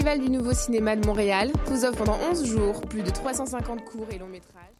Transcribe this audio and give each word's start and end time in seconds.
Festival 0.00 0.20
du 0.26 0.30
Nouveau 0.30 0.54
Cinéma 0.54 0.96
de 0.96 1.04
Montréal 1.04 1.52
vous 1.66 1.84
offre 1.84 1.98
pendant 1.98 2.16
11 2.30 2.46
jours 2.46 2.80
plus 2.80 3.02
de 3.02 3.10
350 3.10 3.84
courts 3.84 4.06
et 4.10 4.16
longs 4.16 4.28
métrages. 4.28 4.79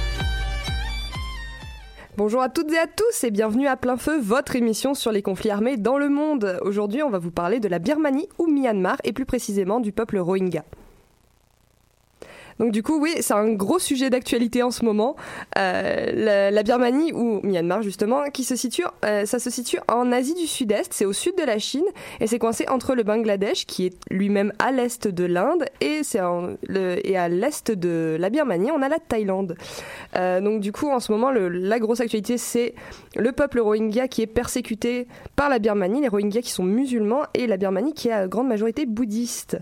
Bonjour 2.23 2.43
à 2.43 2.49
toutes 2.49 2.71
et 2.71 2.77
à 2.77 2.85
tous 2.85 3.23
et 3.23 3.31
bienvenue 3.31 3.65
à 3.65 3.75
Plein 3.75 3.97
Feu, 3.97 4.19
votre 4.21 4.55
émission 4.55 4.93
sur 4.93 5.11
les 5.11 5.23
conflits 5.23 5.49
armés 5.49 5.75
dans 5.75 5.97
le 5.97 6.07
monde. 6.07 6.59
Aujourd'hui, 6.61 7.01
on 7.01 7.09
va 7.09 7.17
vous 7.17 7.31
parler 7.31 7.59
de 7.59 7.67
la 7.67 7.79
Birmanie 7.79 8.29
ou 8.37 8.45
Myanmar 8.45 8.97
et 9.03 9.11
plus 9.11 9.25
précisément 9.25 9.79
du 9.79 9.91
peuple 9.91 10.19
Rohingya. 10.19 10.63
Donc 12.61 12.71
du 12.71 12.83
coup, 12.83 13.01
oui, 13.01 13.15
c'est 13.21 13.33
un 13.33 13.53
gros 13.53 13.79
sujet 13.79 14.11
d'actualité 14.11 14.61
en 14.61 14.69
ce 14.69 14.85
moment. 14.85 15.15
Euh, 15.57 16.51
la, 16.51 16.61
Birmanie 16.61 17.11
ou 17.11 17.39
Myanmar 17.41 17.81
justement, 17.81 18.29
qui 18.31 18.43
se 18.43 18.55
situe, 18.55 18.83
euh, 19.03 19.25
ça 19.25 19.39
se 19.39 19.49
situe 19.49 19.79
en 19.87 20.11
Asie 20.11 20.35
du 20.35 20.45
Sud-Est, 20.45 20.93
c'est 20.93 21.05
au 21.05 21.11
sud 21.11 21.33
de 21.39 21.43
la 21.43 21.57
Chine 21.57 21.83
et 22.19 22.27
c'est 22.27 22.37
coincé 22.37 22.67
entre 22.69 22.93
le 22.93 23.01
Bangladesh, 23.01 23.65
qui 23.65 23.87
est 23.87 23.97
lui-même 24.11 24.53
à 24.59 24.71
l'est 24.71 25.07
de 25.07 25.23
l'Inde, 25.23 25.65
et 25.81 26.01
et 27.03 27.17
à 27.17 27.29
l'est 27.29 27.71
de 27.71 28.15
la 28.19 28.29
Birmanie, 28.29 28.69
on 28.69 28.83
a 28.83 28.89
la 28.89 28.99
Thaïlande. 28.99 29.55
Euh, 30.15 30.39
donc 30.39 30.61
du 30.61 30.71
coup, 30.71 30.87
en 30.91 30.99
ce 30.99 31.11
moment, 31.11 31.31
la 31.31 31.79
grosse 31.79 31.99
actualité, 31.99 32.37
c'est 32.37 32.75
le 33.15 33.31
peuple 33.31 33.59
Rohingya 33.59 34.07
qui 34.07 34.21
est 34.21 34.27
persécuté 34.27 35.07
par 35.35 35.49
la 35.49 35.57
Birmanie, 35.57 36.01
les 36.01 36.09
Rohingyas 36.09 36.41
qui 36.41 36.51
sont 36.51 36.63
musulmans 36.63 37.23
et 37.33 37.47
la 37.47 37.57
Birmanie 37.57 37.93
qui 37.93 38.09
est 38.09 38.13
à 38.13 38.27
grande 38.27 38.47
majorité 38.47 38.85
bouddhiste. 38.85 39.57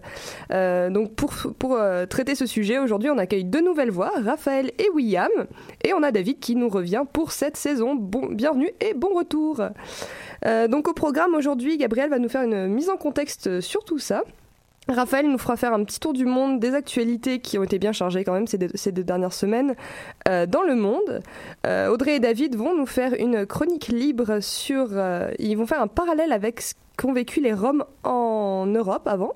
Donc 0.49 1.15
pour, 1.15 1.33
pour 1.57 1.79
traiter 2.09 2.35
ce 2.35 2.45
sujet, 2.45 2.77
Aujourd'hui, 2.89 3.11
on 3.11 3.19
accueille 3.19 3.43
deux 3.43 3.61
nouvelles 3.61 3.91
voix, 3.91 4.11
Raphaël 4.25 4.71
et 4.79 4.89
William, 4.95 5.29
et 5.83 5.93
on 5.93 6.01
a 6.01 6.11
David 6.11 6.39
qui 6.39 6.55
nous 6.55 6.69
revient 6.69 7.03
pour 7.13 7.31
cette 7.31 7.55
saison. 7.55 7.93
Bon, 7.93 8.25
bienvenue 8.31 8.71
et 8.81 8.95
bon 8.95 9.09
retour. 9.15 9.61
Euh, 10.47 10.67
donc 10.67 10.87
au 10.87 10.93
programme 10.93 11.35
aujourd'hui, 11.35 11.77
Gabriel 11.77 12.09
va 12.09 12.17
nous 12.17 12.29
faire 12.29 12.41
une 12.41 12.65
mise 12.65 12.89
en 12.89 12.97
contexte 12.97 13.61
sur 13.61 13.85
tout 13.85 13.99
ça. 13.99 14.23
Raphaël 14.87 15.29
nous 15.29 15.37
fera 15.37 15.55
faire 15.55 15.71
un 15.71 15.83
petit 15.83 15.99
tour 15.99 16.13
du 16.13 16.25
monde 16.25 16.59
des 16.59 16.73
actualités 16.73 17.37
qui 17.37 17.59
ont 17.59 17.63
été 17.63 17.77
bien 17.77 17.91
chargées 17.91 18.23
quand 18.23 18.33
même 18.33 18.47
ces 18.47 18.57
deux, 18.57 19.03
dernières 19.03 19.33
semaines 19.33 19.75
euh, 20.27 20.47
dans 20.47 20.63
le 20.63 20.73
monde. 20.73 21.21
Euh, 21.67 21.91
Audrey 21.91 22.15
et 22.15 22.19
David 22.19 22.55
vont 22.55 22.75
nous 22.75 22.87
faire 22.87 23.13
une 23.13 23.45
chronique 23.45 23.89
libre 23.89 24.39
sur... 24.39 24.87
ils 25.37 25.55
vont 25.55 25.67
faire 25.67 25.83
un 25.83 25.87
parallèle 25.87 26.31
avec 26.31 26.61
ce 26.61 26.73
qu'ont 26.97 27.13
vécu 27.13 27.39
les 27.39 27.53
Roms 27.53 27.85
en 28.03 28.65
Europe 28.65 29.07
avant. 29.07 29.35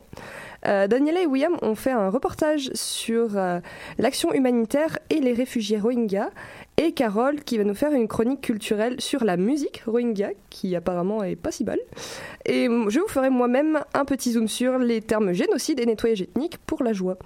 Euh, 0.66 0.88
Daniela 0.88 1.22
et 1.22 1.26
William 1.26 1.58
ont 1.62 1.76
fait 1.76 1.92
un 1.92 2.10
reportage 2.10 2.72
sur 2.74 3.38
euh, 3.38 3.60
l'action 3.98 4.34
humanitaire 4.34 4.98
et 5.10 5.20
les 5.20 5.34
réfugiés 5.34 5.80
Rohingyas. 5.80 6.30
Et 6.78 6.92
Carole 6.92 7.44
qui 7.44 7.58
va 7.58 7.64
nous 7.64 7.76
faire 7.76 7.92
une 7.92 8.08
chronique 8.08 8.42
culturelle 8.42 9.00
sur 9.00 9.24
la 9.24 9.38
musique 9.38 9.84
Rohingya, 9.86 10.32
qui 10.50 10.76
apparemment 10.76 11.24
est 11.24 11.36
pas 11.36 11.52
si 11.52 11.64
mal. 11.64 11.80
Et 12.46 12.66
je 12.66 13.00
vous 13.00 13.08
ferai 13.08 13.30
moi-même 13.30 13.82
un 13.94 14.06
petit 14.06 14.32
zoom 14.32 14.48
sur 14.48 14.80
les 14.80 15.02
termes 15.02 15.34
génocide 15.34 15.80
et 15.80 15.86
nettoyage 15.86 16.22
ethnique 16.22 16.58
pour 16.66 16.84
la 16.84 16.94
joie. 16.94 17.18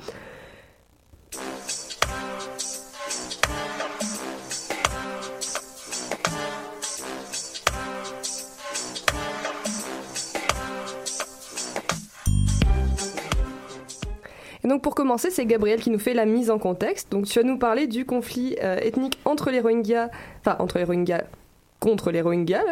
Donc 14.68 14.81
pour 14.81 14.96
commencer, 14.96 15.30
c'est 15.31 15.46
Gabriel 15.46 15.80
qui 15.80 15.90
nous 15.90 16.00
fait 16.00 16.14
la 16.14 16.25
mise 16.25 16.50
en 16.50 16.60
contexte. 16.60 17.12
Donc 17.12 17.25
tu 17.25 17.40
vas 17.40 17.44
nous 17.44 17.58
parler 17.58 17.88
du 17.88 18.06
conflit 18.06 18.56
euh, 18.64 18.78
ethnique 18.78 19.19
entre 19.25 19.52
les 19.52 19.60
Rohingyas, 19.60 20.10
enfin 20.40 20.56
entre 20.60 20.78
les 20.78 20.84
Rohingyas 20.84 21.24
contre 21.79 22.12
les 22.12 22.21
Rohingyas, 22.21 22.63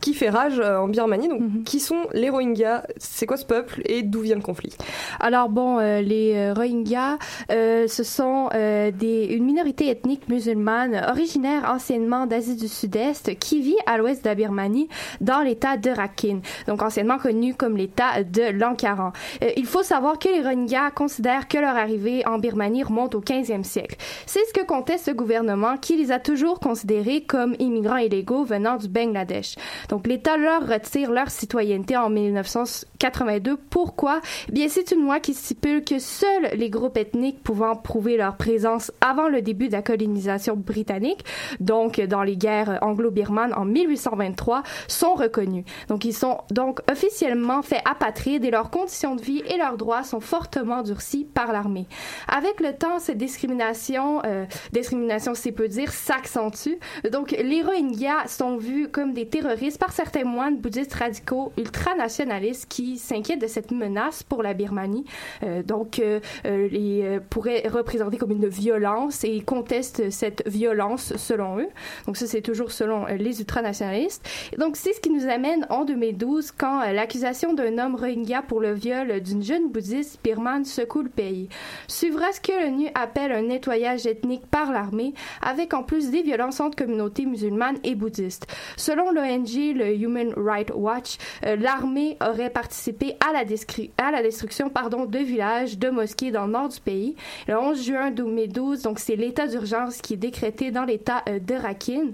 qui 0.00 0.14
fait 0.14 0.30
rage 0.30 0.60
euh, 0.60 0.78
en 0.78 0.88
Birmanie. 0.88 1.28
Donc, 1.28 1.40
mhm. 1.40 1.64
qui 1.64 1.80
sont 1.80 2.06
les 2.12 2.30
Rohingyas? 2.30 2.84
C'est 2.96 3.26
quoi 3.26 3.36
ce 3.36 3.44
peuple 3.44 3.82
et 3.84 4.02
d'où 4.02 4.20
vient 4.20 4.36
le 4.36 4.42
conflit? 4.42 4.74
Alors 5.20 5.48
bon, 5.48 5.78
euh, 5.78 6.00
les 6.00 6.34
euh, 6.36 6.54
Rohingyas, 6.54 7.18
ce 7.48 8.02
sont 8.04 8.48
des, 8.52 9.26
une 9.30 9.44
minorité 9.44 9.88
ethnique 9.88 10.28
musulmane 10.28 11.04
originaire 11.08 11.70
anciennement 11.70 12.26
d'Asie 12.26 12.56
du 12.56 12.68
Sud-Est 12.68 13.38
qui 13.38 13.60
vit 13.60 13.76
à 13.86 13.98
l'ouest 13.98 14.24
de 14.24 14.28
la 14.28 14.34
Birmanie 14.34 14.88
dans 15.20 15.40
l'État 15.40 15.76
de 15.76 15.90
Rakhine, 15.90 16.40
donc 16.66 16.82
anciennement 16.82 17.18
connu 17.18 17.54
comme 17.54 17.76
l'État 17.76 18.22
de 18.22 18.50
Lankaran. 18.50 19.12
il 19.56 19.66
faut 19.66 19.82
savoir 19.82 20.18
que 20.18 20.28
les 20.28 20.40
Rohingyas 20.40 20.90
considèrent 20.90 21.48
que 21.48 21.58
leur 21.58 21.76
arrivée 21.76 22.26
en 22.26 22.38
Birmanie 22.38 22.82
remonte 22.82 23.14
au 23.14 23.20
15e 23.20 23.64
siècle. 23.64 23.96
C'est 24.26 24.44
ce 24.46 24.52
que 24.52 24.64
conteste 24.64 25.06
ce 25.06 25.10
gouvernement 25.10 25.76
qui 25.76 25.96
les 25.96 26.12
a 26.12 26.18
toujours 26.18 26.60
considérés 26.60 27.22
comme 27.22 27.54
immigrants 27.58 27.96
illégaux 27.96 28.44
venant 28.44 28.61
du 28.78 28.88
Bangladesh. 28.88 29.56
Donc 29.88 30.06
l'État 30.06 30.36
leur 30.36 30.66
retire 30.66 31.10
leur 31.10 31.30
citoyenneté 31.30 31.96
en 31.96 32.10
1982. 32.10 33.56
Pourquoi? 33.70 34.20
Eh 34.48 34.52
Bien, 34.52 34.68
c'est 34.68 34.92
une 34.92 35.02
loi 35.02 35.20
qui 35.20 35.34
stipule 35.34 35.84
que 35.84 35.98
seuls 35.98 36.50
les 36.54 36.70
groupes 36.70 36.96
ethniques 36.96 37.42
pouvant 37.42 37.76
prouver 37.76 38.16
leur 38.16 38.36
présence 38.36 38.92
avant 39.00 39.28
le 39.28 39.42
début 39.42 39.68
de 39.68 39.72
la 39.72 39.82
colonisation 39.82 40.56
britannique, 40.56 41.24
donc 41.60 42.00
dans 42.00 42.22
les 42.22 42.36
guerres 42.36 42.78
anglo-birmanes 42.82 43.54
en 43.54 43.64
1823, 43.64 44.62
sont 44.88 45.14
reconnus. 45.14 45.64
Donc 45.88 46.04
ils 46.04 46.14
sont 46.14 46.38
donc 46.50 46.80
officiellement 46.90 47.62
faits 47.62 47.82
apatrides 47.84 48.44
et 48.44 48.50
leurs 48.50 48.70
conditions 48.70 49.16
de 49.16 49.22
vie 49.22 49.42
et 49.46 49.56
leurs 49.56 49.76
droits 49.76 50.02
sont 50.02 50.20
fortement 50.20 50.82
durcis 50.82 51.24
par 51.24 51.52
l'armée. 51.52 51.86
Avec 52.28 52.60
le 52.60 52.74
temps, 52.74 52.98
cette 52.98 53.18
discrimination, 53.18 54.22
euh, 54.24 54.44
discrimination, 54.72 55.34
c'est 55.34 55.52
peu 55.52 55.68
dire, 55.68 55.92
s'accentue. 55.92 56.78
Donc 57.10 57.30
les 57.32 57.62
Rohingyas 57.62 58.28
sont 58.28 58.41
vus 58.56 58.88
comme 58.88 59.12
des 59.12 59.26
terroristes 59.26 59.78
par 59.78 59.92
certains 59.92 60.24
moines 60.24 60.58
bouddhistes 60.58 60.94
radicaux 60.94 61.52
ultranationalistes 61.56 62.66
qui 62.68 62.98
s'inquiètent 62.98 63.40
de 63.40 63.46
cette 63.46 63.70
menace 63.70 64.22
pour 64.22 64.42
la 64.42 64.54
Birmanie. 64.54 65.04
Euh, 65.42 65.62
donc, 65.62 65.98
euh, 65.98 66.20
euh 66.44 66.68
les 66.70 67.02
euh, 67.02 67.20
pourraient 67.30 67.66
représenter 67.68 68.16
comme 68.16 68.30
une 68.30 68.48
violence 68.48 69.24
et 69.24 69.40
contestent 69.40 70.10
cette 70.10 70.42
violence 70.46 71.16
selon 71.16 71.58
eux. 71.58 71.68
Donc, 72.06 72.16
ça, 72.16 72.26
c'est 72.26 72.40
toujours 72.40 72.72
selon 72.72 73.06
les 73.06 73.40
ultranationalistes. 73.40 74.28
Et 74.52 74.56
donc, 74.56 74.76
c'est 74.76 74.92
ce 74.92 75.00
qui 75.00 75.10
nous 75.10 75.28
amène 75.28 75.66
en 75.70 75.84
2012 75.84 76.52
quand 76.52 76.80
l'accusation 76.92 77.54
d'un 77.54 77.78
homme 77.78 77.94
rohingya 77.94 78.42
pour 78.42 78.60
le 78.60 78.72
viol 78.72 79.20
d'une 79.20 79.42
jeune 79.42 79.70
bouddhiste 79.70 80.20
birmane 80.22 80.64
secoue 80.64 81.02
le 81.02 81.08
pays. 81.08 81.48
Suivra 81.88 82.32
ce 82.32 82.40
que 82.40 82.52
l'ONU 82.52 82.88
appelle 82.94 83.32
un 83.32 83.42
nettoyage 83.42 84.06
ethnique 84.06 84.46
par 84.46 84.72
l'armée, 84.72 85.14
avec 85.40 85.74
en 85.74 85.82
plus 85.82 86.10
des 86.10 86.22
violences 86.22 86.60
entre 86.60 86.76
communautés 86.76 87.26
musulmanes 87.26 87.78
et 87.84 87.94
bouddhistes. 87.94 88.31
Selon 88.76 89.10
l'ONG, 89.10 89.74
le 89.74 89.94
Human 89.94 90.32
Rights 90.36 90.72
Watch, 90.74 91.16
euh, 91.44 91.56
l'armée 91.56 92.16
aurait 92.20 92.50
participé 92.50 93.16
à 93.26 93.32
la, 93.32 93.44
destruction 93.44 94.68
de 94.68 95.18
villages, 95.18 95.78
de 95.78 95.90
mosquées 95.90 96.30
dans 96.30 96.46
le 96.46 96.52
nord 96.52 96.68
du 96.68 96.80
pays. 96.80 97.16
Le 97.48 97.58
11 97.58 97.84
juin 97.84 98.10
2012, 98.10 98.82
donc 98.82 98.98
c'est 98.98 99.16
l'état 99.16 99.46
d'urgence 99.46 100.00
qui 100.00 100.14
est 100.14 100.18
décrété 100.18 100.70
dans 100.70 100.84
l'état 100.84 101.22
euh, 101.28 101.38
de 101.38 101.54
Rakhine. 101.54 102.12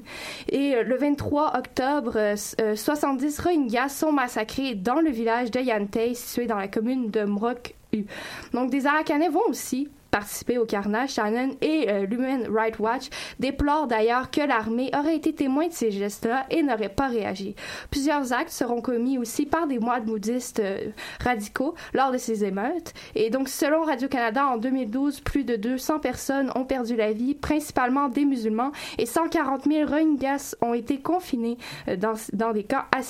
Et 0.48 0.74
euh, 0.74 0.82
le 0.82 0.96
23 0.96 1.56
octobre, 1.56 2.34
70 2.74 3.40
Rohingyas 3.40 3.88
sont 3.88 4.12
massacrés 4.12 4.74
dans 4.74 5.00
le 5.00 5.10
village 5.10 5.50
de 5.50 5.60
Yantay, 5.60 6.14
situé 6.14 6.46
dans 6.46 6.56
la 6.56 6.68
commune 6.68 7.10
de 7.10 7.24
Mrok. 7.24 7.74
Donc 8.52 8.70
des 8.70 8.86
Arakanais 8.86 9.28
vont 9.28 9.46
aussi 9.48 9.88
participer 10.18 10.58
au 10.58 10.66
carnage, 10.66 11.10
Shannon 11.10 11.50
et 11.60 11.88
euh, 11.88 12.04
l'Human 12.04 12.48
Rights 12.52 12.80
Watch 12.80 13.08
déplorent 13.38 13.86
d'ailleurs 13.86 14.32
que 14.32 14.40
l'armée 14.40 14.90
aurait 14.98 15.14
été 15.14 15.32
témoin 15.32 15.68
de 15.68 15.72
ces 15.72 15.92
gestes-là 15.92 16.44
et 16.50 16.64
n'aurait 16.64 16.88
pas 16.88 17.06
réagi. 17.06 17.54
Plusieurs 17.92 18.32
actes 18.32 18.50
seront 18.50 18.80
commis 18.80 19.16
aussi 19.16 19.46
par 19.46 19.68
des 19.68 19.78
moines 19.78 20.04
bouddhistes 20.04 20.58
euh, 20.58 20.88
radicaux 21.22 21.76
lors 21.94 22.10
de 22.10 22.18
ces 22.18 22.44
émeutes. 22.44 22.94
Et 23.14 23.30
donc, 23.30 23.48
selon 23.48 23.84
Radio-Canada, 23.84 24.44
en 24.48 24.56
2012, 24.56 25.20
plus 25.20 25.44
de 25.44 25.54
200 25.54 26.00
personnes 26.00 26.50
ont 26.56 26.64
perdu 26.64 26.96
la 26.96 27.12
vie, 27.12 27.36
principalement 27.36 28.08
des 28.08 28.24
musulmans, 28.24 28.72
et 28.98 29.06
140 29.06 29.66
000 29.70 29.88
Rohingyas 29.88 30.56
ont 30.60 30.74
été 30.74 30.98
confinés 30.98 31.58
euh, 31.86 31.94
dans, 31.94 32.14
dans 32.32 32.52
des 32.52 32.64
camps 32.64 32.86
à. 32.96 33.02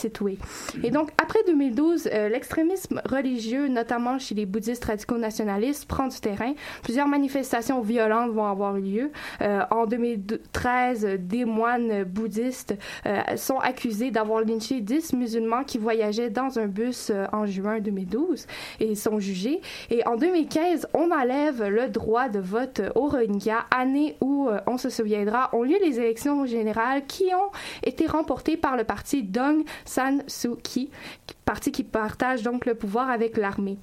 Et 0.84 0.90
donc, 0.90 1.10
après 1.22 1.38
2012, 1.46 2.04
l'extrémisme 2.30 3.00
religieux, 3.04 3.68
notamment 3.68 4.18
chez 4.18 4.34
les 4.34 4.46
bouddhistes 4.46 4.84
radicaux 4.84 5.16
nationalistes, 5.16 5.86
prend 5.86 6.08
du 6.08 6.20
terrain. 6.20 6.52
Plusieurs 6.82 6.97
manifestations 7.06 7.80
violentes 7.80 8.32
vont 8.32 8.46
avoir 8.46 8.72
lieu. 8.74 9.12
Euh, 9.42 9.62
en 9.70 9.86
2013, 9.86 11.18
des 11.20 11.44
moines 11.44 12.04
bouddhistes 12.04 12.74
euh, 13.06 13.20
sont 13.36 13.58
accusés 13.58 14.10
d'avoir 14.10 14.40
lynché 14.40 14.80
10 14.80 15.12
musulmans 15.12 15.64
qui 15.64 15.78
voyageaient 15.78 16.30
dans 16.30 16.58
un 16.58 16.66
bus 16.66 17.10
euh, 17.10 17.26
en 17.32 17.46
juin 17.46 17.80
2012 17.80 18.46
et 18.80 18.94
sont 18.94 19.18
jugés. 19.18 19.60
Et 19.90 20.06
en 20.06 20.16
2015, 20.16 20.88
on 20.94 21.10
enlève 21.10 21.64
le 21.68 21.88
droit 21.88 22.28
de 22.28 22.40
vote 22.40 22.80
au 22.94 23.06
Rohingya, 23.06 23.66
année 23.70 24.16
où, 24.20 24.48
on 24.66 24.78
se 24.78 24.88
souviendra, 24.88 25.50
ont 25.52 25.62
lieu 25.62 25.76
les 25.82 26.00
élections 26.00 26.46
générales 26.46 27.04
qui 27.06 27.26
ont 27.34 27.50
été 27.82 28.06
remportées 28.06 28.56
par 28.56 28.76
le 28.76 28.84
parti 28.84 29.22
Dong 29.22 29.64
San 29.84 30.22
Suu 30.26 30.56
Kyi, 30.62 30.90
parti 31.44 31.72
qui 31.72 31.84
partage 31.84 32.42
donc 32.42 32.66
le 32.66 32.74
pouvoir 32.74 33.10
avec 33.10 33.36
l'armée. 33.36 33.78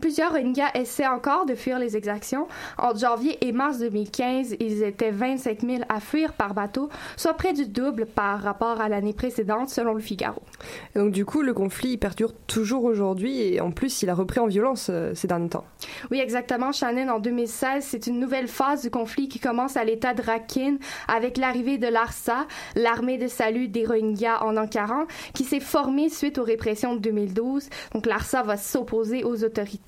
Plusieurs 0.00 0.32
Rohingyas 0.32 0.70
essaient 0.74 1.06
encore 1.06 1.44
de 1.46 1.54
fuir 1.54 1.78
les 1.78 1.96
exactions. 1.96 2.48
En 2.78 2.94
janvier 2.94 3.38
et 3.46 3.52
mars 3.52 3.78
2015, 3.78 4.56
ils 4.58 4.82
étaient 4.82 5.10
25 5.10 5.60
000 5.60 5.82
à 5.88 6.00
fuir 6.00 6.32
par 6.32 6.54
bateau, 6.54 6.88
soit 7.16 7.34
près 7.34 7.52
du 7.52 7.66
double 7.66 8.06
par 8.06 8.40
rapport 8.40 8.80
à 8.80 8.88
l'année 8.88 9.12
précédente, 9.12 9.68
selon 9.68 9.94
le 9.94 10.00
Figaro. 10.00 10.40
donc 10.94 11.12
du 11.12 11.24
coup, 11.24 11.42
le 11.42 11.52
conflit 11.52 11.98
perdure 11.98 12.32
toujours 12.46 12.84
aujourd'hui 12.84 13.40
et 13.42 13.60
en 13.60 13.70
plus, 13.70 14.02
il 14.02 14.10
a 14.10 14.14
repris 14.14 14.40
en 14.40 14.46
violence 14.46 14.88
euh, 14.90 15.12
ces 15.14 15.28
derniers 15.28 15.50
temps. 15.50 15.64
Oui, 16.10 16.20
exactement. 16.20 16.72
Shannon, 16.72 17.08
en 17.08 17.18
2016, 17.18 17.84
c'est 17.84 18.06
une 18.06 18.18
nouvelle 18.18 18.48
phase 18.48 18.82
du 18.82 18.90
conflit 18.90 19.28
qui 19.28 19.40
commence 19.40 19.76
à 19.76 19.84
l'état 19.84 20.14
de 20.14 20.22
Rakhine 20.22 20.78
avec 21.08 21.36
l'arrivée 21.36 21.78
de 21.78 21.88
l'ARSA, 21.88 22.46
l'armée 22.76 23.18
de 23.18 23.26
salut 23.26 23.68
des 23.68 23.84
Rohingyas 23.84 24.42
en 24.42 24.56
Ankaran, 24.56 25.04
qui 25.34 25.44
s'est 25.44 25.60
formée 25.60 26.08
suite 26.08 26.38
aux 26.38 26.44
répressions 26.44 26.94
de 26.94 27.00
2012. 27.00 27.68
Donc 27.94 28.06
l'ARSA 28.06 28.42
va 28.42 28.56
s'opposer 28.56 29.24
aux 29.24 29.44
autorités 29.44 29.81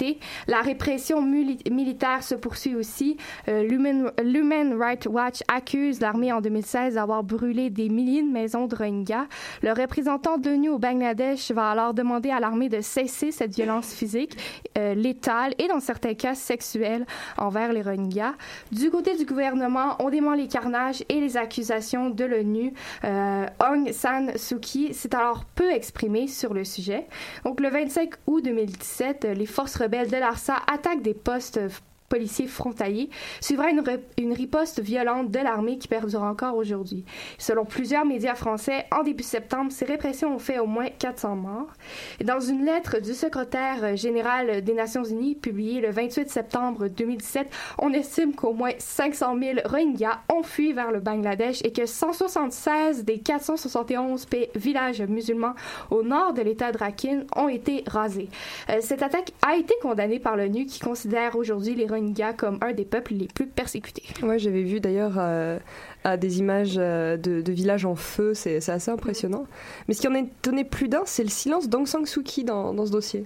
la 0.46 0.60
répression 0.60 1.22
militaire 1.22 2.22
se 2.22 2.34
poursuit 2.34 2.74
aussi. 2.74 3.16
Euh, 3.48 3.62
L'Human 3.62 4.74
Rights 4.80 5.06
Watch 5.06 5.42
accuse 5.48 6.00
l'armée 6.00 6.32
en 6.32 6.40
2016 6.40 6.94
d'avoir 6.94 7.22
brûlé 7.22 7.70
des 7.70 7.88
milliers 7.88 8.22
de 8.22 8.30
maisons 8.30 8.66
de 8.66 8.74
Rohingyas. 8.74 9.26
Le 9.62 9.72
représentant 9.72 10.38
de 10.38 10.50
l'ONU 10.50 10.70
au 10.70 10.78
Bangladesh 10.78 11.50
va 11.50 11.70
alors 11.70 11.94
demander 11.94 12.30
à 12.30 12.40
l'armée 12.40 12.68
de 12.68 12.80
cesser 12.80 13.30
cette 13.30 13.54
violence 13.54 13.92
physique, 13.92 14.36
euh, 14.78 14.94
létale 14.94 15.54
et 15.58 15.68
dans 15.68 15.80
certains 15.80 16.14
cas 16.14 16.34
sexuelle 16.34 17.06
envers 17.38 17.72
les 17.72 17.82
Rohingyas. 17.82 18.34
Du 18.72 18.90
côté 18.90 19.16
du 19.16 19.24
gouvernement, 19.24 19.96
on 20.00 20.10
dément 20.10 20.34
les 20.34 20.48
carnages 20.48 21.04
et 21.08 21.20
les 21.20 21.36
accusations 21.36 22.10
de 22.10 22.24
l'ONU. 22.24 22.72
Euh, 23.04 23.46
Aung 23.60 23.92
San 23.92 24.36
Suu 24.36 24.58
Kyi 24.58 24.94
s'est 24.94 25.14
alors 25.14 25.44
peu 25.54 25.70
exprimé 25.70 26.26
sur 26.26 26.54
le 26.54 26.64
sujet. 26.64 27.06
Donc 27.44 27.60
le 27.60 27.68
25 27.68 28.10
août 28.26 28.44
2017, 28.44 29.24
les 29.36 29.46
forces 29.46 29.76
rebelles 29.85 30.11
de 30.11 30.17
l'ARSA 30.17 30.57
attaquent 30.67 31.03
des 31.03 31.14
postes 31.14 31.61
policiers 32.08 32.46
frontaliers, 32.46 33.11
suivra 33.40 33.66
une, 33.70 34.32
riposte 34.32 34.80
violente 34.80 35.30
de 35.30 35.38
l'armée 35.38 35.78
qui 35.78 35.88
perdure 35.88 36.23
encore 36.23 36.56
aujourd'hui. 36.56 37.04
Selon 37.38 37.64
plusieurs 37.64 38.04
médias 38.04 38.34
français, 38.34 38.87
en 38.90 39.02
début 39.02 39.23
septembre, 39.23 39.73
ces 39.73 39.84
répressions 39.84 40.34
ont 40.34 40.38
fait 40.38 40.58
au 40.58 40.66
moins 40.66 40.88
400 40.88 41.37
morts. 41.37 41.73
Et 42.20 42.25
dans 42.25 42.40
une 42.40 42.64
lettre 42.64 43.00
du 43.00 43.14
secrétaire 43.14 43.96
général 43.96 44.62
des 44.62 44.75
Nations 44.75 45.04
Unies 45.04 45.34
publiée 45.34 45.80
le 45.80 45.90
28 45.90 46.28
septembre 46.30 46.88
2017, 46.88 47.49
on 47.78 47.92
estime 47.92 48.34
qu'au 48.34 48.52
moins 48.52 48.73
500 48.78 49.37
000 49.38 49.61
Rohingyas 49.64 50.20
ont 50.32 50.42
fui 50.42 50.73
vers 50.73 50.90
le 50.90 51.00
Bangladesh 51.00 51.61
et 51.64 51.73
que 51.73 51.87
176 51.87 53.04
des 53.04 53.18
471 53.18 54.26
villages 54.54 55.02
musulmans 55.02 55.54
au 55.90 56.02
nord 56.02 56.32
de 56.32 56.42
l'État 56.42 56.73
de 56.73 56.78
Rakhine 56.78 57.26
ont 57.37 57.49
été 57.49 57.84
rasés. 57.87 58.28
Euh, 58.70 58.78
cette 58.80 59.02
attaque 59.02 59.32
a 59.46 59.56
été 59.56 59.75
condamnée 59.82 60.18
par 60.18 60.37
l'ONU 60.37 60.66
qui 60.66 60.80
considère 60.80 61.37
aujourd'hui 61.37 61.75
les 61.75 61.87
Comme 62.36 62.58
un 62.60 62.72
des 62.72 62.84
peuples 62.84 63.14
les 63.14 63.28
plus 63.28 63.46
persécutés. 63.46 64.04
Ouais, 64.22 64.38
j'avais 64.38 64.62
vu 64.62 64.80
d'ailleurs 64.80 65.14
euh, 65.18 65.58
à 66.04 66.16
des 66.16 66.38
images 66.38 66.75
euh, 66.78 67.16
de, 67.16 67.40
de 67.40 67.52
villages 67.52 67.84
en 67.84 67.94
feu, 67.94 68.34
c'est 68.34 68.68
assez 68.68 68.90
impressionnant. 68.90 69.42
Mm. 69.42 69.46
Mais 69.88 69.94
ce 69.94 70.00
qui 70.00 70.08
en 70.08 70.14
est 70.14 70.20
étonné 70.20 70.64
plus 70.64 70.88
d'un, 70.88 71.02
c'est 71.04 71.25
le 71.25 71.30
silence 71.30 71.68
d'Aung 71.68 71.87
San 71.87 72.06
Suu 72.06 72.23
Kyi 72.23 72.44
dans, 72.44 72.73
dans 72.75 72.87
ce 72.87 72.92
dossier. 72.92 73.25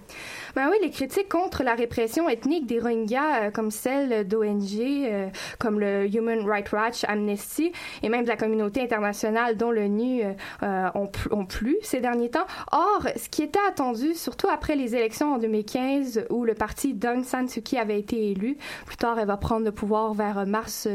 Ben 0.55 0.69
oui, 0.71 0.77
les 0.83 0.91
critiques 0.91 1.29
contre 1.29 1.63
la 1.63 1.75
répression 1.75 2.29
ethnique 2.29 2.67
des 2.67 2.79
Rohingyas, 2.79 3.43
euh, 3.43 3.51
comme 3.51 3.71
celle 3.71 4.27
d'ONG, 4.27 4.81
euh, 4.81 5.29
comme 5.59 5.81
le 5.81 6.07
Human 6.15 6.41
Rights 6.49 6.73
Watch, 6.73 7.05
Amnesty, 7.05 7.73
et 8.03 8.09
même 8.09 8.25
de 8.25 8.29
la 8.29 8.37
communauté 8.37 8.83
internationale, 8.83 9.57
dont 9.57 9.71
l'ONU, 9.71 10.23
euh, 10.23 10.33
euh, 10.63 10.89
ont, 10.95 11.11
ont, 11.31 11.47
plu 11.47 11.77
ces 11.83 12.01
derniers 12.01 12.31
temps. 12.31 12.47
Or, 12.73 13.07
ce 13.17 13.29
qui 13.29 13.43
était 13.43 13.59
attendu, 13.69 14.15
surtout 14.15 14.49
après 14.49 14.77
les 14.77 14.95
élections 14.95 15.35
en 15.35 15.39
2015, 15.39 16.27
où 16.31 16.45
le 16.45 16.55
parti 16.55 16.95
d'Aung 16.95 17.25
San 17.25 17.49
Suu 17.49 17.63
Kyi 17.63 17.79
avait 17.79 17.99
été 17.99 18.31
élu, 18.31 18.57
plus 18.87 18.97
tard, 18.97 19.19
elle 19.19 19.27
va 19.27 19.37
prendre 19.37 19.65
le 19.65 19.73
pouvoir 19.73 20.15
vers 20.15 20.47
mars 20.47 20.89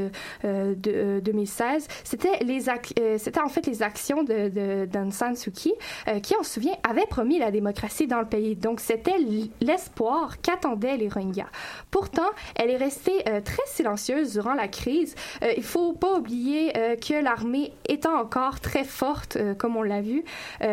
euh, 0.45 0.75
de, 0.75 1.19
2016, 1.19 1.72
c'était 2.03 2.39
les 2.43 2.69
euh, 2.69 3.17
c'était 3.17 3.41
en 3.41 3.49
fait 3.49 3.65
les 3.65 3.83
actions 3.83 4.23
de, 4.23 4.49
de 4.49 4.87
euh, 6.07 6.19
qui, 6.19 6.35
on 6.39 6.43
se 6.43 6.53
souvient, 6.53 6.75
avait 6.87 7.05
promis 7.05 7.39
la 7.39 7.51
démocratie 7.51 8.07
dans 8.07 8.19
le 8.19 8.25
pays. 8.25 8.55
Donc, 8.55 8.79
c'était 8.79 9.17
l'espoir 9.61 10.41
qu'attendaient 10.41 10.97
les 10.97 11.09
Rohingyas. 11.09 11.47
Pourtant, 11.91 12.29
elle 12.55 12.69
est 12.69 12.77
restée 12.77 13.23
euh, 13.27 13.41
très 13.41 13.63
silencieuse 13.65 14.33
durant 14.33 14.53
la 14.53 14.67
crise. 14.67 15.15
Euh, 15.43 15.53
il 15.55 15.63
faut 15.63 15.93
pas 15.93 16.17
oublier 16.17 16.77
euh, 16.77 16.95
que 16.95 17.21
l'armée 17.21 17.73
étant 17.87 18.17
encore 18.19 18.59
très 18.59 18.83
forte, 18.83 19.35
euh, 19.35 19.53
comme 19.53 19.77
on 19.77 19.83
l'a 19.83 20.01
vu, 20.01 20.23
on, 20.61 20.67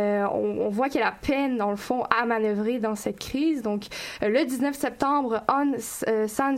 on, 0.60 0.68
voit 0.68 0.88
qu'elle 0.88 1.02
a 1.02 1.12
peine, 1.12 1.56
dans 1.56 1.70
le 1.70 1.76
fond, 1.76 2.04
à 2.04 2.24
manœuvrer 2.24 2.78
dans 2.78 2.94
cette 2.94 3.18
crise. 3.18 3.62
Donc, 3.62 3.84
le 4.22 4.44
19 4.44 4.74
septembre, 4.76 5.42
Aung 5.48 5.76
San 5.78 6.56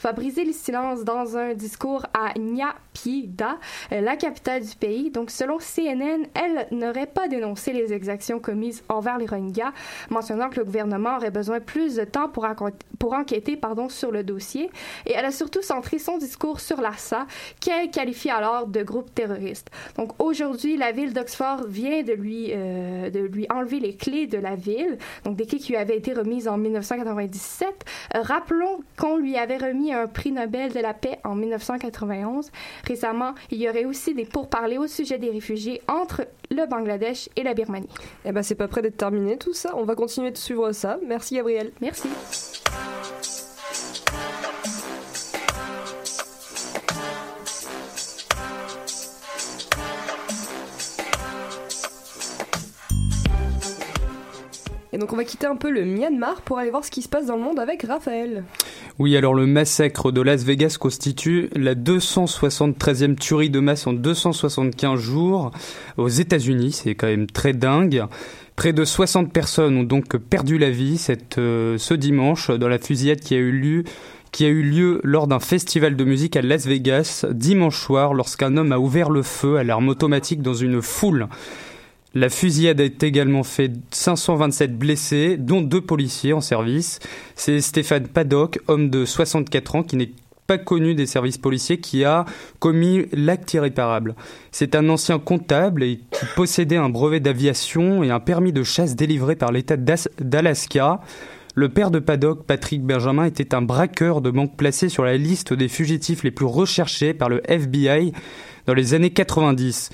va 0.00 0.12
briser 0.12 0.44
le 0.44 0.52
silence 0.52 1.04
dans 1.04 1.36
un 1.36 1.54
discours 1.54 2.06
à 2.14 2.38
Nyapida, 2.38 3.58
la 3.90 4.16
capitale 4.16 4.62
du 4.62 4.74
pays. 4.76 5.10
Donc, 5.10 5.30
selon 5.30 5.58
CNN, 5.58 6.24
elle 6.34 6.66
n'aurait 6.70 7.06
pas 7.06 7.28
dénoncé 7.28 7.72
les 7.72 7.92
exactions 7.92 8.40
commises 8.40 8.82
envers 8.88 9.18
les 9.18 9.26
Rohingyas, 9.26 9.72
mentionnant 10.10 10.48
que 10.48 10.56
le 10.56 10.64
gouvernement 10.64 11.16
aurait 11.16 11.30
besoin 11.30 11.60
plus 11.60 11.96
de 11.96 12.04
temps 12.04 12.28
pour 12.28 13.14
enquêter 13.14 13.56
pardon, 13.56 13.88
sur 13.88 14.10
le 14.10 14.22
dossier. 14.22 14.70
Et 15.06 15.12
elle 15.12 15.24
a 15.24 15.32
surtout 15.32 15.62
centré 15.62 15.98
son 15.98 16.18
discours 16.18 16.60
sur 16.60 16.80
l'Arsa, 16.80 17.26
qu'elle 17.60 17.90
qualifie 17.90 18.30
alors 18.30 18.66
de 18.66 18.82
groupe 18.82 19.14
terroriste. 19.14 19.70
Donc, 19.96 20.12
aujourd'hui, 20.20 20.76
la 20.76 20.92
ville 20.92 21.12
d'Oxford 21.12 21.66
vient 21.66 22.02
de 22.02 22.12
lui, 22.12 22.50
euh, 22.52 23.10
de 23.10 23.20
lui 23.20 23.46
enlever 23.50 23.80
les 23.80 23.94
clés 23.96 24.26
de 24.26 24.38
la 24.38 24.54
ville, 24.54 24.98
donc 25.24 25.36
des 25.36 25.46
clés 25.46 25.58
qui 25.58 25.72
lui 25.72 25.78
avaient 25.78 25.96
été 25.96 26.12
remises 26.12 26.48
en 26.48 26.56
1997. 26.56 27.68
Euh, 28.14 28.22
rappelons 28.22 28.80
qu'on 28.98 29.16
lui 29.16 29.36
avait 29.36 29.56
remis 29.56 29.92
un 29.92 30.06
prix 30.06 30.32
Nobel 30.32 30.72
de 30.72 30.80
la 30.80 30.94
paix 30.94 31.18
en 31.24 31.34
1991. 31.34 32.50
Récemment, 32.86 33.34
il 33.52 33.60
y 33.60 33.68
aurait 33.68 33.84
aussi 33.84 34.14
des 34.14 34.24
pourparlers 34.24 34.78
au 34.78 34.86
sujet 34.86 35.18
des 35.18 35.30
réfugiés 35.30 35.82
entre 35.86 36.26
le 36.50 36.66
Bangladesh 36.66 37.28
et 37.36 37.42
la 37.42 37.52
Birmanie. 37.52 37.86
Eh 38.24 38.32
ben, 38.32 38.42
c'est 38.42 38.54
pas 38.54 38.66
près 38.66 38.80
d'être 38.80 38.96
terminé 38.96 39.36
tout 39.36 39.52
ça. 39.52 39.72
On 39.76 39.84
va 39.84 39.94
continuer 39.94 40.30
de 40.30 40.38
suivre 40.38 40.72
ça. 40.72 40.98
Merci 41.06 41.34
Gabriel. 41.34 41.70
Merci. 41.82 42.08
Et 54.94 54.98
donc 54.98 55.12
on 55.12 55.16
va 55.16 55.24
quitter 55.24 55.46
un 55.46 55.56
peu 55.56 55.70
le 55.70 55.84
Myanmar 55.84 56.40
pour 56.42 56.58
aller 56.58 56.70
voir 56.70 56.84
ce 56.84 56.90
qui 56.90 57.02
se 57.02 57.08
passe 57.08 57.26
dans 57.26 57.36
le 57.36 57.42
monde 57.42 57.58
avec 57.58 57.82
Raphaël. 57.82 58.44
Oui, 59.02 59.16
alors 59.16 59.34
le 59.34 59.48
massacre 59.48 60.12
de 60.12 60.20
Las 60.20 60.44
Vegas 60.44 60.76
constitue 60.78 61.50
la 61.56 61.74
273e 61.74 63.16
tuerie 63.16 63.50
de 63.50 63.58
masse 63.58 63.88
en 63.88 63.94
275 63.94 65.00
jours 65.00 65.50
aux 65.96 66.06
États-Unis. 66.06 66.70
C'est 66.70 66.94
quand 66.94 67.08
même 67.08 67.26
très 67.26 67.52
dingue. 67.52 68.04
Près 68.54 68.72
de 68.72 68.84
60 68.84 69.32
personnes 69.32 69.76
ont 69.76 69.82
donc 69.82 70.16
perdu 70.18 70.56
la 70.56 70.70
vie 70.70 71.04
euh, 71.38 71.78
ce 71.78 71.94
dimanche 71.94 72.52
dans 72.52 72.68
la 72.68 72.78
fusillade 72.78 73.18
qui 73.18 73.34
a 73.34 73.38
eu 73.38 73.50
lieu 73.50 73.82
qui 74.30 74.44
a 74.44 74.48
eu 74.48 74.62
lieu 74.62 75.00
lors 75.02 75.26
d'un 75.26 75.40
festival 75.40 75.96
de 75.96 76.04
musique 76.04 76.36
à 76.36 76.42
Las 76.42 76.68
Vegas 76.68 77.26
dimanche 77.28 77.80
soir 77.80 78.14
lorsqu'un 78.14 78.56
homme 78.56 78.70
a 78.70 78.78
ouvert 78.78 79.10
le 79.10 79.22
feu 79.22 79.56
à 79.56 79.64
l'arme 79.64 79.88
automatique 79.88 80.42
dans 80.42 80.54
une 80.54 80.80
foule. 80.80 81.26
La 82.14 82.28
fusillade 82.28 82.80
a 82.80 82.84
également 82.84 83.42
fait 83.42 83.72
527 83.90 84.76
blessés, 84.76 85.36
dont 85.38 85.62
deux 85.62 85.80
policiers 85.80 86.34
en 86.34 86.42
service. 86.42 86.98
C'est 87.36 87.60
Stéphane 87.60 88.06
Paddock, 88.06 88.58
homme 88.68 88.90
de 88.90 89.06
64 89.06 89.76
ans, 89.76 89.82
qui 89.82 89.96
n'est 89.96 90.12
pas 90.46 90.58
connu 90.58 90.94
des 90.94 91.06
services 91.06 91.38
policiers, 91.38 91.78
qui 91.78 92.04
a 92.04 92.26
commis 92.58 93.06
l'acte 93.12 93.54
irréparable. 93.54 94.14
C'est 94.50 94.74
un 94.74 94.90
ancien 94.90 95.18
comptable 95.18 95.82
et 95.82 96.00
qui 96.10 96.26
possédait 96.36 96.76
un 96.76 96.90
brevet 96.90 97.20
d'aviation 97.20 98.02
et 98.02 98.10
un 98.10 98.20
permis 98.20 98.52
de 98.52 98.62
chasse 98.62 98.94
délivré 98.94 99.34
par 99.34 99.50
l'État 99.50 99.78
d'Alaska. 99.78 101.00
Le 101.54 101.68
père 101.70 101.90
de 101.90 101.98
Paddock, 101.98 102.44
Patrick 102.44 102.82
Benjamin, 102.82 103.24
était 103.24 103.54
un 103.54 103.62
braqueur 103.62 104.20
de 104.20 104.30
banque 104.30 104.56
placé 104.56 104.90
sur 104.90 105.04
la 105.04 105.16
liste 105.16 105.54
des 105.54 105.68
fugitifs 105.68 106.24
les 106.24 106.30
plus 106.30 106.46
recherchés 106.46 107.14
par 107.14 107.30
le 107.30 107.40
FBI 107.50 108.12
dans 108.66 108.74
les 108.74 108.94
années 108.94 109.10
90. 109.10 109.90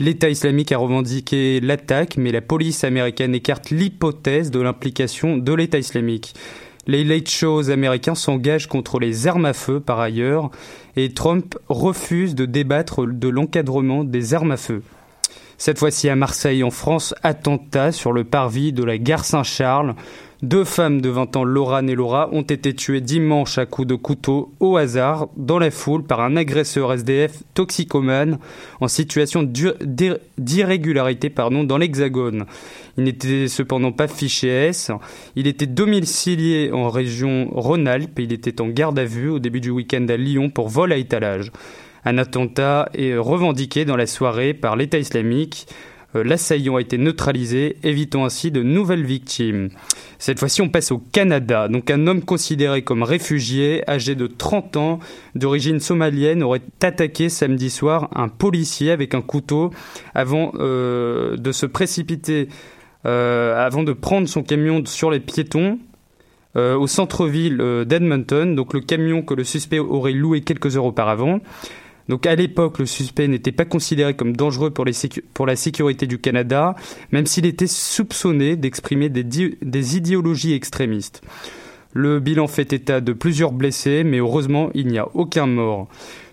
L'État 0.00 0.30
islamique 0.30 0.72
a 0.72 0.78
revendiqué 0.78 1.60
l'attaque, 1.60 2.16
mais 2.16 2.32
la 2.32 2.40
police 2.40 2.84
américaine 2.84 3.34
écarte 3.34 3.68
l'hypothèse 3.68 4.50
de 4.50 4.58
l'implication 4.58 5.36
de 5.36 5.52
l'État 5.52 5.76
islamique. 5.76 6.32
Les 6.86 7.04
late 7.04 7.28
shows 7.28 7.68
américains 7.68 8.14
s'engagent 8.14 8.66
contre 8.66 8.98
les 8.98 9.26
armes 9.26 9.44
à 9.44 9.52
feu 9.52 9.78
par 9.78 10.00
ailleurs, 10.00 10.50
et 10.96 11.12
Trump 11.12 11.54
refuse 11.68 12.34
de 12.34 12.46
débattre 12.46 13.06
de 13.06 13.28
l'encadrement 13.28 14.02
des 14.02 14.32
armes 14.32 14.52
à 14.52 14.56
feu. 14.56 14.82
Cette 15.58 15.78
fois-ci 15.78 16.08
à 16.08 16.16
Marseille, 16.16 16.64
en 16.64 16.70
France, 16.70 17.14
attentat 17.22 17.92
sur 17.92 18.14
le 18.14 18.24
parvis 18.24 18.72
de 18.72 18.82
la 18.82 18.96
gare 18.96 19.26
Saint-Charles. 19.26 19.94
Deux 20.42 20.64
femmes 20.64 21.02
de 21.02 21.10
20 21.10 21.36
ans, 21.36 21.44
Laura 21.44 21.82
et 21.82 21.94
Laura, 21.94 22.30
ont 22.32 22.40
été 22.40 22.72
tuées 22.74 23.02
dimanche 23.02 23.58
à 23.58 23.66
coups 23.66 23.86
de 23.86 23.94
couteau 23.94 24.54
au 24.58 24.78
hasard 24.78 25.28
dans 25.36 25.58
la 25.58 25.70
foule 25.70 26.02
par 26.02 26.22
un 26.22 26.34
agresseur 26.34 26.94
SDF 26.94 27.42
toxicomane 27.52 28.38
en 28.80 28.88
situation 28.88 29.42
d'ir- 29.42 29.74
d'ir- 29.84 30.16
d'irrégularité 30.38 31.28
dans 31.64 31.76
l'Hexagone. 31.76 32.46
Il 32.96 33.04
n'était 33.04 33.48
cependant 33.48 33.92
pas 33.92 34.08
fiché 34.08 34.48
S. 34.48 34.90
Il 35.36 35.46
était 35.46 35.66
domicilié 35.66 36.70
en 36.72 36.88
région 36.88 37.48
Rhône-Alpes 37.52 38.18
et 38.18 38.22
il 38.22 38.32
était 38.32 38.62
en 38.62 38.68
garde 38.68 38.98
à 38.98 39.04
vue 39.04 39.28
au 39.28 39.40
début 39.40 39.60
du 39.60 39.68
week-end 39.70 40.06
à 40.08 40.16
Lyon 40.16 40.48
pour 40.48 40.70
vol 40.70 40.92
à 40.92 40.96
étalage. 40.96 41.52
Un 42.06 42.16
attentat 42.16 42.88
est 42.94 43.14
revendiqué 43.14 43.84
dans 43.84 43.96
la 43.96 44.06
soirée 44.06 44.54
par 44.54 44.76
l'État 44.76 44.96
islamique. 44.98 45.66
Euh, 46.16 46.24
L'assaillant 46.24 46.76
a 46.76 46.80
été 46.80 46.98
neutralisé, 46.98 47.76
évitant 47.82 48.24
ainsi 48.24 48.50
de 48.50 48.62
nouvelles 48.62 49.04
victimes. 49.04 49.70
Cette 50.18 50.38
fois-ci, 50.38 50.62
on 50.62 50.68
passe 50.68 50.90
au 50.92 50.98
Canada. 50.98 51.68
Donc, 51.68 51.90
un 51.90 52.06
homme 52.06 52.22
considéré 52.22 52.82
comme 52.82 53.02
réfugié, 53.02 53.88
âgé 53.88 54.14
de 54.14 54.26
30 54.26 54.76
ans, 54.76 54.98
d'origine 55.34 55.80
somalienne, 55.80 56.42
aurait 56.42 56.62
attaqué 56.82 57.28
samedi 57.28 57.70
soir 57.70 58.10
un 58.14 58.28
policier 58.28 58.90
avec 58.90 59.14
un 59.14 59.22
couteau 59.22 59.70
avant 60.14 60.52
euh, 60.56 61.36
de 61.36 61.52
se 61.52 61.66
précipiter, 61.66 62.48
euh, 63.06 63.64
avant 63.64 63.82
de 63.82 63.92
prendre 63.92 64.28
son 64.28 64.42
camion 64.42 64.84
sur 64.86 65.10
les 65.10 65.20
piétons. 65.20 65.78
au 66.56 66.88
centre-ville 66.88 67.84
d'Edmonton, 67.86 68.56
donc 68.56 68.74
le 68.74 68.80
camion 68.80 69.22
que 69.22 69.34
le 69.34 69.44
suspect 69.44 69.78
aurait 69.78 70.12
loué 70.12 70.40
quelques 70.40 70.76
heures 70.76 70.84
auparavant. 70.84 71.38
Donc 72.10 72.26
à 72.26 72.34
l'époque, 72.34 72.80
le 72.80 72.86
suspect 72.86 73.28
n'était 73.28 73.52
pas 73.52 73.64
considéré 73.64 74.14
comme 74.14 74.36
dangereux 74.36 74.70
pour, 74.70 75.46
la 75.46 75.54
sécurité 75.54 76.08
du 76.08 76.18
Canada, 76.18 76.74
même 77.12 77.24
s'il 77.24 77.46
était 77.46 77.68
soupçonné 77.68 78.56
d'exprimer 78.56 79.08
des, 79.08 79.96
idéologies 79.96 80.52
extrémistes. 80.52 81.22
Le 81.92 82.18
bilan 82.18 82.48
fait 82.48 82.72
état 82.72 83.00
de 83.00 83.12
plusieurs 83.12 83.52
blessés, 83.52 84.02
mais 84.02 84.18
heureusement, 84.18 84.70
il 84.74 84.88
n'y 84.88 84.98
a 84.98 85.06
aucun 85.14 85.46
mort. 85.46 85.86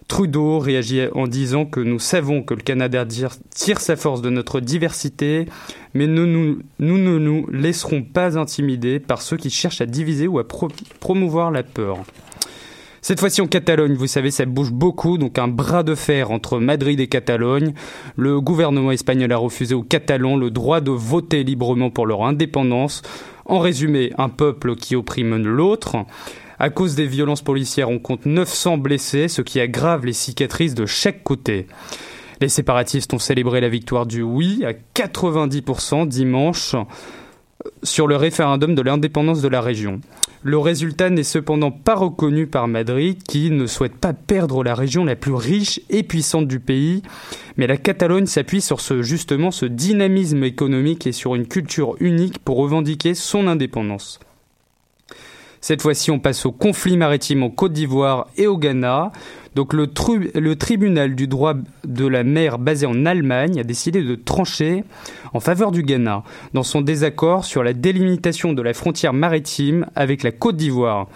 Trudeau 0.07 0.57
réagit 0.57 1.01
en 1.13 1.27
disant 1.27 1.65
que 1.65 1.79
nous 1.79 1.99
savons 1.99 2.41
que 2.41 2.55
le 2.55 2.61
Canada 2.61 3.05
tire, 3.05 3.79
sa 3.79 3.95
force 3.95 4.23
de 4.23 4.31
notre 4.31 4.59
diversité, 4.59 5.45
mais 5.93 6.07
nous, 6.07 6.25
ne 6.25 7.19
nous 7.19 7.47
laisserons 7.51 8.01
pas 8.01 8.39
intimider 8.39 8.99
par 8.99 9.21
ceux 9.21 9.37
qui 9.37 9.51
cherchent 9.51 9.81
à 9.81 9.85
diviser 9.85 10.25
ou 10.25 10.39
à 10.39 10.47
pro- 10.47 10.69
promouvoir 10.99 11.51
la 11.51 11.61
peur. 11.61 11.99
Cette 13.07 13.21
fois-ci 13.21 13.39
en 13.39 13.47
Catalogne, 13.47 13.93
vous 13.93 14.05
savez, 14.05 14.31
ça 14.31 14.43
bouge 14.43 14.73
beaucoup, 14.73 15.17
donc 15.17 15.39
un 15.39 15.47
bras 15.47 15.81
de 15.81 15.95
fer 15.95 16.29
entre 16.29 16.59
Madrid 16.59 16.99
et 16.99 17.07
Catalogne. 17.07 17.73
Le 18.17 18.41
gouvernement 18.41 18.91
espagnol 18.91 19.31
a 19.31 19.37
refusé 19.37 19.73
aux 19.73 19.81
Catalans 19.81 20.35
le 20.35 20.51
droit 20.51 20.81
de 20.81 20.91
voter 20.91 21.45
librement 21.45 21.89
pour 21.89 22.05
leur 22.05 22.25
indépendance. 22.25 23.03
En 23.45 23.59
résumé, 23.59 24.11
un 24.17 24.27
peuple 24.27 24.75
qui 24.75 24.97
opprime 24.97 25.37
l'autre. 25.41 25.95
À 26.59 26.69
cause 26.69 26.95
des 26.95 27.07
violences 27.07 27.41
policières, 27.41 27.89
on 27.89 27.99
compte 27.99 28.25
900 28.25 28.77
blessés, 28.77 29.29
ce 29.29 29.41
qui 29.41 29.61
aggrave 29.61 30.05
les 30.05 30.11
cicatrices 30.11 30.75
de 30.75 30.85
chaque 30.85 31.23
côté. 31.23 31.67
Les 32.41 32.49
séparatistes 32.49 33.13
ont 33.13 33.19
célébré 33.19 33.61
la 33.61 33.69
victoire 33.69 34.05
du 34.05 34.21
oui 34.21 34.65
à 34.65 34.73
90% 34.73 36.09
dimanche 36.09 36.75
sur 37.83 38.07
le 38.07 38.17
référendum 38.17 38.75
de 38.75 38.81
l'indépendance 38.81 39.41
de 39.41 39.47
la 39.47 39.61
région. 39.61 40.01
Le 40.47 40.57
résultat 40.57 41.09
n'est 41.09 41.23
cependant 41.23 41.71
pas 41.71 41.95
reconnu 41.95 42.47
par 42.47 42.69
Madrid, 42.69 43.21
qui 43.21 43.51
ne 43.51 43.67
souhaite 43.67 43.97
pas 43.97 44.13
perdre 44.13 44.63
la 44.63 44.75
région 44.75 45.03
la 45.03 45.17
plus 45.17 45.33
riche 45.33 45.81
et 45.89 46.03
puissante 46.03 46.47
du 46.47 46.61
pays. 46.61 47.01
Mais 47.57 47.67
la 47.67 47.75
Catalogne 47.75 48.27
s'appuie 48.27 48.61
sur 48.61 48.79
ce, 48.79 49.01
justement 49.01 49.51
ce 49.51 49.65
dynamisme 49.65 50.45
économique 50.45 51.05
et 51.05 51.11
sur 51.11 51.35
une 51.35 51.49
culture 51.49 51.97
unique 51.99 52.39
pour 52.39 52.55
revendiquer 52.59 53.13
son 53.13 53.45
indépendance. 53.45 54.21
Cette 55.59 55.81
fois-ci, 55.81 56.11
on 56.11 56.19
passe 56.19 56.45
au 56.45 56.53
conflit 56.53 56.95
maritime 56.95 57.43
en 57.43 57.49
Côte 57.49 57.73
d'Ivoire 57.73 58.27
et 58.37 58.47
au 58.47 58.57
Ghana. 58.57 59.11
Donc 59.57 59.73
le, 59.73 59.87
tribunal 60.55 61.15
du 61.15 61.25
droit 61.25 61.55
de 61.83 62.05
la 62.05 62.23
mer 62.23 62.59
basé 62.59 62.85
en 62.85 63.07
Allemagne 63.07 63.59
a 63.59 63.63
décidé 63.63 64.03
de 64.03 64.13
trancher 64.13 64.83
en 65.33 65.39
faveur 65.39 65.71
du 65.71 65.81
Ghana 65.81 66.23
dans 66.53 66.61
son 66.61 66.81
désaccord 66.81 67.43
sur 67.43 67.63
la 67.63 67.73
délimitation 67.73 68.53
de 68.53 68.61
la 68.61 68.75
frontière 68.75 69.13
maritime 69.13 69.87
avec 69.95 70.21
la 70.21 70.31
Côte 70.31 70.57
d'Ivoire. 70.57 71.07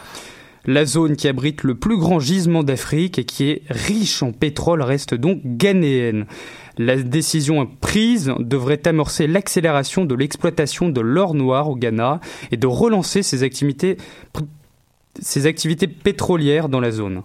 La 0.65 0.86
zone 0.86 1.17
qui 1.17 1.27
abrite 1.27 1.62
le 1.62 1.75
plus 1.75 1.98
grand 1.98 2.19
gisement 2.19 2.63
d'Afrique 2.63 3.19
et 3.19 3.25
qui 3.25 3.48
est 3.51 3.62
riche 3.69 4.24
en 4.24 4.31
pétrole 4.31 4.81
reste 4.81 5.13
donc 5.13 5.41
ghanéenne. 5.45 6.25
La 6.79 6.95
décision 6.95 7.67
prise 7.79 8.33
devrait 8.39 8.88
amorcer 8.88 9.27
l'accélération 9.27 10.03
de 10.03 10.15
l'exploitation 10.15 10.89
de 10.89 11.01
l'or 11.01 11.36
noir 11.36 11.69
au 11.69 11.75
Ghana 11.75 12.21
et 12.50 12.57
de 12.57 12.65
relancer 12.65 13.21
ses 13.21 13.48
ses 15.19 15.45
activités 15.45 15.88
pétrolières 15.88 16.69
dans 16.69 16.79
la 16.79 16.89
zone. 16.89 17.21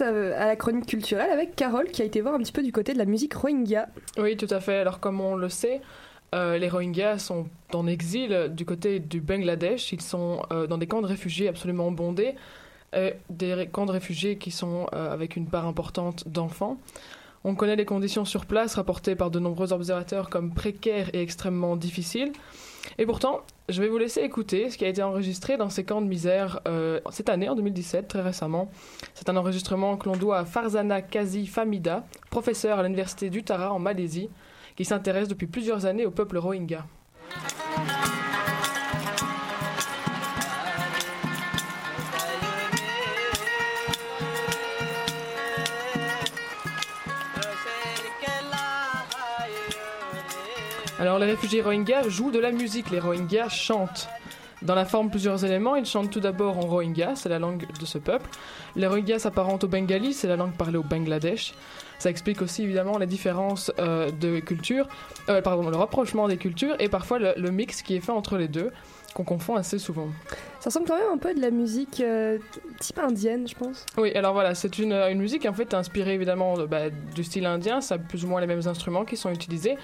Euh, 0.00 0.32
à 0.36 0.46
la 0.46 0.56
chronique 0.56 0.86
culturelle 0.86 1.30
avec 1.30 1.56
Carole 1.56 1.86
qui 1.86 2.02
a 2.02 2.04
été 2.04 2.20
voir 2.20 2.34
un 2.34 2.38
petit 2.38 2.52
peu 2.52 2.62
du 2.62 2.72
côté 2.72 2.92
de 2.92 2.98
la 2.98 3.04
musique 3.04 3.34
Rohingya. 3.34 3.88
Oui, 4.18 4.36
tout 4.36 4.46
à 4.50 4.60
fait. 4.60 4.78
Alors 4.78 5.00
comme 5.00 5.20
on 5.20 5.36
le 5.36 5.48
sait, 5.48 5.80
euh, 6.34 6.58
les 6.58 6.68
Rohingyas 6.68 7.18
sont 7.18 7.46
en 7.72 7.86
exil 7.86 8.50
du 8.50 8.64
côté 8.64 8.98
du 8.98 9.20
Bangladesh. 9.20 9.92
Ils 9.92 10.02
sont 10.02 10.42
euh, 10.52 10.66
dans 10.66 10.78
des 10.78 10.86
camps 10.86 11.02
de 11.02 11.06
réfugiés 11.06 11.48
absolument 11.48 11.90
bondés, 11.90 12.34
des 13.28 13.68
camps 13.70 13.84
de 13.84 13.92
réfugiés 13.92 14.38
qui 14.38 14.50
sont 14.50 14.86
avec 14.86 15.36
une 15.36 15.48
part 15.48 15.66
importante 15.66 16.26
d'enfants. 16.28 16.78
On 17.44 17.54
connaît 17.54 17.76
les 17.76 17.84
conditions 17.84 18.24
sur 18.24 18.46
place 18.46 18.76
rapportées 18.76 19.14
par 19.14 19.30
de 19.30 19.38
nombreux 19.38 19.74
observateurs 19.74 20.30
comme 20.30 20.54
précaires 20.54 21.10
et 21.12 21.20
extrêmement 21.20 21.76
difficiles. 21.76 22.32
Et 22.98 23.06
pourtant, 23.06 23.40
je 23.68 23.82
vais 23.82 23.88
vous 23.88 23.98
laisser 23.98 24.20
écouter 24.20 24.70
ce 24.70 24.78
qui 24.78 24.84
a 24.84 24.88
été 24.88 25.02
enregistré 25.02 25.56
dans 25.56 25.70
ces 25.70 25.84
camps 25.84 26.00
de 26.00 26.06
misère 26.06 26.60
euh, 26.68 27.00
cette 27.10 27.28
année, 27.28 27.48
en 27.48 27.54
2017, 27.54 28.08
très 28.08 28.22
récemment. 28.22 28.70
C'est 29.14 29.28
un 29.28 29.36
enregistrement 29.36 29.96
que 29.96 30.08
l'on 30.08 30.16
doit 30.16 30.38
à 30.38 30.44
Farzana 30.44 31.02
Kazi 31.02 31.46
Famida, 31.46 32.04
professeur 32.30 32.78
à 32.78 32.82
l'université 32.82 33.30
d'Uttara 33.30 33.72
en 33.72 33.78
Malaisie, 33.78 34.30
qui 34.76 34.84
s'intéresse 34.84 35.28
depuis 35.28 35.46
plusieurs 35.46 35.86
années 35.86 36.06
au 36.06 36.10
peuple 36.10 36.38
rohingya. 36.38 36.84
Alors 50.98 51.18
les 51.18 51.26
réfugiés 51.26 51.60
Rohingyas 51.60 52.08
jouent 52.08 52.30
de 52.30 52.38
la 52.38 52.52
musique, 52.52 52.90
les 52.90 53.00
Rohingyas 53.00 53.50
chantent. 53.50 54.08
Dans 54.62 54.74
la 54.74 54.86
forme, 54.86 55.10
plusieurs 55.10 55.44
éléments. 55.44 55.76
Ils 55.76 55.84
chantent 55.84 56.10
tout 56.10 56.20
d'abord 56.20 56.56
en 56.56 56.62
Rohingya, 56.62 57.14
c'est 57.14 57.28
la 57.28 57.38
langue 57.38 57.66
de 57.78 57.84
ce 57.84 57.98
peuple. 57.98 58.30
Les 58.74 58.86
Rohingyas 58.86 59.20
s'apparentent 59.20 59.64
au 59.64 59.68
Bengali, 59.68 60.14
c'est 60.14 60.28
la 60.28 60.36
langue 60.36 60.54
parlée 60.54 60.78
au 60.78 60.82
Bangladesh. 60.82 61.52
Ça 61.98 62.08
explique 62.08 62.40
aussi 62.40 62.62
évidemment 62.62 62.96
les 62.96 63.06
différences 63.06 63.70
euh, 63.78 64.10
de 64.10 64.40
culture, 64.40 64.88
euh, 65.28 65.42
pardon, 65.42 65.68
le 65.68 65.76
rapprochement 65.76 66.28
des 66.28 66.38
cultures 66.38 66.76
et 66.78 66.88
parfois 66.88 67.18
le, 67.18 67.50
mix 67.50 67.82
qui 67.82 67.96
est 67.96 68.00
fait 68.00 68.12
entre 68.12 68.38
les 68.38 68.48
deux, 68.48 68.72
qu'on 69.14 69.24
confond 69.24 69.56
assez 69.56 69.78
souvent. 69.78 70.08
Ça 70.66 70.70
ressemble 70.70 70.88
quand 70.88 70.98
même 70.98 71.12
un 71.14 71.18
peu 71.18 71.32
de 71.32 71.40
la 71.40 71.52
musique 71.52 72.00
euh, 72.00 72.38
type 72.80 72.98
indienne, 72.98 73.46
je 73.46 73.54
pense. 73.54 73.86
Oui, 73.98 74.12
alors 74.16 74.32
voilà, 74.32 74.56
c'est 74.56 74.80
une, 74.80 74.94
une 74.94 75.20
musique 75.20 75.46
en 75.46 75.52
fait 75.52 75.72
inspirée 75.74 76.14
évidemment 76.14 76.54
bah, 76.66 76.90
du 76.90 77.22
style 77.22 77.46
indien, 77.46 77.80
ça 77.80 77.94
a 77.94 77.98
plus 77.98 78.24
ou 78.24 78.28
moins 78.28 78.40
les 78.40 78.48
mêmes 78.48 78.66
instruments 78.66 79.04
qui 79.04 79.16
sont 79.16 79.30
utilisés. 79.30 79.76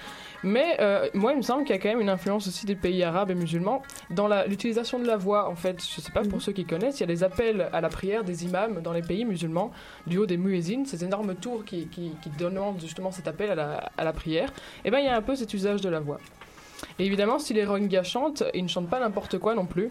Mais 0.42 0.78
euh, 0.80 1.06
moi, 1.14 1.34
il 1.34 1.36
me 1.36 1.42
semble 1.42 1.62
qu'il 1.62 1.76
y 1.76 1.78
a 1.78 1.80
quand 1.80 1.90
même 1.90 2.00
une 2.00 2.08
influence 2.08 2.48
aussi 2.48 2.66
des 2.66 2.74
pays 2.74 3.04
arabes 3.04 3.30
et 3.30 3.36
musulmans 3.36 3.82
dans 4.10 4.26
l'utilisation 4.48 4.98
de 4.98 5.06
la 5.06 5.16
voix. 5.16 5.48
En 5.48 5.54
fait, 5.54 5.80
je 5.80 6.00
ne 6.00 6.04
sais 6.04 6.10
pas 6.10 6.22
pour 6.22 6.38
mhm. 6.38 6.40
ceux 6.40 6.52
qui 6.52 6.64
connaissent, 6.64 6.98
il 6.98 7.02
y 7.02 7.04
a 7.04 7.14
des 7.14 7.22
appels 7.22 7.68
à 7.72 7.80
la 7.80 7.88
prière 7.88 8.24
des 8.24 8.44
imams 8.44 8.82
dans 8.82 8.92
les 8.92 9.02
pays 9.02 9.24
musulmans 9.24 9.70
du 10.08 10.18
haut 10.18 10.26
des 10.26 10.36
muezzins, 10.36 10.84
ces 10.84 11.04
énormes 11.04 11.36
tours 11.36 11.64
qui, 11.64 11.86
qui, 11.86 12.10
demandent 12.40 12.80
justement 12.80 13.12
cet 13.12 13.28
appel 13.28 13.52
à 13.52 13.54
la, 13.54 13.88
à 13.96 14.02
la 14.02 14.12
prière. 14.12 14.48
Et 14.48 14.86
eh 14.86 14.90
bien, 14.90 14.98
il 14.98 15.04
y 15.04 15.08
a 15.08 15.16
un 15.16 15.22
peu 15.22 15.36
cet 15.36 15.54
usage 15.54 15.80
de 15.80 15.88
la 15.88 16.00
voix. 16.00 16.18
Et 16.98 17.06
évidemment, 17.06 17.38
si 17.38 17.54
les 17.54 17.64
Rohingyas 17.64 18.02
chantent, 18.02 18.42
ils 18.52 18.64
ne 18.64 18.68
chantent 18.68 18.90
pas 18.90 18.98
n'importe 18.98 19.38
quoi 19.38 19.54
non 19.54 19.66
plus. 19.66 19.88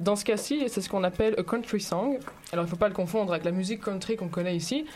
Dans 0.00 0.14
ce 0.14 0.24
cas-ci, 0.24 0.64
c'est 0.68 0.80
ce 0.80 0.88
qu'on 0.88 1.02
appelle 1.02 1.34
a 1.38 1.42
country 1.42 1.80
song. 1.80 2.18
Alors, 2.52 2.64
il 2.64 2.68
ne 2.68 2.70
faut 2.70 2.76
pas 2.76 2.88
le 2.88 2.94
confondre 2.94 3.32
avec 3.32 3.44
la 3.44 3.50
musique 3.50 3.82
country 3.82 4.16
qu'on 4.16 4.28
connaît 4.28 4.54
ici. 4.54 4.86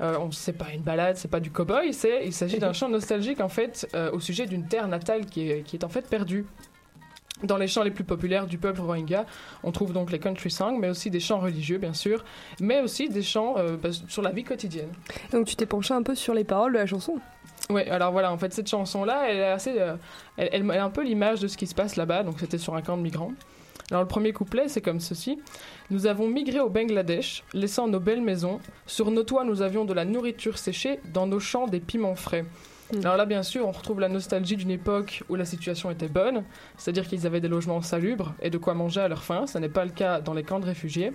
Euh, 0.00 0.18
c'est 0.32 0.56
pas 0.56 0.70
une 0.74 0.82
balade, 0.82 1.16
c'est 1.16 1.30
pas 1.30 1.40
du 1.40 1.50
cowboy, 1.50 1.92
c'est 1.92 2.24
il 2.24 2.32
s'agit 2.32 2.58
d'un 2.58 2.72
chant 2.72 2.88
nostalgique 2.88 3.40
en 3.40 3.50
fait 3.50 3.86
euh, 3.94 4.10
au 4.12 4.20
sujet 4.20 4.46
d'une 4.46 4.66
terre 4.66 4.88
natale 4.88 5.26
qui 5.26 5.50
est, 5.50 5.62
qui 5.62 5.76
est 5.76 5.84
en 5.84 5.90
fait 5.90 6.08
perdue. 6.08 6.46
Dans 7.42 7.56
les 7.56 7.68
chants 7.68 7.82
les 7.82 7.90
plus 7.90 8.04
populaires 8.04 8.46
du 8.46 8.58
peuple 8.58 8.80
rohingya, 8.80 9.24
on 9.62 9.72
trouve 9.72 9.92
donc 9.92 10.10
les 10.10 10.18
country 10.18 10.50
songs, 10.50 10.78
mais 10.78 10.88
aussi 10.88 11.10
des 11.10 11.20
chants 11.20 11.40
religieux, 11.40 11.78
bien 11.78 11.94
sûr, 11.94 12.24
mais 12.60 12.80
aussi 12.82 13.08
des 13.08 13.22
chants 13.22 13.54
euh, 13.56 13.76
bah, 13.76 13.90
sur 14.08 14.22
la 14.22 14.30
vie 14.30 14.44
quotidienne. 14.44 14.90
Donc 15.32 15.46
tu 15.46 15.56
t'es 15.56 15.66
penché 15.66 15.94
un 15.94 16.02
peu 16.02 16.14
sur 16.14 16.34
les 16.34 16.44
paroles 16.44 16.72
de 16.74 16.78
la 16.78 16.86
chanson 16.86 17.18
Oui, 17.70 17.82
alors 17.88 18.12
voilà, 18.12 18.30
en 18.30 18.36
fait, 18.36 18.52
cette 18.52 18.68
chanson-là, 18.68 19.30
elle 19.30 19.38
est 19.38 19.44
assez. 19.44 19.78
Euh, 19.78 19.96
elle, 20.36 20.50
elle, 20.52 20.70
elle, 20.70 20.80
un 20.80 20.90
peu 20.90 21.02
l'image 21.02 21.40
de 21.40 21.48
ce 21.48 21.56
qui 21.56 21.66
se 21.66 21.74
passe 21.74 21.96
là-bas, 21.96 22.24
donc 22.24 22.40
c'était 22.40 22.58
sur 22.58 22.74
un 22.74 22.82
camp 22.82 22.98
de 22.98 23.02
migrants. 23.02 23.32
Alors 23.90 24.02
le 24.02 24.08
premier 24.08 24.32
couplet, 24.32 24.68
c'est 24.68 24.80
comme 24.80 25.00
ceci. 25.00 25.38
Nous 25.90 26.06
avons 26.06 26.28
migré 26.28 26.60
au 26.60 26.68
Bangladesh, 26.68 27.42
laissant 27.52 27.88
nos 27.88 28.00
belles 28.00 28.22
maisons. 28.22 28.60
Sur 28.86 29.10
nos 29.10 29.24
toits, 29.24 29.44
nous 29.44 29.62
avions 29.62 29.84
de 29.84 29.92
la 29.92 30.04
nourriture 30.04 30.58
séchée, 30.58 31.00
dans 31.12 31.26
nos 31.26 31.40
champs, 31.40 31.66
des 31.66 31.80
piments 31.80 32.14
frais. 32.14 32.44
Hmm. 32.92 33.00
Alors 33.00 33.16
là, 33.16 33.26
bien 33.26 33.42
sûr, 33.42 33.66
on 33.66 33.72
retrouve 33.72 34.00
la 34.00 34.08
nostalgie 34.08 34.56
d'une 34.56 34.70
époque 34.70 35.22
où 35.28 35.34
la 35.34 35.44
situation 35.44 35.90
était 35.90 36.08
bonne, 36.08 36.44
c'est-à-dire 36.76 37.06
qu'ils 37.06 37.26
avaient 37.26 37.40
des 37.40 37.48
logements 37.48 37.82
salubres 37.82 38.34
et 38.40 38.50
de 38.50 38.58
quoi 38.58 38.74
manger 38.74 39.00
à 39.00 39.08
leur 39.08 39.24
faim. 39.24 39.46
Ce 39.46 39.58
n'est 39.58 39.68
pas 39.68 39.84
le 39.84 39.90
cas 39.90 40.20
dans 40.20 40.34
les 40.34 40.44
camps 40.44 40.60
de 40.60 40.66
réfugiés. 40.66 41.12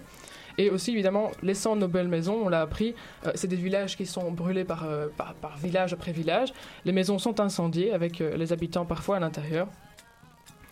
Et 0.57 0.69
aussi, 0.69 0.91
évidemment, 0.91 1.31
laissant 1.43 1.75
nos 1.75 1.87
belles 1.87 2.07
maisons, 2.07 2.41
on 2.45 2.49
l'a 2.49 2.61
appris, 2.61 2.95
euh, 3.25 3.31
c'est 3.35 3.47
des 3.47 3.57
villages 3.57 3.97
qui 3.97 4.05
sont 4.05 4.31
brûlés 4.31 4.65
euh, 4.83 5.07
par, 5.15 5.33
par, 5.35 5.57
village 5.57 5.93
après 5.93 6.13
village. 6.13 6.53
Les 6.85 6.93
maisons 6.93 7.19
sont 7.19 7.39
incendiées 7.39 7.91
avec 7.91 8.21
euh, 8.21 8.37
les 8.37 8.53
habitants 8.53 8.85
parfois 8.85 9.17
à 9.17 9.19
l'intérieur. 9.19 9.67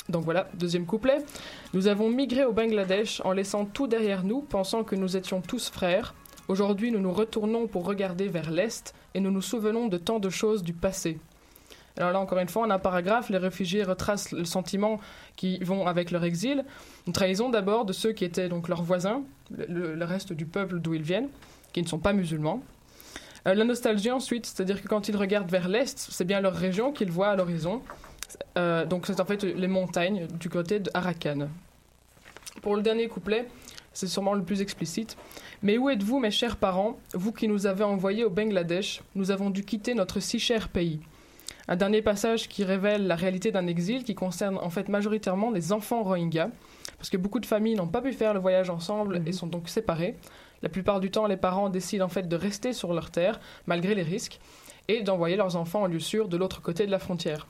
Donc 0.09 0.25
voilà, 0.25 0.47
deuxième 0.53 0.85
couplet. 0.85 1.23
Nous 1.73 1.87
avons 1.87 2.09
migré 2.09 2.43
au 2.43 2.51
Bangladesh 2.51 3.21
en 3.23 3.31
laissant 3.31 3.65
tout 3.65 3.87
derrière 3.87 4.23
nous, 4.23 4.41
pensant 4.41 4.83
que 4.83 4.95
nous 4.95 5.15
étions 5.15 5.41
tous 5.41 5.69
frères. 5.69 6.13
Aujourd'hui, 6.49 6.91
nous 6.91 6.99
nous 6.99 7.13
retournons 7.13 7.67
pour 7.67 7.85
regarder 7.85 8.27
vers 8.27 8.51
l'Est 8.51 8.93
et 9.13 9.21
nous 9.21 9.31
nous 9.31 9.41
souvenons 9.41 9.87
de 9.87 9.97
tant 9.97 10.19
de 10.19 10.29
choses 10.29 10.61
du 10.61 10.73
passé. 10.73 11.19
Alors 11.97 12.11
là, 12.11 12.19
encore 12.19 12.39
une 12.39 12.49
fois, 12.49 12.63
en 12.63 12.69
un 12.71 12.79
paragraphe, 12.79 13.29
les 13.29 13.37
réfugiés 13.37 13.83
retracent 13.83 14.31
le 14.31 14.45
sentiment 14.45 14.99
qui 15.35 15.59
vont 15.59 15.85
avec 15.85 16.11
leur 16.11 16.23
exil. 16.23 16.65
Une 17.05 17.13
trahison 17.13 17.49
d'abord 17.49 17.85
de 17.85 17.93
ceux 17.93 18.13
qui 18.13 18.25
étaient 18.25 18.49
donc 18.49 18.67
leurs 18.67 18.81
voisins, 18.81 19.21
le, 19.51 20.03
reste 20.03 20.33
du 20.33 20.45
peuple 20.45 20.79
d'où 20.79 20.95
ils 20.95 21.03
viennent, 21.03 21.29
qui 21.71 21.81
ne 21.81 21.87
sont 21.87 21.99
pas 21.99 22.13
musulmans. 22.13 22.63
Euh, 23.47 23.53
la 23.53 23.63
nostalgie 23.63 24.09
ensuite, 24.09 24.47
c'est-à-dire 24.47 24.81
que 24.81 24.87
quand 24.87 25.07
ils 25.07 25.15
regardent 25.15 25.51
vers 25.51 25.69
l'Est, 25.69 26.07
c'est 26.09 26.25
bien 26.25 26.41
leur 26.41 26.55
région 26.55 26.91
qu'ils 26.91 27.11
voient 27.11 27.29
à 27.29 27.35
l'horizon. 27.35 27.81
Euh, 28.57 28.85
donc 28.85 29.05
c'est 29.07 29.19
en 29.19 29.25
fait 29.25 29.43
les 29.43 29.67
montagnes 29.67 30.27
du 30.39 30.49
côté 30.49 30.79
de 30.79 30.89
Arakan. 30.93 31.49
Pour 32.61 32.75
le 32.75 32.81
dernier 32.81 33.07
couplet, 33.07 33.47
c'est 33.93 34.07
sûrement 34.07 34.33
le 34.33 34.43
plus 34.43 34.61
explicite. 34.61 35.17
Mais 35.61 35.77
où 35.77 35.89
êtes-vous, 35.89 36.19
mes 36.19 36.31
chers 36.31 36.57
parents, 36.57 36.97
vous 37.13 37.31
qui 37.31 37.47
nous 37.47 37.67
avez 37.67 37.83
envoyés 37.83 38.23
au 38.23 38.29
Bangladesh 38.29 39.01
Nous 39.15 39.31
avons 39.31 39.49
dû 39.49 39.63
quitter 39.63 39.93
notre 39.93 40.19
si 40.19 40.39
cher 40.39 40.69
pays. 40.69 40.99
Un 41.67 41.77
dernier 41.77 42.01
passage 42.01 42.49
qui 42.49 42.63
révèle 42.63 43.07
la 43.07 43.15
réalité 43.15 43.51
d'un 43.51 43.67
exil 43.67 44.03
qui 44.03 44.15
concerne 44.15 44.57
en 44.57 44.69
fait 44.69 44.89
majoritairement 44.89 45.51
les 45.51 45.71
enfants 45.71 46.03
rohingyas, 46.03 46.49
parce 46.97 47.09
que 47.09 47.17
beaucoup 47.17 47.39
de 47.39 47.45
familles 47.45 47.75
n'ont 47.75 47.87
pas 47.87 48.01
pu 48.01 48.11
faire 48.11 48.33
le 48.33 48.39
voyage 48.39 48.69
ensemble 48.69 49.17
et 49.17 49.31
mhm. 49.31 49.33
sont 49.33 49.47
donc 49.47 49.69
séparées. 49.69 50.15
La 50.61 50.69
plupart 50.69 50.99
du 50.99 51.11
temps, 51.11 51.27
les 51.27 51.37
parents 51.37 51.69
décident 51.69 52.05
en 52.05 52.09
fait 52.09 52.27
de 52.27 52.35
rester 52.35 52.73
sur 52.73 52.93
leur 52.93 53.11
terre, 53.11 53.39
malgré 53.65 53.95
les 53.95 54.03
risques, 54.03 54.39
et 54.89 55.01
d'envoyer 55.01 55.37
leurs 55.37 55.55
enfants 55.55 55.83
en 55.83 55.87
lieu 55.87 55.99
sûr 55.99 56.27
de 56.27 56.35
l'autre 56.35 56.61
côté 56.61 56.85
de 56.85 56.91
la 56.91 56.99
frontière. 56.99 57.47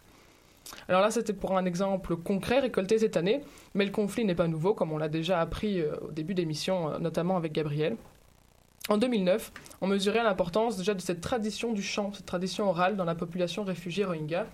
Alors 0.87 1.01
là, 1.01 1.11
c'était 1.11 1.33
pour 1.33 1.57
un 1.57 1.65
exemple 1.65 2.15
concret 2.15 2.59
récolté 2.59 2.99
cette 2.99 3.17
année, 3.17 3.41
mais 3.73 3.85
le 3.85 3.91
conflit 3.91 4.25
n'est 4.25 4.35
pas 4.35 4.47
nouveau, 4.47 4.73
comme 4.73 4.91
on 4.91 4.97
l'a 4.97 5.09
déjà 5.09 5.39
appris 5.39 5.79
euh, 5.81 5.95
au 6.01 6.11
début 6.11 6.33
d'émission, 6.33 6.89
euh, 6.89 6.99
notamment 6.99 7.37
avec 7.37 7.51
Gabriel. 7.51 7.95
En 8.89 8.97
2009, 8.97 9.51
on 9.81 9.87
mesurait 9.87 10.23
l'importance 10.23 10.77
déjà 10.77 10.93
de 10.93 10.99
cette 10.99 11.21
tradition 11.21 11.71
du 11.71 11.81
chant, 11.81 12.11
cette 12.13 12.25
tradition 12.25 12.69
orale 12.69 12.97
dans 12.97 13.05
la 13.05 13.15
population 13.15 13.63
réfugiée 13.63 14.03
rohingya. 14.03 14.45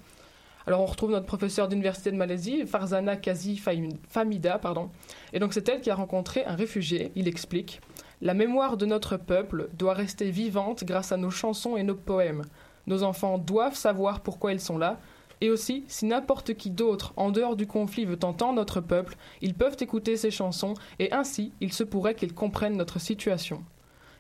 Alors 0.68 0.82
on 0.82 0.86
retrouve 0.86 1.10
notre 1.10 1.26
professeur 1.26 1.68
d'université 1.68 2.12
de 2.12 2.16
Malaisie, 2.16 2.68
Farzana 2.68 3.16
Kazi 3.16 3.58
Famida, 3.58 4.60
pardon. 4.60 4.92
Et 5.34 5.40
donc 5.40 5.54
c'est 5.54 5.68
elle 5.68 5.82
qui 5.82 5.90
a 5.90 5.96
rencontré 5.96 6.46
un 6.46 6.56
réfugié, 6.56 7.12
il 7.16 7.28
explique. 7.28 7.82
La 8.22 8.36
mémoire 8.36 8.78
de 8.78 8.86
notre 8.86 9.18
peuple 9.18 9.70
doit 9.74 9.96
rester 9.96 10.30
vivante 10.30 10.84
grâce 10.84 11.12
à 11.12 11.18
nos 11.18 11.32
chansons 11.32 11.76
et 11.76 11.82
nos 11.82 11.96
poèmes. 11.96 12.44
Nos 12.86 13.02
enfants 13.02 13.40
doivent 13.40 13.76
savoir 13.76 14.20
pourquoi 14.20 14.52
ils 14.52 14.60
sont 14.60 14.78
là, 14.78 15.00
et 15.42 15.50
aussi, 15.50 15.84
si 15.88 16.06
n'importe 16.06 16.54
qui 16.56 16.70
d'autre, 16.70 17.14
en 17.16 17.32
dehors 17.32 17.56
du 17.56 17.68
conflit, 17.68 18.06
veut 18.06 18.20
entendre 18.24 18.56
notre 18.56 18.82
peuple, 18.82 19.16
ils 19.42 19.54
peuvent 19.54 19.78
écouter 19.80 20.18
ces 20.18 20.32
chansons, 20.32 20.74
et 21.00 21.12
ainsi, 21.12 21.54
il 21.62 21.74
se 21.74 21.84
pourrait 21.84 22.16
qu'ils 22.16 22.34
comprennent 22.34 22.78
notre 22.78 23.00
situation 23.00 23.64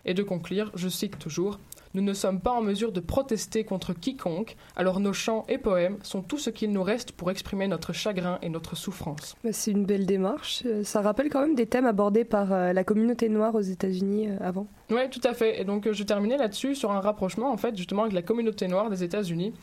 et 0.06 0.14
de 0.14 0.24
conclure, 0.24 0.72
je 0.76 0.90
cite 0.90 1.20
toujours, 1.20 1.60
nous 1.94 2.02
ne 2.02 2.14
sommes 2.14 2.40
pas 2.40 2.52
en 2.52 2.62
mesure 2.62 2.92
de 2.92 3.00
protester 3.00 3.64
contre 3.64 3.94
quiconque, 3.94 4.56
alors 4.76 5.00
nos 5.00 5.14
chants 5.14 5.46
et 5.50 5.58
poèmes 5.58 5.98
sont 6.04 6.22
tout 6.22 6.38
ce 6.38 6.50
qu'il 6.50 6.72
nous 6.72 6.84
reste 6.84 7.12
pour 7.14 7.32
exprimer 7.32 7.68
notre 7.68 7.94
chagrin 7.94 8.38
et 8.42 8.50
notre 8.50 8.76
souffrance. 8.76 9.36
Bah, 9.44 9.50
c'est 9.52 9.72
une 9.72 9.86
belle 9.86 10.06
démarche. 10.06 10.64
Euh, 10.66 10.84
ça 10.84 11.02
rappelle 11.02 11.30
quand 11.30 11.42
même 11.42 11.56
des 11.56 11.66
thèmes 11.66 11.88
abordés 11.88 12.26
par 12.26 12.54
euh, 12.54 12.74
la 12.74 12.84
communauté 12.84 13.28
noire 13.28 13.56
aux 13.56 13.62
États-Unis 13.62 14.30
euh, 14.30 14.38
avant. 14.42 14.68
Oui, 14.92 15.10
tout 15.10 15.22
à 15.24 15.34
fait. 15.34 15.60
Et 15.60 15.66
donc, 15.66 15.92
je 15.92 16.04
terminais 16.04 16.38
là-dessus 16.38 16.76
sur 16.76 16.92
un 16.92 17.00
rapprochement, 17.00 17.52
en 17.52 17.58
fait, 17.58 17.76
justement, 17.76 18.04
avec 18.04 18.14
la 18.14 18.22
communauté 18.22 18.68
noire 18.68 18.90
des 18.90 19.04
États-Unis. 19.04 19.54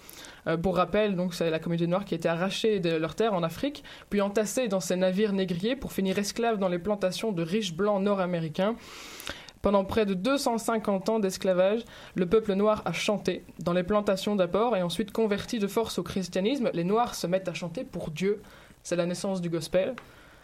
Pour 0.62 0.76
rappel, 0.76 1.16
donc, 1.16 1.34
c'est 1.34 1.50
la 1.50 1.58
communauté 1.58 1.86
noire 1.86 2.04
qui 2.04 2.14
a 2.14 2.16
été 2.16 2.28
arrachée 2.28 2.80
de 2.80 2.90
leur 2.90 3.14
terre 3.14 3.34
en 3.34 3.42
Afrique, 3.42 3.82
puis 4.10 4.20
entassée 4.20 4.68
dans 4.68 4.80
ces 4.80 4.96
navires 4.96 5.32
négriers 5.32 5.76
pour 5.76 5.92
finir 5.92 6.18
esclaves 6.18 6.58
dans 6.58 6.68
les 6.68 6.78
plantations 6.78 7.32
de 7.32 7.42
riches 7.42 7.74
blancs 7.74 8.02
nord-américains. 8.02 8.76
Pendant 9.66 9.84
près 9.84 10.06
de 10.06 10.14
250 10.14 11.08
ans 11.08 11.18
d'esclavage, 11.18 11.80
le 12.14 12.26
peuple 12.26 12.52
noir 12.54 12.82
a 12.84 12.92
chanté 12.92 13.44
dans 13.58 13.72
les 13.72 13.82
plantations 13.82 14.36
d'abord 14.36 14.76
et 14.76 14.82
ensuite 14.82 15.10
converti 15.10 15.58
de 15.58 15.66
force 15.66 15.98
au 15.98 16.04
christianisme. 16.04 16.70
Les 16.72 16.84
Noirs 16.84 17.16
se 17.16 17.26
mettent 17.26 17.48
à 17.48 17.52
chanter 17.52 17.82
pour 17.82 18.12
Dieu. 18.12 18.42
C'est 18.84 18.94
la 18.94 19.06
naissance 19.06 19.40
du 19.40 19.50
gospel. 19.50 19.96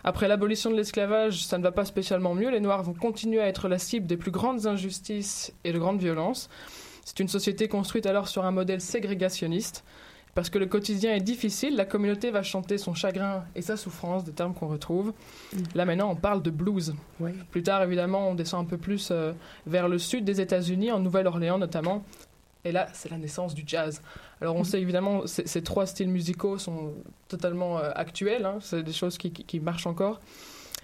Après 0.02 0.26
l'abolition 0.26 0.70
de 0.72 0.76
l'esclavage, 0.76 1.44
ça 1.44 1.58
ne 1.58 1.62
va 1.62 1.70
pas 1.70 1.84
spécialement 1.84 2.34
mieux. 2.34 2.50
Les 2.50 2.58
Noirs 2.58 2.82
vont 2.82 2.94
continuer 2.94 3.40
à 3.40 3.46
être 3.46 3.68
la 3.68 3.78
cible 3.78 4.08
des 4.08 4.16
plus 4.16 4.32
grandes 4.32 4.66
injustices 4.66 5.54
et 5.62 5.72
de 5.72 5.78
grandes 5.78 6.00
violences. 6.00 6.50
C'est 7.04 7.20
une 7.20 7.28
société 7.28 7.68
construite 7.68 8.06
alors 8.06 8.28
sur 8.28 8.44
un 8.44 8.50
modèle 8.50 8.80
ségrégationniste. 8.80 9.84
Parce 10.34 10.48
que 10.48 10.58
le 10.58 10.64
quotidien 10.64 11.14
est 11.14 11.20
difficile, 11.20 11.76
la 11.76 11.84
communauté 11.84 12.30
va 12.30 12.42
chanter 12.42 12.78
son 12.78 12.94
chagrin 12.94 13.44
et 13.54 13.60
sa 13.60 13.76
souffrance, 13.76 14.24
des 14.24 14.32
termes 14.32 14.54
qu'on 14.54 14.68
retrouve. 14.68 15.12
Mm. 15.52 15.58
Là 15.74 15.84
maintenant, 15.84 16.10
on 16.10 16.16
parle 16.16 16.42
de 16.42 16.50
blues. 16.50 16.94
Plus 17.50 17.62
tard, 17.62 17.82
évidemment, 17.82 18.30
on 18.30 18.34
descend 18.34 18.64
un 18.64 18.68
peu 18.68 18.78
plus 18.78 19.10
euh, 19.10 19.32
vers 19.66 19.88
le 19.88 19.98
sud 19.98 20.24
des 20.24 20.40
États-Unis, 20.40 20.90
en 20.90 21.00
Nouvelle-Orléans 21.00 21.58
notamment. 21.58 22.02
Et 22.64 22.72
là, 22.72 22.86
c'est 22.94 23.10
la 23.10 23.18
naissance 23.18 23.54
du 23.54 23.64
jazz. 23.66 24.00
Alors 24.40 24.56
on 24.56 24.62
mm. 24.62 24.64
sait 24.64 24.80
évidemment, 24.80 25.22
ces 25.26 25.62
trois 25.62 25.84
styles 25.84 26.08
musicaux 26.08 26.56
sont 26.56 26.94
totalement 27.28 27.78
euh, 27.78 27.90
actuels, 27.94 28.46
hein. 28.46 28.56
c'est 28.62 28.82
des 28.82 28.92
choses 28.92 29.18
qui 29.18 29.60
marchent 29.60 29.86
encore. 29.86 30.18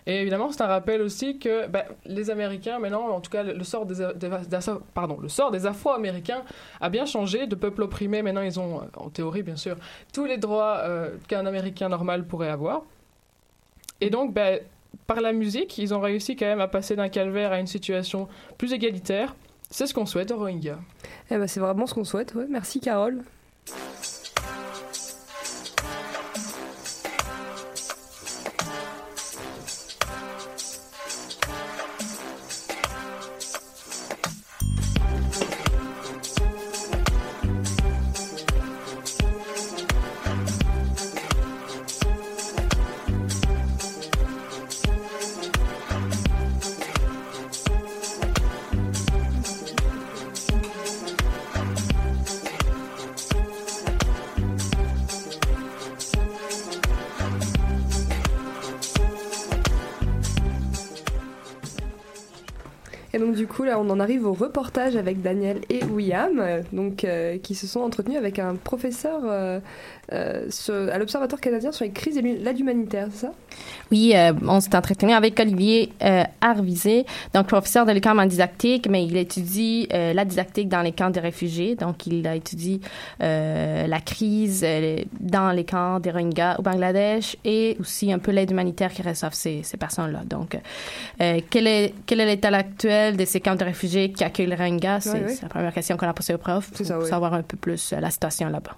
Et 0.08 0.22
évidemment, 0.22 0.50
c'est 0.50 0.62
un 0.62 0.66
rappel 0.66 1.02
aussi 1.02 1.38
que 1.38 1.66
ben, 1.66 1.84
les 2.06 2.30
Américains, 2.30 2.78
maintenant, 2.78 3.08
en 3.10 3.20
tout 3.20 3.30
cas, 3.30 3.42
le 3.42 3.62
sort 3.62 3.84
des, 3.84 4.06
des 4.16 5.66
Afro-Américains 5.66 6.42
a 6.80 6.88
bien 6.88 7.04
changé. 7.04 7.46
De 7.46 7.54
peuple 7.54 7.82
opprimé, 7.82 8.22
maintenant, 8.22 8.40
ils 8.40 8.58
ont, 8.58 8.80
en 8.96 9.10
théorie, 9.10 9.42
bien 9.42 9.56
sûr, 9.56 9.76
tous 10.14 10.24
les 10.24 10.38
droits 10.38 10.78
euh, 10.78 11.10
qu'un 11.28 11.44
Américain 11.44 11.90
normal 11.90 12.24
pourrait 12.26 12.48
avoir. 12.48 12.84
Et 14.00 14.08
donc, 14.08 14.32
ben, 14.32 14.60
par 15.06 15.20
la 15.20 15.34
musique, 15.34 15.76
ils 15.76 15.92
ont 15.92 16.00
réussi 16.00 16.36
quand 16.36 16.46
même 16.46 16.62
à 16.62 16.68
passer 16.68 16.96
d'un 16.96 17.10
calvaire 17.10 17.52
à 17.52 17.60
une 17.60 17.66
situation 17.66 18.28
plus 18.56 18.72
égalitaire. 18.72 19.36
C'est 19.70 19.86
ce 19.86 19.92
qu'on 19.92 20.06
souhaite 20.06 20.30
aux 20.30 20.38
Rohingyas. 20.38 20.78
Eh 21.30 21.36
ben, 21.36 21.46
c'est 21.46 21.60
vraiment 21.60 21.86
ce 21.86 21.92
qu'on 21.92 22.04
souhaite. 22.04 22.34
Merci, 22.48 22.80
Carole. 22.80 23.24
Donc 63.18 63.34
du 63.34 63.46
coup 63.46 63.64
là 63.64 63.78
on 63.78 63.88
en 63.90 64.00
arrive 64.00 64.26
au 64.26 64.32
reportage 64.32 64.96
avec 64.96 65.22
Daniel 65.22 65.60
et 65.68 65.84
William, 65.84 66.38
euh, 66.38 66.62
donc 66.72 67.04
euh, 67.04 67.38
qui 67.38 67.54
se 67.54 67.66
sont 67.66 67.80
entretenus 67.80 68.18
avec 68.18 68.38
un 68.38 68.54
professeur 68.54 69.22
euh, 69.24 69.60
à 70.10 70.98
l'Observatoire 70.98 71.40
canadien 71.40 71.72
sur 71.72 71.84
les 71.84 71.90
crises 71.90 72.16
et 72.16 72.22
l'aide 72.22 72.58
humanitaire, 72.58 73.08
c'est 73.12 73.26
ça? 73.26 73.32
Oui, 73.90 74.14
on 74.46 74.60
s'est 74.60 74.74
entretenu 74.76 75.12
avec 75.12 75.38
Olivier 75.40 75.92
Arvisé, 76.40 77.06
donc 77.34 77.46
professeur 77.46 77.86
de 77.86 77.92
l'école 77.92 78.18
en 78.20 78.26
didactique, 78.26 78.88
mais 78.88 79.04
il 79.04 79.16
étudie 79.16 79.88
la 79.90 80.24
didactique 80.24 80.68
dans 80.68 80.82
les 80.82 80.92
camps 80.92 81.10
de 81.10 81.20
réfugiés, 81.20 81.74
donc 81.74 82.06
il 82.06 82.26
a 82.26 82.34
étudié 82.34 82.80
la 83.20 84.00
crise 84.00 84.66
dans 85.20 85.52
les 85.52 85.64
camps 85.64 86.00
des 86.00 86.10
Rohingyas 86.10 86.56
au 86.58 86.62
Bangladesh 86.62 87.36
et 87.44 87.76
aussi 87.80 88.12
un 88.12 88.18
peu 88.18 88.30
l'aide 88.30 88.50
humanitaire 88.50 88.92
qui 88.92 89.02
reçoivent 89.02 89.34
ces, 89.34 89.62
ces 89.62 89.76
personnes-là. 89.76 90.20
Donc, 90.28 90.58
quel 91.18 91.66
est 91.66 91.94
quel 92.06 92.20
est 92.20 92.26
l'état 92.26 92.48
actuel 92.48 93.16
de 93.16 93.24
ces 93.24 93.40
camps 93.40 93.54
de 93.56 93.64
réfugiés 93.64 94.12
qui 94.12 94.24
accueillent 94.24 94.46
les 94.46 94.56
Rohingyas? 94.56 95.00
C'est 95.00 95.42
la 95.42 95.48
première 95.48 95.72
question 95.72 95.96
qu'on 95.96 96.08
a 96.08 96.12
posée 96.12 96.34
au 96.34 96.38
prof 96.38 96.70
pour 96.70 96.86
savoir 97.06 97.34
un 97.34 97.42
peu 97.42 97.56
plus 97.56 97.92
euh, 97.92 98.00
la 98.00 98.10
situation 98.10 98.48
là-bas. 98.48 98.76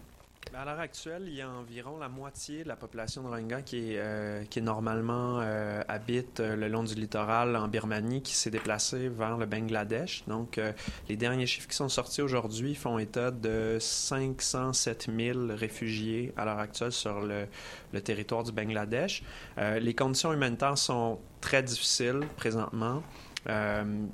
À 0.60 0.66
l'heure 0.66 0.80
actuelle, 0.80 1.22
il 1.26 1.34
y 1.36 1.40
a 1.40 1.48
environ 1.48 1.96
la 1.96 2.10
moitié 2.10 2.64
de 2.64 2.68
la 2.68 2.76
population 2.76 3.22
de 3.22 3.28
Rohingya 3.28 3.62
qui, 3.62 3.94
est, 3.94 3.98
euh, 3.98 4.44
normalement 4.60 5.40
euh, 5.40 5.80
habite 5.88 6.40
le 6.40 6.68
long 6.68 6.84
du 6.84 6.94
littoral 6.96 7.56
en 7.56 7.66
Birmanie, 7.66 8.20
qui 8.20 8.34
s'est 8.34 8.50
déplacée 8.50 9.08
vers 9.08 9.38
le 9.38 9.46
Bangladesh. 9.46 10.22
Donc, 10.26 10.60
les 11.08 11.16
derniers 11.16 11.46
chiffres 11.46 11.66
qui 11.66 11.76
sont 11.76 11.88
sortis 11.88 12.20
aujourd'hui 12.20 12.74
font 12.74 12.98
état 12.98 13.30
de 13.30 13.78
507 13.80 15.08
000 15.16 15.38
réfugiés 15.56 16.34
à 16.36 16.44
l'heure 16.44 16.58
actuelle 16.58 16.92
sur 16.92 17.22
le, 17.22 17.46
le, 17.94 18.00
territoire 18.02 18.44
du 18.44 18.52
Bangladesh. 18.52 19.22
les 19.56 19.94
conditions 19.94 20.30
humanitaires 20.30 20.76
sont 20.76 21.20
très 21.40 21.62
difficiles 21.62 22.20
présentement. 22.36 23.02
Euh, 23.48 24.04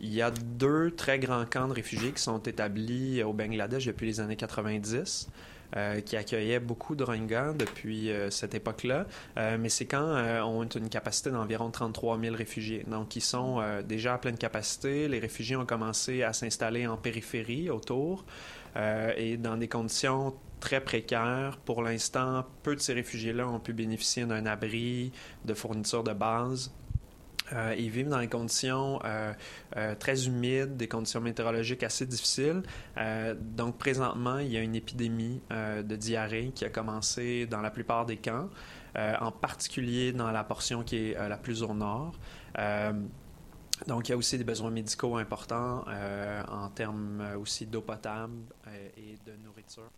il 0.00 0.14
y 0.14 0.22
a 0.22 0.30
deux 0.30 0.92
très 0.92 1.18
grands 1.18 1.44
camps 1.44 1.68
de 1.68 1.74
réfugiés 1.74 2.12
qui 2.12 2.22
sont 2.22 2.38
établis 2.38 3.22
au 3.22 3.32
Bangladesh 3.32 3.86
depuis 3.86 4.06
les 4.06 4.20
années 4.20 4.36
90. 4.36 5.28
Euh, 5.76 6.00
qui 6.00 6.16
accueillaient 6.16 6.58
beaucoup 6.58 6.96
de 6.96 7.04
Rohingyas 7.04 7.52
depuis 7.52 8.10
euh, 8.10 8.28
cette 8.30 8.54
époque-là. 8.54 9.06
mais 9.36 9.68
ces 9.68 9.86
camps 9.86 10.16
ont 10.44 10.64
une 10.64 10.88
capacité 10.88 11.30
d'environ 11.30 11.70
33 11.70 12.18
000 12.18 12.34
réfugiés. 12.34 12.84
Donc, 12.88 13.16
ils 13.16 13.20
sont 13.20 13.62
déjà 13.86 14.14
à 14.14 14.18
pleine 14.18 14.36
capacité. 14.36 15.08
Les 15.08 15.18
réfugiés 15.18 15.56
ont 15.56 15.66
commencé 15.66 16.22
à 16.22 16.32
s'installer 16.32 16.86
en 16.86 16.96
périphérie 16.96 17.70
autour 17.70 18.24
et 19.16 19.36
dans 19.36 19.56
des 19.56 19.68
conditions 19.68 20.34
très 20.60 20.80
précaires. 20.80 21.58
Pour 21.64 21.82
l'instant, 21.82 22.44
peu 22.62 22.76
de 22.76 22.80
ces 22.80 22.92
réfugiés-là 22.92 23.48
ont 23.48 23.60
pu 23.60 23.72
bénéficier 23.72 24.24
d'un 24.26 24.46
abri, 24.46 25.12
de 25.44 25.54
fournitures 25.54 26.04
de 26.04 26.12
base. 26.12 26.72
Euh, 27.52 27.74
ils 27.76 27.90
vivent 27.90 28.08
dans 28.08 28.18
des 28.18 28.28
conditions 28.28 29.00
euh, 29.04 29.32
euh, 29.76 29.94
très 29.94 30.26
humides, 30.26 30.76
des 30.76 30.88
conditions 30.88 31.20
météorologiques 31.20 31.82
assez 31.82 32.06
difficiles. 32.06 32.62
donc 33.40 33.78
présentement, 33.78 34.38
il 34.38 34.48
y 34.48 34.56
a 34.56 34.60
une 34.60 34.74
épidémie 34.74 35.40
de 35.50 35.96
diarrhée 35.96 36.52
qui 36.54 36.64
a 36.64 36.68
commencé 36.68 37.46
dans 37.46 37.60
la 37.60 37.70
plupart 37.70 38.06
des 38.06 38.16
camps, 38.16 38.48
en 38.96 39.32
particulier 39.32 40.12
dans 40.12 40.30
la 40.30 40.44
portion 40.44 40.82
qui 40.82 41.10
est 41.10 41.28
la 41.28 41.36
plus 41.36 41.62
au 41.62 41.74
nord. 41.74 42.18
donc, 43.86 44.08
il 44.08 44.10
y 44.10 44.14
a 44.14 44.16
aussi 44.16 44.38
des 44.38 44.44
besoins 44.44 44.70
médicaux 44.70 45.16
importants 45.16 45.84
en 46.48 46.68
termes 46.70 47.24
aussi 47.40 47.66
d'eau 47.66 47.82
potable 47.82 48.42
et 48.96 49.18
de 49.26 49.36
nourriture. 49.44 49.90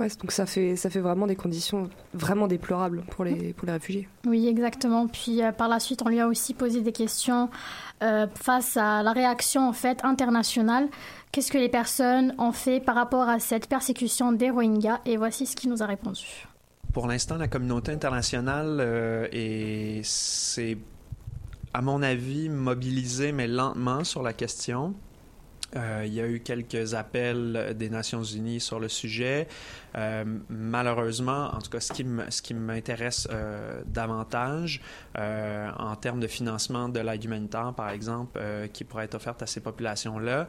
Ouais, 0.00 0.08
donc 0.18 0.32
ça 0.32 0.46
fait, 0.46 0.76
ça 0.76 0.88
fait 0.88 1.00
vraiment 1.00 1.26
des 1.26 1.36
conditions 1.36 1.90
vraiment 2.14 2.46
déplorables 2.46 3.02
pour 3.10 3.22
les, 3.22 3.52
pour 3.52 3.66
les 3.66 3.72
réfugiés. 3.72 4.08
Oui, 4.26 4.48
exactement. 4.48 5.06
Puis 5.06 5.42
euh, 5.42 5.52
par 5.52 5.68
la 5.68 5.78
suite, 5.78 6.00
on 6.02 6.08
lui 6.08 6.18
a 6.20 6.26
aussi 6.26 6.54
posé 6.54 6.80
des 6.80 6.92
questions 6.92 7.50
euh, 8.02 8.26
face 8.34 8.78
à 8.78 9.02
la 9.02 9.12
réaction 9.12 9.68
en 9.68 9.74
fait 9.74 10.02
internationale. 10.02 10.88
Qu'est-ce 11.32 11.52
que 11.52 11.58
les 11.58 11.68
personnes 11.68 12.34
ont 12.38 12.52
fait 12.52 12.80
par 12.80 12.94
rapport 12.94 13.28
à 13.28 13.38
cette 13.40 13.68
persécution 13.68 14.32
des 14.32 14.48
Rohingyas? 14.48 15.00
Et 15.04 15.18
voici 15.18 15.44
ce 15.44 15.54
qu'il 15.54 15.68
nous 15.68 15.82
a 15.82 15.86
répondu. 15.86 16.48
Pour 16.94 17.06
l'instant, 17.06 17.36
la 17.36 17.46
communauté 17.46 17.92
internationale 17.92 18.78
euh, 18.80 19.28
est, 19.30 20.00
c'est, 20.02 20.78
à 21.74 21.82
mon 21.82 22.02
avis, 22.02 22.48
mobilisée, 22.48 23.32
mais 23.32 23.46
lentement 23.46 24.02
sur 24.02 24.22
la 24.22 24.32
question. 24.32 24.94
Euh, 25.76 26.02
il 26.04 26.12
y 26.12 26.20
a 26.20 26.26
eu 26.26 26.40
quelques 26.40 26.94
appels 26.94 27.74
des 27.78 27.90
Nations 27.90 28.24
Unies 28.24 28.60
sur 28.60 28.80
le 28.80 28.88
sujet. 28.88 29.46
Euh, 29.96 30.24
malheureusement, 30.48 31.50
en 31.54 31.58
tout 31.58 31.70
cas, 31.70 31.80
ce 31.80 31.92
qui, 32.42 32.54
m'intéresse 32.54 33.28
euh, 33.30 33.82
davantage 33.86 34.80
euh, 35.18 35.70
en 35.78 35.96
termes 35.96 36.20
de 36.20 36.26
financement 36.26 36.88
de 36.88 37.00
l'aide 37.00 37.24
humanitaire, 37.24 37.72
par 37.76 37.90
exemple, 37.90 38.40
qui 38.72 38.84
pourrait 38.84 39.04
être 39.04 39.14
offerte 39.14 39.42
à 39.42 39.46
ces 39.46 39.60
populations-là, 39.60 40.48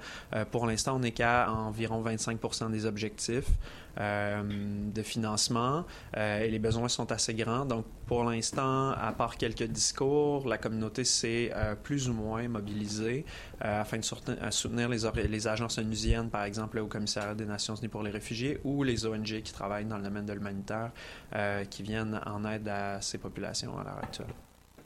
pour 0.52 0.66
l'instant, 0.68 0.96
on 0.96 1.00
n'est 1.00 1.12
qu'à 1.12 1.52
environ 1.52 2.04
25% 2.04 2.72
des 2.72 2.86
objectifs 2.86 3.50
de 3.98 5.02
financement 5.04 5.86
et 6.16 6.50
les 6.50 6.60
besoins 6.60 6.88
sont 6.88 7.12
assez 7.12 7.34
grands. 7.34 7.66
Donc, 7.66 7.86
pour 8.08 8.24
l'instant, 8.24 8.92
à 8.92 9.12
part 9.12 9.38
quelques 9.38 9.64
discours, 9.64 10.48
la 10.48 10.58
communauté 10.58 11.04
s'est 11.04 11.52
plus 11.84 12.10
ou 12.10 12.14
moins 12.14 12.48
mobilisée 12.48 13.26
afin 13.60 13.98
de 13.98 14.52
soutenir 14.52 14.90
les, 14.90 15.28
les 15.28 15.48
agences 15.48 15.78
onusiennes, 15.78 16.30
par 16.30 16.44
exemple, 16.44 16.80
au 16.80 16.88
commissariat 16.88 17.36
des 17.36 17.46
Nations 17.46 17.76
Unies 17.76 17.90
pour 17.90 18.04
les 18.04 18.12
réfugiés 18.12 18.60
ou 18.64 18.84
les 18.84 19.06
ONG 19.06 19.31
qui 19.40 19.54
travaillent 19.54 19.86
dans 19.86 19.98
le 19.98 20.04
domaine 20.04 20.26
de 20.26 20.34
l'humanitaire 20.34 20.92
euh, 21.36 21.64
qui 21.66 21.84
viennent 21.84 22.20
en 22.26 22.44
aide 22.46 22.68
à 22.68 23.00
ces 23.00 23.18
populations 23.18 23.78
à 23.80 23.84
l'heure 23.84 24.00
actuelle. 24.04 24.28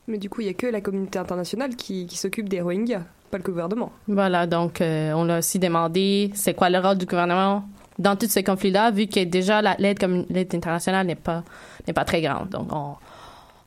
Mais 0.07 0.19
du 0.19 0.29
coup, 0.29 0.41
il 0.41 0.45
n'y 0.45 0.51
a 0.51 0.53
que 0.53 0.67
la 0.67 0.81
communauté 0.81 1.17
internationale 1.17 1.75
qui, 1.75 2.05
qui 2.05 2.17
s'occupe 2.17 2.47
des 2.47 2.61
Rohingyas, 2.61 3.01
pas 3.31 3.39
le 3.39 3.43
gouvernement. 3.43 3.91
Voilà, 4.07 4.45
donc 4.45 4.81
euh, 4.81 5.13
on 5.13 5.23
l'a 5.23 5.39
aussi 5.39 5.57
demandé 5.57 6.31
c'est 6.35 6.53
quoi 6.53 6.69
le 6.69 6.77
rôle 6.77 6.99
du 6.99 7.07
gouvernement 7.07 7.67
dans 7.97 8.15
tous 8.15 8.27
ces 8.29 8.43
conflits-là, 8.43 8.91
vu 8.91 9.07
que 9.07 9.23
déjà 9.23 9.61
l'aide 9.77 10.53
internationale 10.53 11.07
n'est 11.07 11.15
pas, 11.15 11.43
n'est 11.87 11.93
pas 11.93 12.05
très 12.05 12.21
grande. 12.21 12.49
Donc 12.49 12.67
on, 12.71 12.95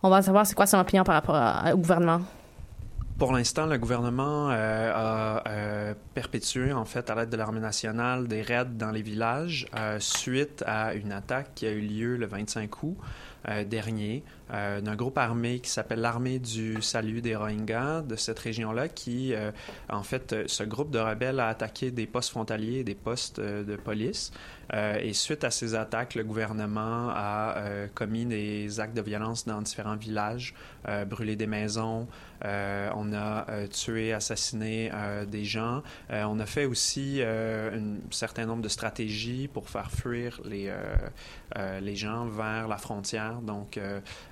on 0.03 0.11
va 0.11 0.23
savoir 0.23 0.47
c'est 0.47 0.55
quoi 0.55 0.67
son 0.67 0.79
opinion 0.79 1.03
par 1.03 1.15
rapport 1.17 1.35
à, 1.35 1.75
au 1.75 1.79
gouvernement. 1.79 2.21
Pour 3.19 3.33
l'instant, 3.33 3.67
le 3.67 3.79
gouvernement 3.79 4.49
euh, 4.53 4.93
a 4.95 5.43
euh, 5.49 5.95
perpétué, 6.15 6.73
en 6.73 6.85
fait, 6.85 7.11
à 7.11 7.17
l'aide 7.17 7.31
de 7.31 7.37
l'armée 7.37 7.59
nationale, 7.59 8.29
des 8.29 8.43
raids 8.43 8.67
dans 8.67 8.93
les 8.93 9.03
villages 9.03 9.67
euh, 9.77 9.99
suite 9.99 10.63
à 10.65 10.95
une 10.95 11.11
attaque 11.11 11.51
qui 11.57 11.67
a 11.67 11.73
eu 11.73 11.81
lieu 11.81 12.17
le 12.17 12.27
25 12.27 12.83
août 12.85 12.97
dernier 13.71 14.25
d'un 14.51 14.97
groupe 14.97 15.17
armé 15.17 15.61
qui 15.61 15.71
s'appelle 15.71 16.01
l'armée 16.01 16.39
du 16.39 16.83
salut 16.83 17.23
des 17.23 17.35
Rohingyas 17.35 18.03
de 18.03 18.15
cette 18.17 18.39
région-là, 18.39 18.89
qui, 18.89 19.33
en 19.89 20.03
fait, 20.03 20.35
ce 20.47 20.65
groupe 20.65 20.91
de 20.91 20.99
rebelles 20.99 21.41
a 21.41 21.49
attaqué 21.49 21.91
des 21.91 22.07
postes 22.07 22.31
frontaliers 22.31 22.81
et 22.81 22.85
des 22.85 22.97
postes 22.97 23.41
de 23.41 23.77
police. 23.77 24.33
Et 24.73 25.13
suite 25.13 25.45
à 25.45 25.51
ces 25.51 25.75
attaques, 25.75 26.15
le 26.15 26.25
gouvernement 26.25 27.11
a 27.11 27.89
commis 27.95 28.27
des 28.27 28.81
actes 28.81 28.97
de 28.97 29.03
violence 29.03 29.47
dans 29.47 29.63
différents 29.63 29.97
villages, 29.97 30.55
brûlé 31.07 31.37
des 31.37 31.47
maisons, 31.47 32.07
on 32.43 33.13
a 33.15 33.47
tué, 33.69 34.13
assassiné 34.13 34.91
des 35.27 35.45
gens. 35.45 35.83
on 36.11 36.39
a 36.39 36.47
fait 36.47 36.67
aussi 36.67 37.23
un 37.23 37.97
certain 38.11 38.47
nombre 38.47 38.63
de 38.63 38.69
stratégies 38.69 39.49
pour 39.49 39.69
faire 39.69 39.91
fuir 39.91 40.41
les, 40.45 40.73
les 41.81 41.97
gens 41.97 42.27
vers 42.27 42.69
la 42.69 42.77
frontière. 42.77 43.41
Donc, 43.41 43.79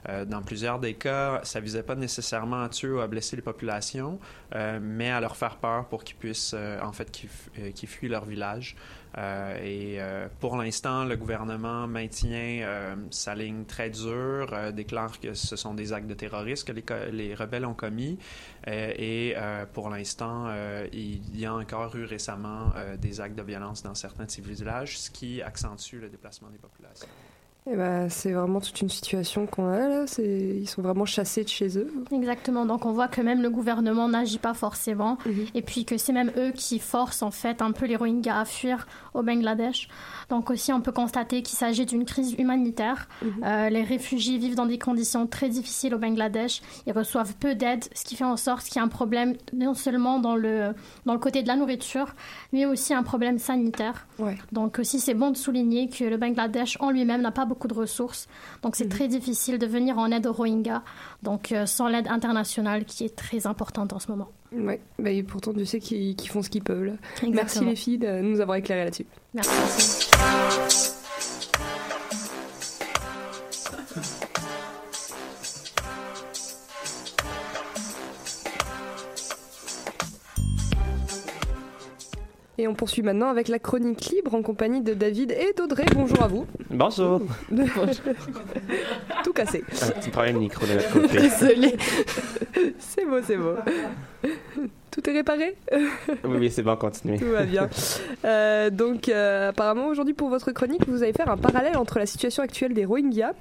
euh, 0.08 0.24
dans 0.24 0.42
plusieurs 0.42 0.78
des 0.78 0.94
cas, 0.94 1.40
ça 1.42 1.60
visait 1.60 1.82
pas 1.82 1.94
nécessairement 1.94 2.62
à 2.62 2.68
tuer 2.68 2.90
ou 2.90 3.00
à 3.00 3.06
blesser 3.06 3.36
les 3.36 3.42
populations, 3.42 4.18
euh, 4.54 4.78
mais 4.80 5.10
à 5.10 5.20
leur 5.20 5.36
faire 5.36 5.56
peur 5.56 5.86
pour 5.86 6.04
qu'ils 6.04 6.16
puissent, 6.16 6.54
euh, 6.56 6.80
en 6.82 6.92
fait, 6.92 7.10
qu'ils 7.10 7.88
fuient 7.88 8.08
leur 8.08 8.24
village. 8.24 8.76
Et 9.16 9.98
pour 10.40 10.56
l'instant, 10.56 11.04
le 11.04 11.16
gouvernement 11.16 11.86
maintient 11.86 12.96
sa 13.10 13.34
ligne 13.34 13.64
très 13.64 13.90
dure, 13.90 14.72
déclare 14.72 15.18
que 15.20 15.34
ce 15.34 15.56
sont 15.56 15.74
des 15.74 15.92
actes 15.92 16.06
de 16.06 16.14
terrorisme 16.14 16.66
que 16.66 16.72
les, 16.72 17.12
les 17.12 17.34
rebelles 17.34 17.64
ont 17.64 17.74
commis. 17.74 18.18
et 18.66 19.34
pour 19.72 19.88
l'instant, 19.90 20.52
il 20.92 21.38
y 21.38 21.46
a 21.46 21.54
encore 21.54 21.96
eu 21.96 22.04
récemment 22.04 22.72
des 22.98 23.20
actes 23.20 23.36
de 23.36 23.42
violence 23.42 23.82
dans 23.82 23.94
certains 23.94 24.24
de 24.24 24.30
ces 24.30 24.42
villages, 24.42 24.98
ce 24.98 25.10
qui 25.10 25.40
accentue 25.42 25.96
le 26.00 26.08
déplacement 26.08 26.50
des 26.50 26.58
populations. 26.58 27.08
Eh 27.68 27.74
ben, 27.74 28.08
c'est 28.08 28.32
vraiment 28.32 28.60
toute 28.60 28.80
une 28.80 28.88
situation 28.88 29.46
qu'on 29.46 29.66
a 29.68 29.78
là. 29.78 30.04
Ils 30.18 30.68
sont 30.68 30.82
vraiment 30.82 31.04
chassés 31.04 31.42
de 31.42 31.48
chez 31.48 31.76
eux. 31.76 31.92
Exactement. 32.12 32.64
Donc 32.64 32.86
on 32.86 32.92
voit 32.92 33.08
que 33.08 33.20
même 33.20 33.42
le 33.42 33.50
gouvernement 33.50 34.08
n'agit 34.08 34.38
pas 34.38 34.54
forcément. 34.54 35.18
-hmm. 35.26 35.50
Et 35.54 35.62
puis 35.62 35.84
que 35.84 35.96
c'est 35.98 36.12
même 36.12 36.30
eux 36.36 36.52
qui 36.54 36.78
forcent 36.78 37.22
en 37.22 37.32
fait 37.32 37.60
un 37.62 37.72
peu 37.72 37.86
les 37.86 37.96
Rohingyas 37.96 38.38
à 38.40 38.44
fuir 38.44 38.86
au 39.14 39.22
Bangladesh. 39.24 39.88
Donc 40.30 40.50
aussi 40.50 40.72
on 40.72 40.80
peut 40.80 40.92
constater 40.92 41.42
qu'il 41.42 41.58
s'agit 41.58 41.86
d'une 41.86 42.04
crise 42.04 42.34
humanitaire. 42.38 43.08
-hmm. 43.08 43.26
euh, 43.44 43.68
les 43.76 43.82
réfugiés 43.82 44.38
vivent 44.38 44.54
dans 44.62 44.66
des 44.74 44.78
conditions 44.78 45.26
très 45.26 45.48
difficiles 45.48 45.92
au 45.96 45.98
Bangladesh. 45.98 46.54
Ils 46.86 46.92
reçoivent 46.92 47.34
peu 47.44 47.52
d'aide, 47.56 47.84
ce 47.98 48.04
qui 48.04 48.14
fait 48.14 48.30
en 48.36 48.36
sorte 48.36 48.62
qu'il 48.68 48.76
y 48.76 48.78
a 48.78 48.84
un 48.84 48.94
problème 49.00 49.30
non 49.52 49.74
seulement 49.74 50.16
dans 50.26 50.36
le, 50.44 50.54
dans 51.06 51.14
le 51.18 51.22
côté 51.26 51.42
de 51.42 51.48
la 51.48 51.56
nourriture, 51.56 52.08
mais 52.52 52.64
aussi 52.72 52.94
un 52.94 53.02
problème 53.02 53.38
sanitaire. 53.40 54.06
Ouais. 54.20 54.36
Donc 54.52 54.78
aussi 54.78 55.00
c'est 55.00 55.14
bon 55.22 55.30
de 55.32 55.36
souligner 55.46 55.82
que 55.96 56.04
le 56.12 56.16
Bangladesh 56.16 56.72
en 56.80 56.90
lui-même 56.96 57.22
n'a 57.22 57.32
pas 57.32 57.44
beaucoup 57.44 57.54
beaucoup 57.56 57.68
de 57.68 57.74
ressources. 57.74 58.28
Donc, 58.62 58.76
c'est 58.76 58.84
mmh. 58.84 58.90
très 58.90 59.08
difficile 59.08 59.58
de 59.58 59.66
venir 59.66 59.98
en 59.98 60.10
aide 60.10 60.26
aux 60.26 60.32
Rohingyas. 60.32 60.82
Donc, 61.22 61.52
euh, 61.52 61.64
sans 61.64 61.88
l'aide 61.88 62.08
internationale 62.08 62.84
qui 62.84 63.04
est 63.04 63.16
très 63.16 63.46
importante 63.46 63.94
en 63.94 63.98
ce 63.98 64.10
moment. 64.10 64.28
Oui, 64.52 64.74
bah, 64.98 65.10
et 65.10 65.22
pourtant, 65.22 65.54
tu 65.54 65.64
sais 65.64 65.80
qu'ils 65.80 66.14
qu 66.16 66.28
font 66.28 66.42
ce 66.42 66.50
qu'ils 66.50 66.62
peuvent. 66.62 66.84
Là. 66.84 66.92
Merci 67.32 67.64
les 67.64 67.76
filles 67.76 67.98
de 67.98 68.20
nous 68.20 68.40
avoir 68.40 68.58
éclairé 68.58 68.84
là-dessus. 68.84 69.06
Merci. 69.34 70.90
Et 82.58 82.66
on 82.68 82.74
poursuit 82.74 83.02
maintenant 83.02 83.28
avec 83.28 83.48
la 83.48 83.58
chronique 83.58 84.06
libre 84.10 84.34
en 84.34 84.42
compagnie 84.42 84.80
de 84.80 84.94
David 84.94 85.30
et 85.32 85.52
d'Audrey. 85.56 85.84
Bonjour 85.94 86.22
à 86.22 86.28
vous. 86.28 86.46
Bonjour. 86.70 87.20
Tout 89.24 89.32
cassé. 89.34 89.62
Un 89.82 89.90
petit 89.90 90.10
problème 90.10 90.38
micro 90.38 90.64
de 90.64 90.92
côté. 90.92 91.18
Désolé. 91.20 91.76
c'est 92.78 93.04
beau, 93.04 93.18
c'est 93.22 93.36
beau. 93.36 93.56
Tout 94.96 95.10
est 95.10 95.12
réparé 95.12 95.54
Oui, 96.24 96.36
oui, 96.38 96.50
c'est 96.50 96.62
bon, 96.62 96.74
continuez. 96.76 97.18
Tout 97.18 97.30
va 97.30 97.44
bien. 97.44 97.68
Euh, 98.24 98.70
donc, 98.70 99.08
euh, 99.08 99.50
apparemment, 99.50 99.86
aujourd'hui, 99.86 100.14
pour 100.14 100.28
votre 100.28 100.50
chronique, 100.50 100.88
vous 100.88 101.02
allez 101.04 101.12
faire 101.12 101.30
un 101.30 101.36
parallèle 101.36 101.76
entre 101.76 101.98
la 101.98 102.06
situation 102.06 102.42
actuelle 102.42 102.74
des 102.74 102.84
Rohingyas 102.84 103.34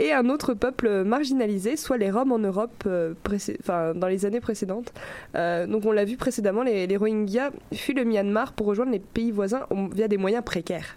et 0.00 0.12
un 0.12 0.28
autre 0.28 0.54
peuple 0.54 1.04
marginalisé, 1.04 1.76
soit 1.76 1.98
les 1.98 2.10
Roms 2.10 2.32
en 2.32 2.38
Europe 2.38 2.84
euh, 2.86 3.14
dans 3.94 4.08
les 4.08 4.26
années 4.26 4.40
précédentes. 4.40 4.92
Euh, 5.36 5.66
donc, 5.66 5.84
on 5.84 5.92
l'a 5.92 6.04
vu 6.04 6.16
précédemment, 6.16 6.64
les, 6.64 6.88
les 6.88 6.96
Rohingyas 6.96 7.50
fuient 7.72 7.94
le 7.94 8.04
Myanmar 8.04 8.54
pour 8.54 8.66
rejoindre 8.66 8.90
les 8.90 8.98
pays 8.98 9.30
voisins 9.30 9.66
via 9.92 10.08
des 10.08 10.16
moyens 10.16 10.42
précaires. 10.44 10.96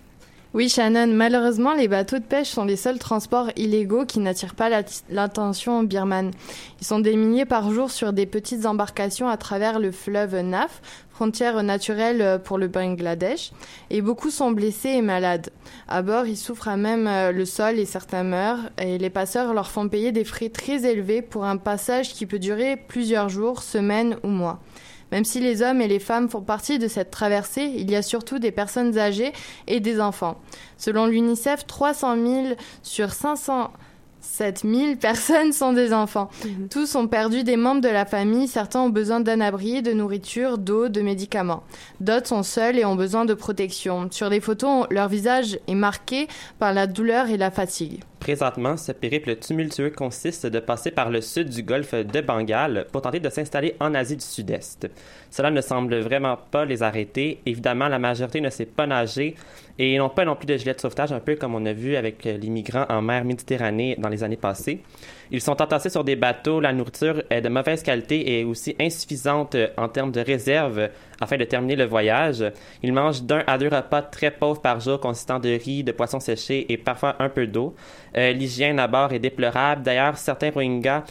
Oui, 0.54 0.70
Shannon, 0.70 1.08
malheureusement, 1.08 1.74
les 1.74 1.90
bateaux 1.90 2.20
de 2.20 2.24
pêche 2.24 2.48
sont 2.48 2.64
les 2.64 2.78
seuls 2.78 3.00
transports 3.00 3.50
illégaux 3.58 4.06
qui 4.06 4.20
n'attirent 4.20 4.56
pas 4.56 4.70
l'attention 5.10 5.84
birmane. 5.84 6.32
Ils 6.80 6.88
sont 6.88 7.00
des 7.00 7.46
par 7.46 7.70
jour 7.70 7.92
sur 7.92 8.14
des 8.14 8.26
petites 8.26 8.66
embarcations 8.66 9.28
à 9.28 9.36
travers 9.36 9.78
le 9.78 9.92
fleuve 9.92 10.40
Naf, 10.40 10.82
frontière 11.12 11.62
naturelle 11.64 12.40
pour 12.46 12.58
le 12.58 12.70
Bangladesh, 12.70 13.52
et 13.90 14.02
beaucoup 14.02 14.30
sont 14.30 14.52
blessés 14.52 14.90
et 14.90 15.02
malades. 15.02 15.50
À 15.90 16.02
bord, 16.02 16.26
ils 16.26 16.38
souffrent 16.38 16.70
à 16.70 16.78
même 16.78 17.10
le 17.36 17.46
sol 17.46 17.78
et 17.78 17.86
certains 17.86 18.24
meurent, 18.24 18.70
et 18.78 18.98
les 18.98 19.10
passeurs 19.10 19.54
leur 19.54 19.70
font 19.70 19.90
payer 19.90 20.14
des 20.14 20.24
frais 20.24 20.50
très 20.50 20.90
élevés 20.90 21.22
pour 21.22 21.44
un 21.44 21.58
passage 21.58 22.14
qui 22.14 22.26
peut 22.26 22.40
durer 22.40 22.78
plusieurs 22.78 23.28
jours, 23.28 23.62
semaines 23.64 24.16
ou 24.24 24.30
mois. 24.30 24.62
Même 25.12 25.26
si 25.26 25.40
les 25.40 25.62
hommes 25.62 25.82
et 25.82 25.88
les 25.88 26.00
femmes 26.00 26.30
font 26.30 26.42
partie 26.42 26.80
de 26.80 26.88
cette 26.88 27.12
traversée, 27.12 27.72
il 27.76 27.90
y 27.90 27.96
a 27.96 28.02
surtout 28.02 28.40
des 28.40 28.52
personnes 28.52 28.98
âgées 28.98 29.34
et 29.68 29.80
des 29.80 30.00
enfants. 30.00 30.38
Selon 30.78 31.06
l'UNICEF, 31.06 31.66
300 31.66 32.16
000 32.16 32.48
sur 32.84 33.12
500 33.12 33.72
7000 34.20 34.98
personnes 35.02 35.54
sont 35.54 35.74
des 35.74 35.94
enfants. 35.94 36.30
Mmh. 36.44 36.68
Tous 36.70 36.96
ont 36.96 37.08
perdu 37.08 37.44
des 37.44 37.56
membres 37.56 37.82
de 37.82 37.90
la 37.90 38.06
famille. 38.06 38.48
Certains 38.48 38.82
ont 38.82 38.90
besoin 38.90 39.20
d'un 39.20 39.42
abri, 39.42 39.82
de 39.82 39.94
nourriture, 39.94 40.58
d'eau, 40.58 40.90
de 40.90 41.02
médicaments. 41.02 41.64
D'autres 42.02 42.28
sont 42.28 42.44
seuls 42.44 42.78
et 42.78 42.86
ont 42.86 42.96
besoin 42.96 43.26
de 43.26 43.34
protection. 43.34 44.10
Sur 44.12 44.30
les 44.30 44.42
photos, 44.42 44.88
leur 44.90 45.08
visage 45.08 45.60
est 45.68 45.76
marqué 45.76 46.28
par 46.60 46.74
la 46.74 46.88
douleur 46.88 47.30
et 47.30 47.38
la 47.38 47.52
fatigue. 47.52 48.02
Présentement, 48.20 48.78
ce 48.78 48.92
périple 48.92 49.36
tumultueux 49.36 49.92
consiste 49.92 50.48
de 50.48 50.60
passer 50.60 50.92
par 50.92 51.10
le 51.10 51.22
sud 51.22 51.50
du 51.50 51.64
golfe 51.64 51.94
de 51.94 52.22
Bengale 52.22 52.88
pour 52.92 53.02
tenter 53.02 53.20
de 53.20 53.30
s'installer 53.30 53.76
en 53.80 53.94
Asie 53.94 54.18
du 54.18 54.26
Sud-Est. 54.26 54.90
Cela 55.30 55.52
ne 55.52 55.62
semble 55.62 55.98
vraiment 56.00 56.38
pas 56.52 56.66
les 56.66 56.84
arrêter. 56.84 57.40
Évidemment, 57.46 57.88
la 57.88 58.00
majorité 58.00 58.42
ne 58.42 58.50
sait 58.50 58.66
pas 58.66 58.88
nager 58.88 59.36
et 59.80 59.98
n'ont 59.98 60.10
pas 60.10 60.26
non 60.26 60.36
plus 60.36 60.48
de 60.48 60.58
gilet 60.58 60.74
de 60.74 60.80
sauvetage, 60.80 61.12
un 61.12 61.20
peu 61.20 61.36
comme 61.36 61.56
on 61.56 61.66
a 61.66 61.74
vu 61.74 61.96
avec 61.96 62.24
les 62.26 62.50
migrants 62.50 62.86
en 62.90 63.02
mer 63.02 63.24
Méditerranée 63.24 63.96
dans 63.98 64.10
les 64.10 64.24
années 64.24 64.36
passées. 64.36 64.82
Ils 65.32 65.42
sont 65.42 65.62
entassés 65.62 65.90
sur 65.90 66.04
des 66.04 66.16
bateaux, 66.16 66.60
la 66.60 66.72
nourriture 66.72 67.24
est 67.30 67.42
de 67.42 67.50
mauvaise 67.50 67.84
qualité 67.84 68.40
et 68.40 68.44
aussi 68.44 68.76
insuffisante 68.80 69.56
euh, 69.56 69.68
en 69.78 69.90
termes 69.90 70.12
de 70.12 70.22
réserve 70.22 70.90
afin 71.20 71.38
de 71.38 71.44
terminer 71.44 71.76
le 71.76 71.86
voyage. 71.86 72.44
Ils 72.84 72.94
mangent 72.94 73.24
d'un 73.24 73.44
à 73.48 73.58
deux 73.58 73.68
repas 73.68 74.02
très 74.02 74.32
pauvres 74.32 74.62
par 74.62 74.80
jour 74.80 75.00
consistant 75.00 75.40
de 75.40 75.50
riz, 75.50 75.84
de 75.84 75.92
poissons 75.92 76.20
séchés 76.20 76.66
et 76.72 76.78
parfois 76.78 77.16
un 77.20 77.30
peu 77.30 77.46
d'eau. 77.48 77.76
Euh, 78.16 78.32
L'hygiène 78.32 78.80
à 78.80 78.88
bord 78.88 79.12
est 79.12 79.20
déplorable. 79.20 79.84
D'ailleurs, 79.84 80.18
certains 80.18 80.50
Rohingyas 80.52 81.04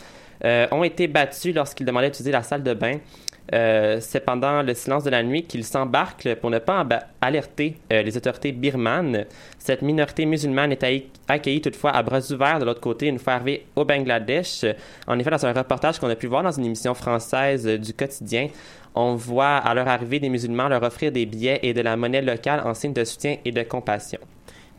euh, 0.44 0.66
ont 0.70 0.84
été 0.84 1.08
battus 1.08 1.54
lorsqu'ils 1.54 1.86
demandaient 1.86 2.08
d'utiliser 2.08 2.32
la 2.32 2.42
salle 2.42 2.62
de 2.62 2.74
bain. 2.74 2.98
Euh, 3.54 3.98
c'est 4.00 4.20
pendant 4.20 4.62
le 4.62 4.74
silence 4.74 5.04
de 5.04 5.10
la 5.10 5.22
nuit 5.22 5.44
qu'ils 5.44 5.64
s'embarquent 5.64 6.34
pour 6.36 6.50
ne 6.50 6.58
pas 6.58 6.84
alerter 7.20 7.76
euh, 7.92 8.02
les 8.02 8.16
autorités 8.16 8.50
birmanes. 8.50 9.24
Cette 9.58 9.82
minorité 9.82 10.26
musulmane 10.26 10.72
est 10.72 10.82
accueillie- 10.82 11.06
accueillie 11.28 11.60
toutefois 11.60 11.92
à 11.92 12.02
bras 12.02 12.20
ouverts 12.32 12.58
de 12.58 12.64
l'autre 12.64 12.80
côté 12.80 13.06
une 13.06 13.18
fois 13.20 13.34
arrivée 13.34 13.66
au 13.76 13.84
Bangladesh. 13.84 14.64
En 15.06 15.18
effet, 15.18 15.30
dans 15.30 15.46
un 15.46 15.52
reportage 15.52 15.98
qu'on 16.00 16.10
a 16.10 16.16
pu 16.16 16.26
voir 16.26 16.42
dans 16.42 16.50
une 16.50 16.64
émission 16.64 16.94
française 16.94 17.66
euh, 17.68 17.78
du 17.78 17.92
quotidien, 17.94 18.48
on 18.94 19.14
voit 19.14 19.58
à 19.58 19.74
leur 19.74 19.86
arrivée 19.86 20.18
des 20.18 20.28
musulmans 20.28 20.68
leur 20.68 20.82
offrir 20.82 21.12
des 21.12 21.26
billets 21.26 21.60
et 21.62 21.72
de 21.72 21.82
la 21.82 21.96
monnaie 21.96 22.22
locale 22.22 22.62
en 22.64 22.74
signe 22.74 22.94
de 22.94 23.04
soutien 23.04 23.36
et 23.44 23.52
de 23.52 23.62
compassion. 23.62 24.18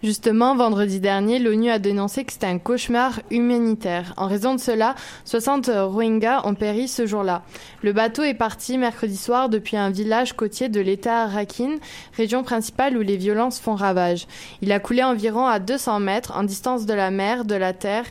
Justement, 0.04 0.56
vendredi 0.56 1.00
dernier, 1.00 1.40
l'ONU 1.40 1.72
a 1.72 1.80
dénoncé 1.80 2.24
que 2.24 2.32
c'était 2.32 2.46
un 2.46 2.60
cauchemar 2.60 3.20
humanitaire. 3.32 4.14
En 4.18 4.28
raison 4.28 4.54
de 4.54 4.60
cela, 4.60 4.94
60 5.26 5.72
Rohingyas 5.74 6.46
ont 6.46 6.54
péri 6.54 6.88
ce 6.88 7.08
jour-là. 7.08 7.42
Le 7.82 7.94
bateau 7.94 8.22
est 8.22 8.36
parti 8.36 8.78
mercredi 8.78 9.18
soir 9.18 9.50
depuis 9.50 9.76
un 9.76 9.90
village 9.90 10.34
côtier 10.34 10.70
de 10.70 10.80
l'État 10.80 11.26
Rakhine, 11.26 11.80
région 12.16 12.44
principale 12.44 12.96
où 12.96 13.02
les 13.02 13.18
violences 13.18 13.60
font 13.60 13.74
ravage. 13.74 14.28
Il 14.62 14.72
a 14.72 14.80
coulé 14.80 15.02
environ 15.02 15.48
à 15.48 15.58
200 15.58 16.00
mètres 16.00 16.38
en 16.38 16.44
distance 16.44 16.86
de 16.86 16.94
la 16.94 17.10
mer, 17.10 17.44
de 17.44 17.56
la 17.56 17.74
terre 17.74 18.06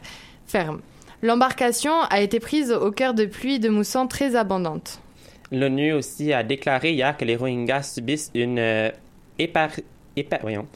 ferme. 0.46 0.81
L'embarcation 1.22 1.92
a 2.11 2.20
été 2.20 2.40
prise 2.40 2.72
au 2.72 2.90
cœur 2.90 3.14
de 3.14 3.27
pluies 3.27 3.61
de 3.61 3.68
mousson 3.68 4.09
très 4.09 4.35
abondantes. 4.35 5.01
L'ONU 5.53 5.92
aussi 5.92 6.33
a 6.33 6.42
déclaré 6.42 6.94
hier 6.94 7.16
que 7.16 7.25
les 7.25 7.37
Rohingyas 7.37 7.94
subissent 7.94 8.33
une 8.35 8.59
euh, 8.59 8.90
voyons, 10.42 10.66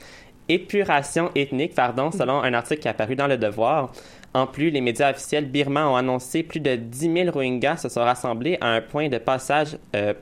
épuration 0.54 1.30
ethnique, 1.34 1.74
pardon, 1.74 2.10
selon 2.10 2.42
un 2.42 2.52
article 2.54 2.80
qui 2.82 2.88
est 2.88 2.90
apparu 2.90 3.16
dans 3.16 3.26
Le 3.26 3.36
Devoir. 3.38 3.92
En 4.34 4.46
plus, 4.46 4.70
les 4.70 4.80
médias 4.80 5.10
officiels 5.10 5.46
birmans 5.46 5.92
ont 5.92 5.96
annoncé 5.96 6.42
plus 6.42 6.60
de 6.60 6.76
10 6.76 7.12
000 7.24 7.30
Rohingyas 7.32 7.78
se 7.78 7.88
sont 7.88 8.00
rassemblés 8.02 8.58
à 8.60 8.68
un 8.68 8.80
point 8.80 9.08
de 9.08 9.18
passage 9.18 9.76
euh, 9.96 10.14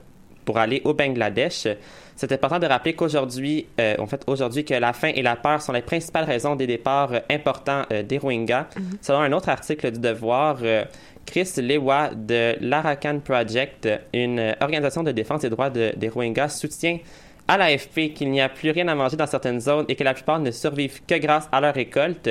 pour 0.45 0.57
aller 0.59 0.81
au 0.85 0.95
Bangladesh. 0.95 1.67
C'est 2.17 2.33
important 2.33 2.59
de 2.59 2.67
rappeler 2.67 2.95
qu'aujourd'hui, 2.95 3.67
euh, 3.79 3.95
en 3.99 4.07
fait, 4.07 4.23
aujourd'hui, 4.27 4.65
que 4.65 4.73
la 4.75 4.93
faim 4.95 5.13
et 5.15 5.21
la 5.23 5.37
peur 5.37 5.61
sont 5.61 5.73
les 5.73 5.83
principales 5.83 6.25
raisons 6.25 6.57
des 6.57 6.67
départs 6.67 7.13
euh, 7.13 7.21
importants 7.31 7.83
des 8.09 8.17
Rohingyas. 8.19 8.67
Selon 9.03 9.21
un 9.21 9.33
autre 9.33 9.51
article 9.51 9.91
du 9.93 10.01
Devoir, 10.01 10.57
Chris 11.27 11.53
Lewa 11.59 12.11
de 12.17 12.57
l'Arakan 12.63 13.19
Project, 13.23 13.87
une 14.15 14.55
organisation 14.63 15.03
de 15.03 15.13
défense 15.13 15.43
des 15.43 15.51
droits 15.51 15.69
de- 15.69 15.93
des 15.95 16.09
Rohingyas, 16.09 16.49
soutient 16.49 16.99
à 17.49 17.57
l'AFP 17.57 18.13
qu'il 18.15 18.31
n'y 18.31 18.41
a 18.41 18.49
plus 18.49 18.71
rien 18.71 18.87
à 18.89 18.95
manger 18.95 19.17
dans 19.17 19.27
certaines 19.27 19.61
zones 19.61 19.87
et 19.89 19.97
que 19.97 20.05
la 20.05 20.15
plupart 20.15 20.39
ne 20.39 20.51
survivent 20.51 21.01
que 21.07 21.15
grâce 21.17 21.49
à 21.51 21.61
leur 21.61 21.75
récolte. 21.75 22.29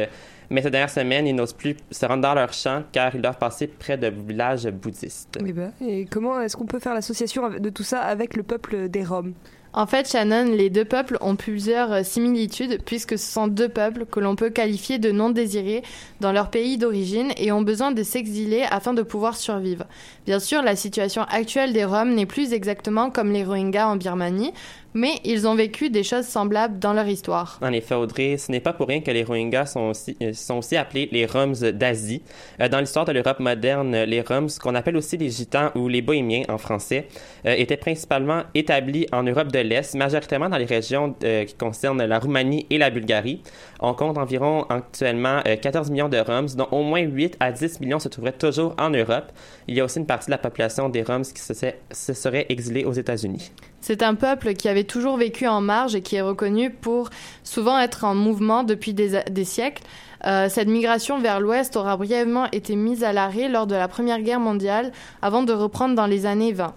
Mais 0.49 0.61
ces 0.61 0.69
dernières 0.69 0.89
semaines, 0.89 1.27
ils 1.27 1.35
n'osent 1.35 1.53
plus 1.53 1.75
se 1.91 2.05
rendre 2.05 2.21
dans 2.21 2.33
leurs 2.33 2.53
champs 2.53 2.83
car 2.91 3.13
ils 3.13 3.21
doivent 3.21 3.37
passer 3.37 3.67
près 3.67 3.97
de 3.97 4.07
villages 4.07 4.67
bouddhistes. 4.67 5.37
Oui, 5.41 5.51
bah, 5.51 5.71
et 5.81 6.05
comment 6.05 6.39
est-ce 6.39 6.55
qu'on 6.55 6.65
peut 6.65 6.79
faire 6.79 6.93
l'association 6.93 7.49
de 7.49 7.69
tout 7.69 7.83
ça 7.83 7.99
avec 7.99 8.37
le 8.37 8.43
peuple 8.43 8.87
des 8.87 9.03
Roms? 9.03 9.33
En 9.73 9.85
fait, 9.85 10.09
Shannon, 10.09 10.45
les 10.45 10.71
deux 10.71 10.85
peuples 10.85 11.17
ont 11.21 11.35
plusieurs 11.35 11.91
euh, 11.91 12.03
similitudes 12.03 12.81
puisque 12.83 13.19
ce 13.19 13.31
sont 13.31 13.47
deux 13.47 13.69
peuples 13.69 14.05
que 14.05 14.19
l'on 14.19 14.35
peut 14.35 14.49
qualifier 14.49 14.97
de 14.97 15.11
non 15.11 15.29
désirés 15.29 15.83
dans 16.19 16.31
leur 16.31 16.49
pays 16.49 16.77
d'origine 16.77 17.31
et 17.37 17.51
ont 17.51 17.61
besoin 17.61 17.91
de 17.91 18.01
s'exiler 18.01 18.65
afin 18.71 18.95
de 18.95 19.03
pouvoir 19.03 19.35
survivre. 19.35 19.85
Bien 20.25 20.39
sûr, 20.39 20.63
la 20.63 20.75
situation 20.75 21.23
actuelle 21.29 21.73
des 21.73 21.85
Roms 21.85 22.15
n'est 22.15 22.25
plus 22.25 22.53
exactement 22.53 23.11
comme 23.11 23.31
les 23.31 23.43
Rohingyas 23.43 23.87
en 23.87 23.97
Birmanie, 23.97 24.51
mais 24.93 25.19
ils 25.23 25.47
ont 25.47 25.55
vécu 25.55 25.89
des 25.89 26.03
choses 26.03 26.25
semblables 26.25 26.79
dans 26.79 26.93
leur 26.93 27.07
histoire. 27.07 27.59
En 27.61 27.71
effet, 27.73 27.95
Audrey, 27.95 28.37
ce 28.37 28.51
n'est 28.51 28.59
pas 28.59 28.73
pour 28.73 28.87
rien 28.87 29.01
que 29.01 29.11
les 29.11 29.23
Rohingyas 29.23 29.67
sont 29.67 29.89
aussi, 29.89 30.17
euh, 30.21 30.79
appelés 30.79 31.09
les 31.11 31.25
Roms 31.25 31.71
d'Asie. 31.73 32.21
Euh, 32.61 32.69
dans 32.69 32.79
l'histoire 32.79 33.05
de 33.05 33.11
l'Europe 33.11 33.39
moderne, 33.39 33.95
les 34.03 34.21
Roms, 34.21 34.49
qu'on 34.61 34.75
appelle 34.75 34.97
aussi 34.97 35.17
les 35.17 35.29
Gitans 35.29 35.71
ou 35.75 35.87
les 35.87 36.01
Bohémiens 36.01 36.43
en 36.49 36.57
français, 36.57 37.07
euh, 37.45 37.53
étaient 37.57 37.77
principalement 37.77 38.43
établis 38.53 39.07
en 39.11 39.23
Europe 39.23 39.51
de 39.51 39.59
l'Est, 39.59 39.95
majoritairement 39.95 40.49
dans 40.49 40.57
les 40.57 40.65
régions 40.65 41.15
qui 41.19 41.53
concernent 41.55 42.03
la 42.03 42.19
Roumanie 42.19 42.65
et 42.69 42.77
la 42.77 42.89
Bulgarie. 42.89 43.41
On 43.79 43.93
compte 43.93 44.17
environ 44.17 44.63
actuellement 44.69 45.41
euh, 45.47 45.55
14 45.55 45.91
millions 45.91 46.09
de 46.09 46.17
Roms, 46.17 46.49
dont 46.55 46.67
au 46.71 46.83
moins 46.83 47.01
8 47.01 47.37
à 47.39 47.51
10 47.51 47.79
millions 47.79 47.99
se 47.99 48.09
trouveraient 48.09 48.31
toujours 48.31 48.75
en 48.79 48.89
Europe. 48.89 49.31
Il 49.67 49.75
y 49.75 49.79
a 49.79 49.85
aussi 49.85 49.99
une 49.99 50.05
partie 50.05 50.27
de 50.27 50.31
la 50.31 50.37
population 50.37 50.89
des 50.89 51.03
Roms 51.03 51.25
qui 51.25 51.41
se 51.41 52.13
serait 52.13 52.45
exilée 52.49 52.85
aux 52.85 52.93
États-Unis. 52.93 53.51
C'est 53.81 54.03
un 54.03 54.15
peuple 54.15 54.53
qui 54.53 54.67
avait 54.67 54.83
toujours 54.83 55.17
vécu 55.17 55.47
en 55.47 55.61
marge 55.61 55.95
et 55.95 56.01
qui 56.01 56.15
est 56.15 56.21
reconnu 56.21 56.71
pour 56.71 57.09
souvent 57.43 57.79
être 57.79 58.03
en 58.03 58.15
mouvement 58.15 58.63
depuis 58.63 58.93
des, 58.93 59.45
siècles. 59.45 59.83
Euh, 60.25 60.49
cette 60.49 60.67
migration 60.67 61.19
vers 61.19 61.39
l'ouest 61.39 61.75
aura 61.75 61.95
brièvement 61.95 62.47
été 62.51 62.75
mise 62.75 63.03
à 63.03 63.13
l'arrêt 63.13 63.49
lors 63.49 63.67
de 63.67 63.75
la 63.75 63.87
Première 63.87 64.21
Guerre 64.21 64.39
mondiale 64.39 64.91
avant 65.21 65.43
de 65.43 65.53
reprendre 65.53 65.95
dans 65.95 66.07
les 66.07 66.25
années 66.25 66.53
20. 66.53 66.73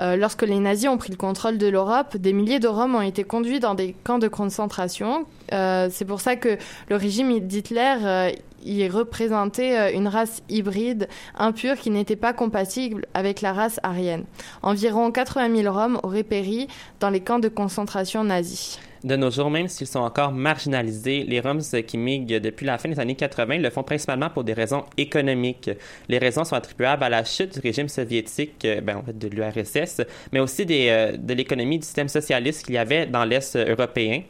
Euh, 0.00 0.16
lorsque 0.16 0.42
les 0.42 0.58
nazis 0.58 0.88
ont 0.88 0.98
pris 0.98 1.10
le 1.10 1.16
contrôle 1.16 1.58
de 1.58 1.66
l'Europe, 1.66 2.16
des 2.16 2.32
milliers 2.32 2.60
de 2.60 2.68
Roms 2.68 2.94
ont 2.94 3.02
été 3.02 3.24
conduits 3.24 3.60
dans 3.60 3.74
des 3.74 3.94
camps 4.04 4.18
de 4.18 4.28
concentration. 4.28 5.26
Euh, 5.52 5.88
C'est 5.90 6.04
pour 6.04 6.20
ça 6.20 6.36
que 6.36 6.58
le 6.88 6.96
régime 6.96 7.40
d'Hitler 7.40 8.32
y 8.64 8.86
représentait 8.88 9.78
euh, 9.78 9.96
une 9.96 10.08
race 10.08 10.42
hybride 10.48 11.08
impure 11.36 11.76
qui 11.76 11.90
n'était 11.90 12.16
pas 12.16 12.32
compatible 12.32 13.06
avec 13.14 13.40
la 13.40 13.52
race 13.52 13.80
aryenne. 13.82 14.24
Environ 14.62 15.10
80 15.10 15.56
000 15.62 15.74
Roms 15.74 16.00
auraient 16.02 16.22
péri 16.22 16.68
dans 17.00 17.10
les 17.10 17.20
camps 17.20 17.38
de 17.38 17.48
concentration 17.48 18.24
nazis. 18.24 18.78
De 19.02 19.16
nos 19.16 19.30
jours, 19.30 19.50
même 19.50 19.66
s'ils 19.66 19.86
sont 19.86 20.00
encore 20.00 20.30
marginalisés, 20.30 21.24
les 21.26 21.40
Roms 21.40 21.62
qui 21.86 21.96
migrent 21.96 22.38
depuis 22.38 22.66
la 22.66 22.76
fin 22.76 22.90
des 22.90 23.00
années 23.00 23.14
80 23.14 23.58
le 23.58 23.70
font 23.70 23.82
principalement 23.82 24.28
pour 24.28 24.44
des 24.44 24.52
raisons 24.52 24.84
économiques. 24.98 25.70
Les 26.08 26.18
raisons 26.18 26.44
sont 26.44 26.54
attribuables 26.54 27.02
à 27.02 27.08
la 27.08 27.24
chute 27.24 27.54
du 27.54 27.60
régime 27.60 27.88
soviétique, 27.88 28.62
euh, 28.66 28.82
ben, 28.82 28.98
en 28.98 29.02
fait 29.02 29.18
de 29.18 29.28
l'URSS, 29.28 30.02
mais 30.32 30.40
aussi 30.40 30.66
euh, 30.68 31.16
de 31.16 31.32
l'économie 31.32 31.78
du 31.78 31.86
système 31.86 32.08
socialiste 32.08 32.66
qu'il 32.66 32.74
y 32.74 32.78
avait 32.78 33.06
dans 33.06 33.24
l'Est 33.24 33.56
européen. 33.56 34.22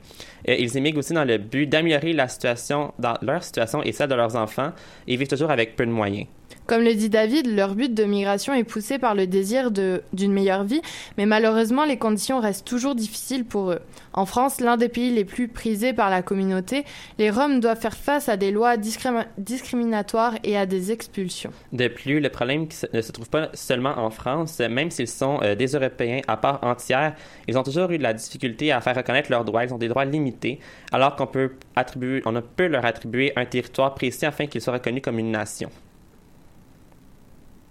Ils 0.47 0.77
émigrent 0.77 0.99
aussi 0.99 1.13
dans 1.13 1.25
le 1.25 1.39
but 1.39 1.67
d'améliorer 1.67 2.13
la 2.13 2.29
situation, 2.29 2.93
dans 2.99 3.15
leur 3.23 3.43
situation 3.43 3.83
et 3.83 3.93
celle 3.93 4.09
de 4.09 4.15
leurs 4.15 4.37
enfants, 4.37 4.73
et 5.07 5.17
vivent 5.17 5.29
toujours 5.29 5.51
avec 5.51 5.77
peu 5.77 5.87
de 5.87 5.91
moyens. 5.91 6.27
Comme 6.71 6.85
le 6.85 6.95
dit 6.95 7.09
David, 7.09 7.53
leur 7.53 7.75
but 7.75 7.93
de 7.93 8.05
migration 8.05 8.55
est 8.55 8.63
poussé 8.63 9.01
par 9.01 9.17
le 9.17 9.27
désir 9.27 9.73
d'une 9.73 10.33
meilleure 10.33 10.63
vie, 10.63 10.81
mais 11.19 11.27
malheureusement 11.27 11.85
les 11.85 11.97
conditions 11.97 12.39
restent 12.39 12.65
toujours 12.65 12.95
difficiles 12.95 13.45
pour 13.45 13.73
eux. 13.73 13.81
En 14.13 14.25
France, 14.25 14.61
l'un 14.61 14.77
des 14.77 14.89
pays 14.89 15.11
les 15.13 15.25
plus 15.25 15.49
prisés 15.49 15.93
par 15.93 16.11
la 16.11 16.23
communauté, 16.23 16.85
les 17.19 17.29
Roms 17.29 17.59
doivent 17.59 17.81
faire 17.81 17.97
face 17.97 18.29
à 18.29 18.37
des 18.37 18.53
lois 18.53 18.77
discrimi- 18.77 19.27
discriminatoires 19.37 20.35
et 20.45 20.57
à 20.57 20.65
des 20.65 20.93
expulsions. 20.93 21.51
De 21.73 21.89
plus, 21.89 22.21
le 22.21 22.29
problème 22.29 22.69
ne 22.95 23.01
se 23.01 23.11
trouve 23.11 23.29
pas 23.29 23.49
seulement 23.53 23.99
en 23.99 24.11
France, 24.11 24.61
même 24.61 24.93
s'ils 24.93 25.09
sont 25.09 25.41
euh, 25.43 25.57
des 25.57 25.73
Européens 25.73 26.21
à 26.29 26.37
part 26.37 26.63
entière, 26.63 27.17
ils 27.49 27.59
ont 27.59 27.65
toujours 27.65 27.91
eu 27.91 27.99
de 27.99 28.05
la 28.05 28.15
difficulté 28.15 28.71
à 28.71 28.81
faire 28.81 28.95
reconnaître 28.95 29.33
leurs 29.33 29.45
droits. 29.45 29.65
Ils 29.65 29.75
ont 29.75 29.79
des 29.79 29.89
droits 29.89 30.05
limités, 30.05 30.61
alors 30.93 31.17
qu'on 31.17 31.27
peut 31.27 31.51
peut 32.55 32.67
leur 32.69 32.85
attribuer 32.85 33.33
un 33.35 33.45
territoire 33.45 33.93
précis 33.97 34.25
afin 34.25 34.47
qu'ils 34.47 34.61
soient 34.61 34.75
reconnus 34.75 35.03
comme 35.03 35.19
une 35.19 35.33
nation. 35.33 35.69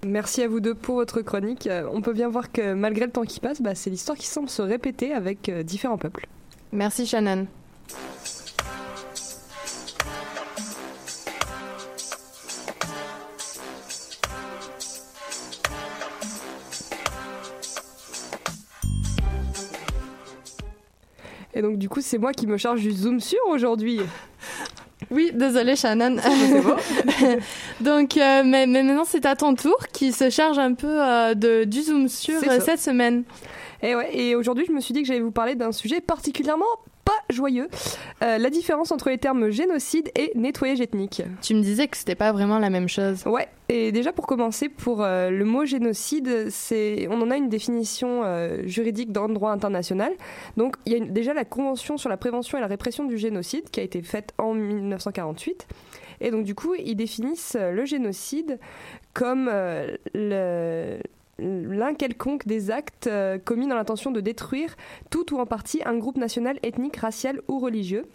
Merci 0.05 0.43
à 0.43 0.47
vous 0.47 0.62
deux 0.62 0.75
pour 0.75 0.95
votre 0.95 1.21
chronique. 1.21 1.67
Euh, 1.67 1.89
On 1.91 2.01
peut 2.01 2.13
bien 2.13 2.29
voir 2.29 2.51
que 2.53 2.73
malgré 2.73 3.05
le 3.05 3.12
temps 3.12 3.25
qui 3.25 3.41
passe, 3.41 3.62
bah, 3.62 3.75
c'est 3.75 3.89
l'histoire 3.89 4.17
qui 4.17 4.27
semble 4.27 4.49
se 4.49 4.62
répéter 4.62 5.13
avec 5.13 5.49
euh, 5.49 5.62
différents 5.62 5.97
peuples. 5.97 6.25
Merci 6.71 7.05
Shannon. 7.05 7.47
Et 21.53 21.62
donc 21.62 21.77
du 21.77 21.89
coup, 21.89 21.99
c'est 21.99 22.17
moi 22.17 22.31
qui 22.31 22.47
me 22.47 22.55
charge 22.55 22.79
du 22.79 22.91
zoom 22.91 23.19
sur 23.19 23.39
aujourd'hui. 23.49 23.99
Oui, 25.12 25.31
désolé 25.33 25.75
Shannon. 25.75 26.17
Donc, 27.81 28.15
euh, 28.17 28.43
mais, 28.45 28.67
mais 28.67 28.83
maintenant 28.83 29.05
c'est 29.05 29.25
à 29.25 29.35
ton 29.35 29.55
tour 29.55 29.77
qui 29.99 30.13
se 30.13 30.29
charge 30.29 30.57
un 30.59 30.73
peu 30.75 30.88
euh, 31.03 31.33
de, 31.33 31.65
du 31.65 31.81
zoom 31.81 32.07
sur 32.07 32.35
euh, 32.35 32.59
cette 32.62 32.79
semaine. 32.79 33.23
Et 33.83 33.95
ouais, 33.95 34.09
et 34.17 34.33
aujourd'hui, 34.35 34.63
je 34.65 34.71
me 34.71 34.79
suis 34.79 34.93
dit 34.93 35.01
que 35.01 35.07
j'allais 35.09 35.19
vous 35.19 35.31
parler 35.31 35.55
d'un 35.55 35.73
sujet 35.73 35.99
particulièrement 35.99 36.65
pas 37.04 37.12
joyeux 37.33 37.67
euh, 38.23 38.37
la 38.37 38.50
différence 38.50 38.91
entre 38.93 39.10
les 39.10 39.17
termes 39.17 39.50
génocide 39.50 40.10
et 40.15 40.31
nettoyage 40.35 40.79
ethnique. 40.79 41.21
Tu 41.41 41.54
me 41.54 41.62
disais 41.62 41.87
que 41.87 41.97
c'était 41.97 42.15
pas 42.15 42.31
vraiment 42.31 42.60
la 42.60 42.69
même 42.69 42.87
chose. 42.87 43.25
Ouais, 43.25 43.50
et 43.67 43.91
déjà 43.91 44.13
pour 44.13 44.25
commencer, 44.25 44.69
pour 44.69 45.04
euh, 45.04 45.29
le 45.31 45.43
mot 45.43 45.65
génocide, 45.65 46.50
c'est, 46.50 47.08
on 47.10 47.19
en 47.21 47.29
a 47.31 47.35
une 47.35 47.50
définition 47.50 48.21
euh, 48.23 48.62
juridique 48.67 49.12
dans 49.12 49.27
le 49.27 49.33
droit 49.33 49.52
international. 49.52 50.13
Donc 50.56 50.75
il 50.85 50.91
y 50.93 50.95
a 50.95 51.00
une- 51.00 51.12
déjà 51.12 51.33
la 51.33 51.45
Convention 51.45 51.97
sur 51.97 52.10
la 52.10 52.17
prévention 52.17 52.58
et 52.58 52.62
la 52.62 52.67
répression 52.67 53.04
du 53.06 53.17
génocide 53.17 53.69
qui 53.69 53.79
a 53.81 53.83
été 53.83 54.02
faite 54.02 54.31
en 54.37 54.54
1948. 54.54 55.67
Et 56.21 56.31
donc 56.31 56.43
du 56.43 56.54
coup, 56.54 56.75
ils 56.77 56.95
définissent 56.95 57.56
le 57.60 57.85
génocide 57.85 58.60
comme 59.20 59.50
euh, 59.52 59.98
l'un 61.38 61.94
quelconque 61.94 62.48
des 62.48 62.72
actes 62.72 63.08
euh, 63.08 63.38
commis 63.38 63.67
dans 63.67 63.76
l'intention 63.76 64.12
de 64.12 64.22
détruire 64.22 64.78
tout 65.10 65.36
ou 65.36 65.40
en 65.40 65.46
partie 65.46 65.82
un 65.84 65.98
groupe 65.98 66.15
national, 66.15 66.58
ethnique, 66.63 66.96
racial 66.96 67.42
ou 67.50 67.60
religieux. 67.60 68.06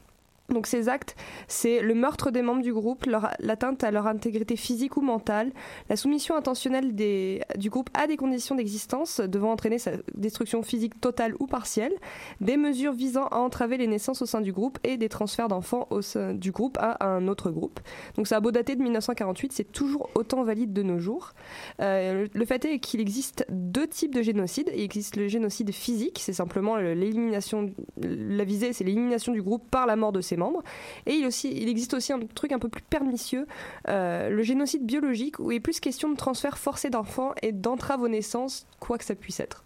Donc 0.51 0.67
ces 0.67 0.91
actes, 0.91 1.17
c'est 1.49 1.81
le 1.81 1.95
meurtre 1.95 2.31
des 2.31 2.43
membres 2.43 2.61
du 2.63 2.73
groupe, 2.73 3.07
l'atteinte 3.41 3.83
à 3.83 3.91
leur 3.91 4.07
intégrité 4.07 4.57
physique 4.57 4.99
ou 4.99 5.01
mentale, 5.01 5.53
la 5.89 5.97
soumission 5.97 6.37
intentionnelle 6.37 6.95
des- 6.95 7.41
du 7.57 7.71
groupe 7.71 7.89
à 7.95 8.07
des 8.07 8.19
conditions 8.19 8.55
d'existence 8.55 9.21
devant 9.21 9.53
entraîner 9.53 9.79
sa 9.79 9.93
destruction 10.15 10.63
physique 10.63 11.01
totale 11.01 11.35
ou 11.41 11.47
partielle, 11.47 11.95
des 12.43 12.59
mesures 12.59 12.93
visant 12.93 13.25
à 13.29 13.39
entraver 13.39 13.79
les 13.79 13.87
naissances 13.87 14.21
au 14.21 14.27
sein 14.27 14.43
du 14.43 14.53
groupe 14.53 14.79
et 14.85 14.99
des 14.99 15.09
transferts 15.09 15.49
d'enfants 15.49 15.87
au 15.89 16.03
sein 16.03 16.35
du 16.35 16.51
groupe 16.53 16.77
à 16.79 17.07
un 17.07 17.27
autre 17.27 17.51
groupe. 17.51 17.81
Donc 18.17 18.27
ça 18.27 18.37
a 18.37 18.41
beau 18.41 18.51
dater 18.51 18.77
de 18.77 18.83
1948, 18.83 19.51
c'est 19.53 19.73
toujours 19.73 20.11
autant 20.15 20.43
valide 20.45 20.75
de 20.75 20.83
nos 20.83 20.99
jours. 20.99 21.33
Euh, 21.81 22.29
le, 22.33 22.45
fait 22.45 22.65
est 22.67 22.81
qu'il 22.81 23.01
existe 23.01 23.47
deux 23.49 23.87
types 23.87 24.15
de 24.15 24.21
génocide. 24.21 24.71
Il 24.75 24.83
existe 24.83 25.17
le 25.17 25.27
génocide 25.27 25.73
physique, 25.73 26.19
c'est 26.21 26.35
simplement 26.35 26.77
le- 26.77 26.93
l'élimination, 26.93 27.73
la 28.03 28.45
visée, 28.45 28.75
c'est 28.75 28.85
l'élimination 28.85 29.33
du 29.33 29.41
groupe 29.43 29.71
par 29.71 29.87
la 29.87 29.97
mort 29.97 30.13
de 30.13 30.21
ses 30.21 30.34
membres. 30.37 30.63
Et 31.07 31.15
il, 31.15 31.69
existe 31.69 31.95
aussi 31.95 32.13
un 32.13 32.21
truc 32.35 32.53
un 32.53 32.59
peu 32.59 32.69
plus 32.69 32.83
pernicieux, 32.83 33.47
euh, 33.89 34.31
le 34.31 34.43
génocide 34.43 34.85
biologique, 34.85 35.39
où 35.39 35.51
il 35.51 35.57
est 35.57 35.61
plus 35.61 35.81
question 35.81 36.11
de 36.11 36.17
transfert 36.17 36.59
forcé 36.59 36.91
d'enfants 36.91 37.33
et 37.43 37.53
d'entrave 37.53 38.03
aux 38.03 38.09
naissances, 38.09 38.67
quoi 38.81 38.99
que 38.99 39.05
ça 39.05 39.15
puisse 39.15 39.41
être. 39.41 39.65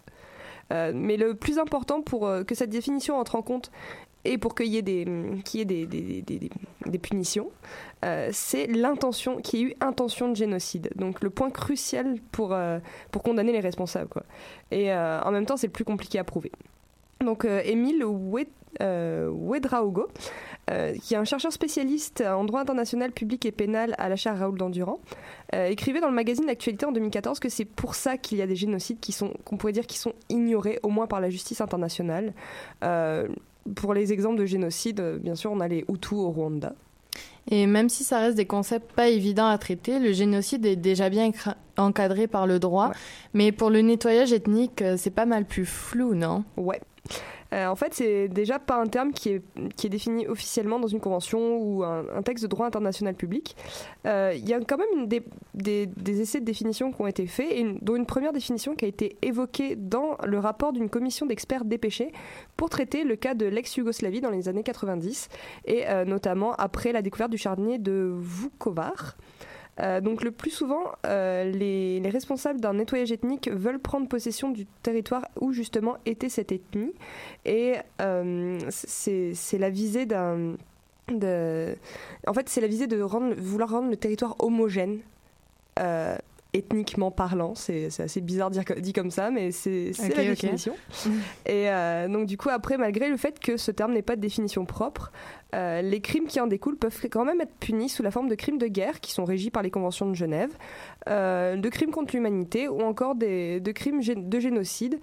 Euh, 0.71 0.91
mais 0.93 1.17
le 1.17 1.33
plus 1.33 1.57
important 1.57 2.01
pour 2.01 2.27
euh, 2.27 2.43
que 2.43 2.53
cette 2.53 2.69
définition 2.69 3.17
entre 3.17 3.35
en 3.35 3.41
compte 3.41 3.71
et 4.23 4.37
pour 4.37 4.53
qu'il 4.53 4.67
y 4.67 4.77
ait 4.77 4.81
des, 4.81 5.05
punitions, 7.01 7.49
c'est 8.31 8.67
l'intention, 8.67 9.37
qu'il 9.37 9.59
y 9.59 9.63
ait 9.63 9.65
eu 9.67 9.75
intention 9.79 10.27
de 10.29 10.35
génocide. 10.35 10.89
Donc 10.97 11.21
le 11.21 11.29
point 11.29 11.49
crucial 11.49 12.17
pour, 12.33 12.53
condamner 13.23 13.53
les 13.53 13.61
responsables. 13.61 14.09
Et 14.71 14.93
en 14.93 15.31
même 15.31 15.45
temps, 15.45 15.55
c'est 15.55 15.67
le 15.67 15.71
plus 15.71 15.85
compliqué 15.85 16.19
à 16.19 16.25
prouver. 16.25 16.51
Donc 17.23 17.45
euh, 17.45 17.61
Émile 17.65 18.03
Oued- 18.05 18.47
euh, 18.81 19.29
Ouedraogo, 19.29 20.07
euh, 20.69 20.93
qui 21.01 21.15
est 21.15 21.17
un 21.17 21.25
chercheur 21.25 21.51
spécialiste 21.51 22.21
en 22.21 22.45
droit 22.45 22.61
international 22.61 23.11
public 23.11 23.45
et 23.45 23.51
pénal 23.51 23.95
à 23.97 24.07
la 24.09 24.15
chaire 24.15 24.37
Raoul 24.37 24.57
Dandurand, 24.57 24.99
euh, 25.55 25.67
écrivait 25.67 25.99
dans 25.99 26.07
le 26.09 26.13
magazine 26.15 26.45
L'actualité 26.45 26.85
en 26.85 26.91
2014 26.91 27.39
que 27.39 27.49
c'est 27.49 27.65
pour 27.65 27.95
ça 27.95 28.17
qu'il 28.17 28.37
y 28.37 28.41
a 28.41 28.47
des 28.47 28.55
génocides 28.55 28.99
qui 28.99 29.11
sont, 29.11 29.33
qu'on 29.43 29.57
pourrait 29.57 29.73
dire, 29.73 29.87
qui 29.87 29.97
sont 29.97 30.13
ignorés 30.29 30.79
au 30.83 30.89
moins 30.89 31.07
par 31.07 31.19
la 31.19 31.29
justice 31.29 31.61
internationale. 31.61 32.33
Pour 33.75 33.93
les 33.93 34.13
exemples 34.13 34.39
de 34.39 34.45
génocide, 34.45 35.19
bien 35.21 35.35
sûr, 35.35 35.51
on 35.51 35.59
a 35.59 35.67
les 35.67 35.85
Hutus 35.89 36.13
au 36.13 36.29
Rwanda. 36.31 36.73
Et 37.51 37.65
même 37.67 37.89
si 37.89 38.03
ça 38.03 38.19
reste 38.19 38.37
des 38.37 38.45
concepts 38.45 38.91
pas 38.93 39.09
évidents 39.09 39.47
à 39.47 39.57
traiter, 39.57 39.99
le 39.99 40.13
génocide 40.13 40.65
est 40.65 40.75
déjà 40.75 41.09
bien 41.09 41.31
encadré 41.77 42.27
par 42.27 42.47
le 42.47 42.59
droit. 42.59 42.91
Mais 43.33 43.51
pour 43.51 43.69
le 43.69 43.81
nettoyage 43.81 44.33
ethnique, 44.33 44.83
c'est 44.97 45.09
pas 45.13 45.25
mal 45.25 45.45
plus 45.45 45.65
flou, 45.65 46.13
non? 46.15 46.43
Ouais. 46.57 46.79
Euh, 47.53 47.67
en 47.67 47.75
fait, 47.75 47.93
c'est 47.93 48.27
déjà 48.27 48.59
pas 48.59 48.79
un 48.79 48.87
terme 48.87 49.11
qui 49.11 49.29
est, 49.29 49.89
défini 49.89 50.27
officiellement 50.27 50.79
dans 50.79 50.87
une 50.87 50.99
convention 50.99 51.57
ou 51.57 51.83
un, 51.83 52.21
texte 52.23 52.43
de 52.43 52.49
droit 52.49 52.67
international 52.67 53.15
public. 53.15 53.55
Euh, 54.05 54.33
Il 54.35 54.47
y 54.47 54.53
a 54.53 54.59
quand 54.59 54.77
même 54.77 55.07
des, 55.07 56.21
essais 56.21 56.39
de 56.39 56.45
définition 56.45 56.91
qui 56.91 57.01
ont 57.01 57.07
été 57.07 57.25
faits, 57.25 57.65
dont 57.81 57.95
une 57.95 58.05
première 58.05 58.33
définition 58.33 58.75
qui 58.75 58.85
a 58.85 58.87
été 58.87 59.17
évoquée 59.21 59.75
dans 59.75 60.17
le 60.23 60.37
rapport 60.37 60.73
d'une 60.73 60.89
commission 60.89 61.25
d'experts 61.25 61.65
dépêchés 61.65 62.11
pour 62.55 62.69
traiter 62.69 63.03
le 63.03 63.15
cas 63.15 63.33
de 63.33 63.45
l'ex-Yougoslavie 63.45 64.21
dans 64.21 64.29
les 64.29 64.47
années 64.47 64.63
90, 64.63 65.29
et 65.65 65.87
euh, 65.87 66.05
notamment 66.05 66.53
après 66.53 66.91
la 66.91 67.01
découverte 67.01 67.31
du 67.31 67.37
charnier 67.37 67.79
de 67.79 68.13
Vukovar. 68.15 69.17
Euh, 69.81 70.01
donc 70.01 70.23
le 70.23 70.31
plus 70.31 70.51
souvent, 70.51 70.83
euh, 71.05 71.45
les, 71.45 71.99
les 71.99 72.09
responsables 72.09 72.59
d'un 72.59 72.73
nettoyage 72.73 73.11
ethnique 73.11 73.49
veulent 73.51 73.79
prendre 73.79 74.07
possession 74.07 74.49
du 74.49 74.65
territoire 74.83 75.25
où 75.39 75.53
justement 75.53 75.97
était 76.05 76.29
cette 76.29 76.51
ethnie. 76.51 76.93
Et 77.45 77.75
euh, 78.01 78.59
c'est 78.69 79.57
la 79.57 79.69
visée 79.69 80.05
d'un... 80.05 80.55
En 81.11 82.33
fait, 82.33 82.49
c'est 82.49 82.61
la 82.61 82.67
visée 82.67 82.85
de 82.85 83.01
rendre, 83.01 83.33
vouloir 83.35 83.71
rendre 83.71 83.89
le 83.89 83.97
territoire 83.97 84.35
homogène. 84.39 84.99
Ethniquement 86.53 87.11
parlant, 87.11 87.53
c'est 87.53 87.87
assez 87.99 88.21
bizarre 88.21 88.49
dire, 88.49 88.63
dit 88.79 88.93
comme 88.93 89.11
ça, 89.11 89.29
mais 89.29 89.51
c'est 89.51 89.91
la 89.99 90.23
définition. 90.23 90.75
Et 91.45 91.69
euh, 91.69 92.07
donc 92.07 92.25
du 92.25 92.37
coup, 92.37 92.49
après, 92.49 92.77
malgré 92.77 93.09
le 93.09 93.17
fait 93.17 93.39
que 93.39 93.55
ce 93.55 93.69
terme 93.69 93.93
n'ait 93.93 94.01
pas 94.01 94.15
de 94.15 94.21
définition 94.21 94.65
propre, 94.65 95.11
euh, 95.53 95.81
les 95.81 96.01
crimes 96.01 96.25
qui 96.25 96.39
en 96.39 96.47
découlent 96.47 96.77
peuvent 96.77 96.99
quand 97.11 97.25
même 97.25 97.41
être 97.41 97.53
punis 97.59 97.89
sous 97.89 98.01
la 98.01 98.09
forme 98.09 98.29
de 98.29 98.35
crimes 98.35 98.57
de 98.57 98.67
guerre 98.67 98.99
qui 98.99 99.11
sont 99.11 99.25
régis 99.25 99.51
par 99.51 99.61
les 99.61 99.69
conventions 99.69 100.09
de 100.09 100.15
Genève, 100.15 100.51
euh, 101.07 101.55
de 101.55 101.69
crimes 101.69 101.91
contre 101.91 102.15
l'humanité 102.15 102.67
ou 102.67 102.81
encore 102.81 103.13
des, 103.13 103.59
de 103.59 103.71
crimes 103.71 104.01
de 104.01 104.39
génocide. 104.39 104.99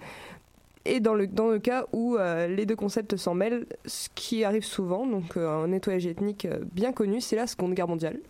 Et 0.83 0.99
dans 0.99 1.13
le, 1.13 1.27
dans 1.27 1.47
le 1.47 1.59
cas 1.59 1.85
où 1.91 2.17
les 2.17 2.65
deux 2.65 2.77
concepts 2.77 3.17
s'en 3.17 3.33
mêlent, 3.33 3.65
ce 3.85 4.07
qui 4.15 4.45
arrive 4.45 4.63
souvent, 4.63 5.05
donc 5.05 5.35
un 5.35 5.67
nettoyage 5.67 6.07
ethnique 6.07 6.47
bien 6.71 6.93
connu, 6.93 7.19
c'est 7.19 7.35
la 7.35 7.45
Seconde 7.45 7.73
Guerre 7.73 7.89
mondiale. 7.89 8.21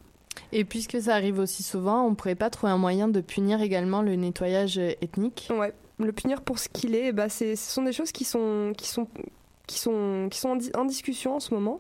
Et 0.51 0.63
puisque 0.65 1.01
ça 1.01 1.15
arrive 1.15 1.39
aussi 1.39 1.63
souvent, 1.63 2.03
on 2.05 2.15
pourrait 2.15 2.35
pas 2.35 2.49
trouver 2.49 2.71
un 2.71 2.77
moyen 2.77 3.07
de 3.07 3.21
punir 3.21 3.61
également 3.61 4.01
le 4.01 4.15
nettoyage 4.15 4.77
ethnique? 4.77 5.49
Ouais, 5.51 5.73
le 5.99 6.11
punir 6.11 6.41
pour 6.41 6.59
ce 6.59 6.69
qu'il 6.69 6.95
est, 6.95 7.11
bah, 7.11 7.29
ce 7.29 7.55
sont 7.55 7.83
des 7.83 7.93
choses 7.93 8.11
qui 8.11 8.23
sont, 8.23 8.73
qui 8.77 8.87
sont, 8.87 9.07
qui 9.67 9.79
sont, 9.79 10.27
qui 10.29 10.39
sont 10.39 10.49
en, 10.49 10.55
di- 10.55 10.71
en 10.75 10.85
discussion 10.85 11.35
en 11.35 11.39
ce 11.39 11.53
moment. 11.53 11.79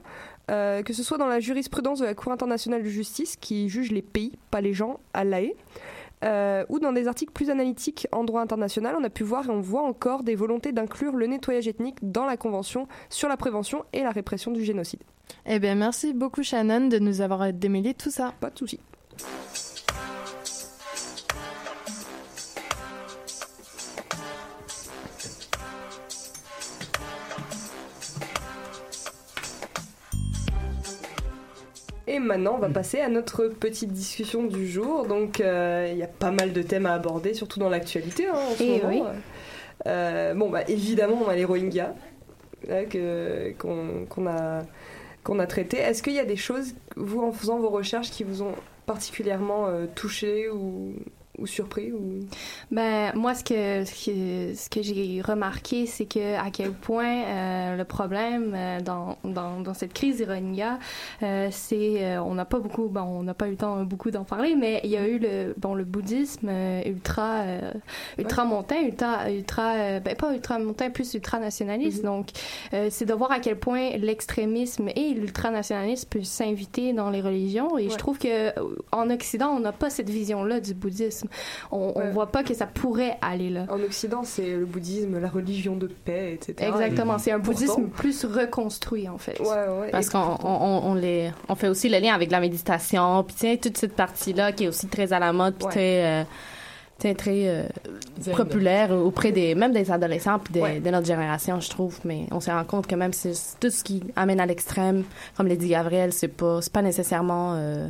Euh, 0.49 0.81
que 0.81 0.93
ce 0.93 1.03
soit 1.03 1.17
dans 1.17 1.27
la 1.27 1.41
jurisprudence 1.41 1.99
de 1.99 2.05
la 2.05 2.13
Cour 2.13 2.31
internationale 2.31 2.81
de 2.81 2.87
justice 2.87 3.35
qui 3.35 3.67
juge 3.67 3.91
les 3.91 4.01
pays, 4.01 4.31
pas 4.49 4.61
les 4.61 4.73
gens, 4.73 5.01
à 5.13 5.25
l'AE, 5.25 5.53
euh, 6.23 6.65
ou 6.69 6.79
dans 6.79 6.91
des 6.91 7.07
articles 7.07 7.31
plus 7.31 7.49
analytiques 7.49 8.07
en 8.11 8.23
droit 8.23 8.41
international, 8.41 8.95
on 8.99 9.03
a 9.03 9.09
pu 9.09 9.23
voir 9.23 9.45
et 9.45 9.51
on 9.51 9.61
voit 9.61 9.83
encore 9.83 10.23
des 10.23 10.35
volontés 10.35 10.71
d'inclure 10.71 11.15
le 11.15 11.27
nettoyage 11.27 11.67
ethnique 11.67 11.97
dans 12.01 12.25
la 12.25 12.37
Convention 12.37 12.87
sur 13.09 13.29
la 13.29 13.37
prévention 13.37 13.85
et 13.93 14.01
la 14.01 14.11
répression 14.11 14.51
du 14.51 14.63
génocide. 14.63 15.01
Eh 15.45 15.59
bien, 15.59 15.75
merci 15.75 16.13
beaucoup 16.13 16.43
Shannon 16.43 16.87
de 16.87 16.99
nous 16.99 17.21
avoir 17.21 17.51
démêlé 17.53 17.93
tout 17.93 18.11
ça. 18.11 18.33
Pas 18.39 18.49
de 18.49 18.57
souci. 18.57 18.79
Et 32.07 32.19
maintenant, 32.19 32.55
on 32.55 32.59
va 32.59 32.69
passer 32.69 32.99
à 33.01 33.09
notre 33.09 33.47
petite 33.47 33.91
discussion 33.91 34.43
du 34.45 34.67
jour. 34.67 35.05
Donc, 35.05 35.41
euh, 35.41 35.89
il 35.91 35.97
y 35.97 36.03
a 36.03 36.07
pas 36.07 36.31
mal 36.31 36.53
de 36.53 36.61
thèmes 36.61 36.85
à 36.85 36.93
aborder, 36.93 37.33
surtout 37.33 37.59
dans 37.59 37.69
l'actualité 37.69 38.27
hein, 38.27 38.33
en 38.35 38.55
ce 38.55 38.63
Eh 38.63 38.81
moment. 38.81 38.89
oui. 38.89 39.17
Euh, 39.87 40.33
bon, 40.33 40.49
bah, 40.49 40.61
évidemment, 40.67 41.21
on 41.25 41.29
a 41.29 41.35
les 41.35 41.45
Rohingyas 41.45 41.93
là, 42.67 42.85
que- 42.85 43.51
qu'on 43.59 44.05
qu'on 44.09 44.25
a, 44.27 44.63
qu'on 45.23 45.39
a 45.39 45.45
traité. 45.47 45.77
Est-ce 45.77 46.01
qu'il 46.01 46.13
y 46.13 46.19
a 46.19 46.25
des 46.25 46.35
choses, 46.37 46.73
vous, 46.95 47.21
en 47.21 47.31
faisant 47.31 47.59
vos 47.59 47.69
recherches, 47.69 48.09
qui 48.09 48.23
vous 48.23 48.41
ont 48.41 48.53
particulièrement 48.85 49.67
euh, 49.67 49.85
touché 49.93 50.49
ou, 50.49 50.93
ou 51.37 51.45
surpris 51.47 51.91
ou... 51.91 52.19
Ben 52.71 53.11
moi 53.15 53.33
ce 53.35 53.43
que 53.43 53.85
ce 53.85 54.05
que, 54.05 54.55
ce 54.55 54.69
que 54.69 54.81
j'ai 54.81 55.21
remarqué 55.21 55.85
c'est 55.85 56.05
que 56.05 56.35
à 56.35 56.49
quel 56.51 56.71
point 56.71 57.23
euh, 57.25 57.75
le 57.77 57.83
problème 57.83 58.53
euh, 58.55 58.81
dans, 58.81 59.17
dans, 59.23 59.59
dans 59.61 59.73
cette 59.73 59.93
crise 59.93 60.23
Rohingya 60.27 60.79
euh, 61.23 61.47
c'est 61.51 62.03
euh, 62.03 62.21
on 62.21 62.33
n'a 62.35 62.45
pas 62.45 62.59
beaucoup 62.59 62.87
bon 62.87 63.01
on 63.01 63.23
n'a 63.23 63.33
pas 63.33 63.47
eu 63.47 63.51
le 63.51 63.57
temps 63.57 63.83
beaucoup 63.83 64.11
d'en 64.11 64.23
parler 64.23 64.55
mais 64.55 64.81
il 64.83 64.89
y 64.89 64.97
a 64.97 65.07
eu 65.07 65.19
le 65.19 65.53
bon 65.57 65.75
le 65.75 65.83
bouddhisme 65.83 66.47
euh, 66.49 66.81
ultra 66.85 67.41
euh, 67.41 67.71
ultra 68.17 68.45
montain 68.45 68.81
ultra 68.81 69.29
ultra 69.31 69.73
euh, 69.75 69.99
ben 69.99 70.15
pas 70.15 70.33
ultra 70.33 70.59
montain 70.59 70.89
plus 70.89 71.13
ultra 71.13 71.39
nationaliste 71.39 72.03
donc 72.03 72.29
euh, 72.73 72.87
c'est 72.89 73.05
de 73.05 73.13
voir 73.13 73.31
à 73.31 73.39
quel 73.39 73.57
point 73.57 73.91
l'extrémisme 73.97 74.89
et 74.95 75.13
l'ultranationalisme 75.13 76.07
peuvent 76.09 76.23
s'inviter 76.23 76.93
dans 76.93 77.09
les 77.09 77.21
religions. 77.21 77.77
Et 77.77 77.85
je 77.85 77.89
Ouais. 77.91 77.97
trouve 77.97 78.17
que 78.19 78.27
euh, 78.27 78.51
en 78.91 79.09
Occident 79.09 79.49
on 79.49 79.59
n'a 79.59 79.71
pas 79.71 79.89
cette 79.89 80.09
vision 80.09 80.43
là 80.43 80.59
du 80.59 80.73
bouddhisme 80.73 81.26
on, 81.71 81.93
on 81.95 81.99
Ouais. 81.99 82.11
voit 82.11 82.27
pas 82.31 82.43
que 82.43 82.53
ça 82.53 82.65
pourrait 82.67 83.17
aller 83.21 83.49
là. 83.49 83.65
En 83.69 83.79
Occident, 83.81 84.21
c'est 84.23 84.51
le 84.55 84.65
bouddhisme, 84.65 85.19
la 85.19 85.29
religion 85.29 85.75
de 85.75 85.87
paix, 85.87 86.33
etc. 86.33 86.69
Exactement, 86.69 87.17
c'est 87.17 87.31
un 87.31 87.39
Pourtant- 87.39 87.59
bouddhisme 87.59 87.87
plus 87.89 88.25
reconstruit 88.25 89.07
en 89.09 89.17
fait. 89.17 89.39
Ouais, 89.39 89.47
ouais. 89.81 89.89
Parce 89.91 90.09
qu'on 90.09 90.37
on, 90.43 90.81
on 90.85 90.93
les, 90.95 91.31
on 91.49 91.55
fait 91.55 91.67
aussi 91.69 91.89
le 91.89 91.99
lien 91.99 92.13
avec 92.13 92.31
la 92.31 92.39
méditation, 92.39 93.23
puis 93.23 93.35
sais, 93.37 93.57
toute 93.57 93.77
cette 93.77 93.95
partie-là 93.95 94.51
qui 94.51 94.65
est 94.65 94.67
aussi 94.67 94.87
très 94.87 95.13
à 95.13 95.19
la 95.19 95.33
mode, 95.33 95.55
puis 95.55 95.65
Ouais. 95.65 95.71
très, 95.71 96.05
euh, 96.05 96.23
sais, 96.99 97.13
très 97.15 97.47
euh, 97.47 97.63
populaire 98.35 98.91
auprès 98.91 99.31
des 99.31 99.53
même 99.55 99.71
des 99.73 99.91
adolescents 99.91 100.39
puis 100.39 100.53
de, 100.53 100.79
de 100.79 100.89
notre 100.89 101.05
génération, 101.05 101.59
je 101.59 101.69
trouve. 101.69 101.99
Mais 102.05 102.25
on 102.31 102.39
se 102.39 102.49
rend 102.49 102.63
compte 102.63 102.87
que 102.87 102.95
même 102.95 103.13
c'est 103.13 103.33
tout 103.59 103.69
ce 103.69 103.83
qui 103.83 104.01
amène 104.15 104.39
à 104.39 104.45
l'extrême, 104.45 105.03
comme 105.35 105.47
l'a 105.47 105.55
dit 105.55 105.69
Gabriel, 105.69 106.11
c'est 106.13 106.27
pas 106.27 106.61
c'est 106.61 106.73
pas 106.73 106.81
nécessairement 106.81 107.53
euh, 107.55 107.87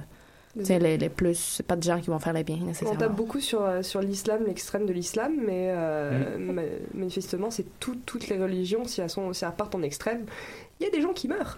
sais, 0.66 0.80
les, 0.80 0.97
les 0.97 1.10
plus, 1.10 1.38
c'est 1.38 1.66
pas 1.66 1.76
de 1.76 1.84
gens 1.84 1.99
qui 1.99 2.08
vont 2.10 2.20
faire 2.20 2.34
les 2.34 2.43
biens 2.43 2.58
On 2.62 2.66
nécessairement. 2.66 2.99
tape 2.99 3.16
beaucoup 3.16 3.39
sur, 3.39 3.62
euh, 3.64 3.82
sur 3.84 4.01
l'islam, 4.01 4.43
l'extrême 4.45 4.86
de 4.86 4.93
l'islam, 4.93 5.34
mais 5.45 5.72
euh, 5.76 6.38
ma- 6.38 6.62
manifestement, 6.93 7.51
c'est 7.51 7.66
tout- 7.80 7.97
toutes 8.05 8.28
les 8.30 8.38
religions, 8.38 8.86
si 8.86 9.01
elles, 9.01 9.10
sont, 9.10 9.34
si 9.34 9.45
elles 9.45 9.51
partent 9.51 9.76
en 9.76 9.82
extrême, 9.82 10.26
il 10.80 10.84
y 10.86 10.88
a 10.88 10.91
des 10.91 11.01
gens 11.01 11.14
qui 11.14 11.28
meurent. 11.28 11.58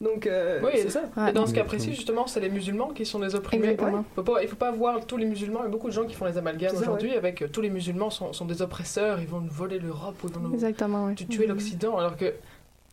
Donc, 0.00 0.26
euh, 0.26 0.60
Oui, 0.64 0.70
c'est 0.74 0.90
ça. 0.90 1.02
Ouais. 1.16 1.30
Et 1.30 1.32
dans 1.32 1.46
ce 1.46 1.54
cas 1.54 1.62
précis, 1.62 1.94
justement, 1.94 2.26
c'est 2.26 2.40
les 2.40 2.48
musulmans 2.48 2.88
qui 2.88 3.06
sont 3.06 3.20
les 3.20 3.36
opprimés. 3.36 3.68
Exactement. 3.68 3.98
Ouais. 3.98 4.04
Faut 4.16 4.22
pas- 4.24 4.42
il 4.42 4.48
faut 4.48 4.56
pas 4.56 4.72
voir 4.72 5.06
tous 5.06 5.16
les 5.16 5.26
musulmans. 5.26 5.60
Il 5.60 5.66
y 5.66 5.66
a 5.66 5.70
beaucoup 5.70 5.86
de 5.86 5.92
gens 5.92 6.06
qui 6.06 6.14
font 6.16 6.24
les 6.24 6.36
amalgames 6.36 6.74
aujourd'hui 6.76 7.12
avec 7.14 7.42
euh, 7.42 7.46
tous 7.46 7.60
les 7.60 7.70
musulmans 7.70 8.10
sont, 8.10 8.32
sont 8.32 8.44
des 8.44 8.62
oppresseurs, 8.62 9.20
ils 9.20 9.28
vont 9.28 9.40
nous 9.40 9.52
voler 9.52 9.78
l'Europe 9.78 10.16
ou 10.24 10.26
ils 10.26 10.34
vont 10.34 10.40
nous 10.40 10.54
Exactement, 10.54 11.04
oui. 11.04 11.14
tu- 11.14 11.26
tuer 11.26 11.46
l'Occident, 11.46 11.96
alors 11.98 12.16
que 12.16 12.32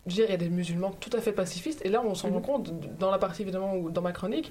dire, 0.06 0.24
il 0.26 0.30
y 0.30 0.34
a 0.34 0.38
des 0.38 0.48
musulmans 0.48 0.92
tout 1.00 1.10
à 1.16 1.20
fait 1.20 1.32
pacifistes. 1.32 1.84
Et 1.84 1.88
là, 1.88 2.02
on 2.04 2.14
s'en 2.14 2.28
Mhm. 2.28 2.34
rend 2.34 2.40
compte 2.40 2.72
dans 2.98 3.10
la 3.10 3.18
partie 3.18 3.42
évidemment 3.42 3.74
ou 3.76 3.90
dans 3.90 4.02
ma 4.02 4.12
chronique, 4.12 4.50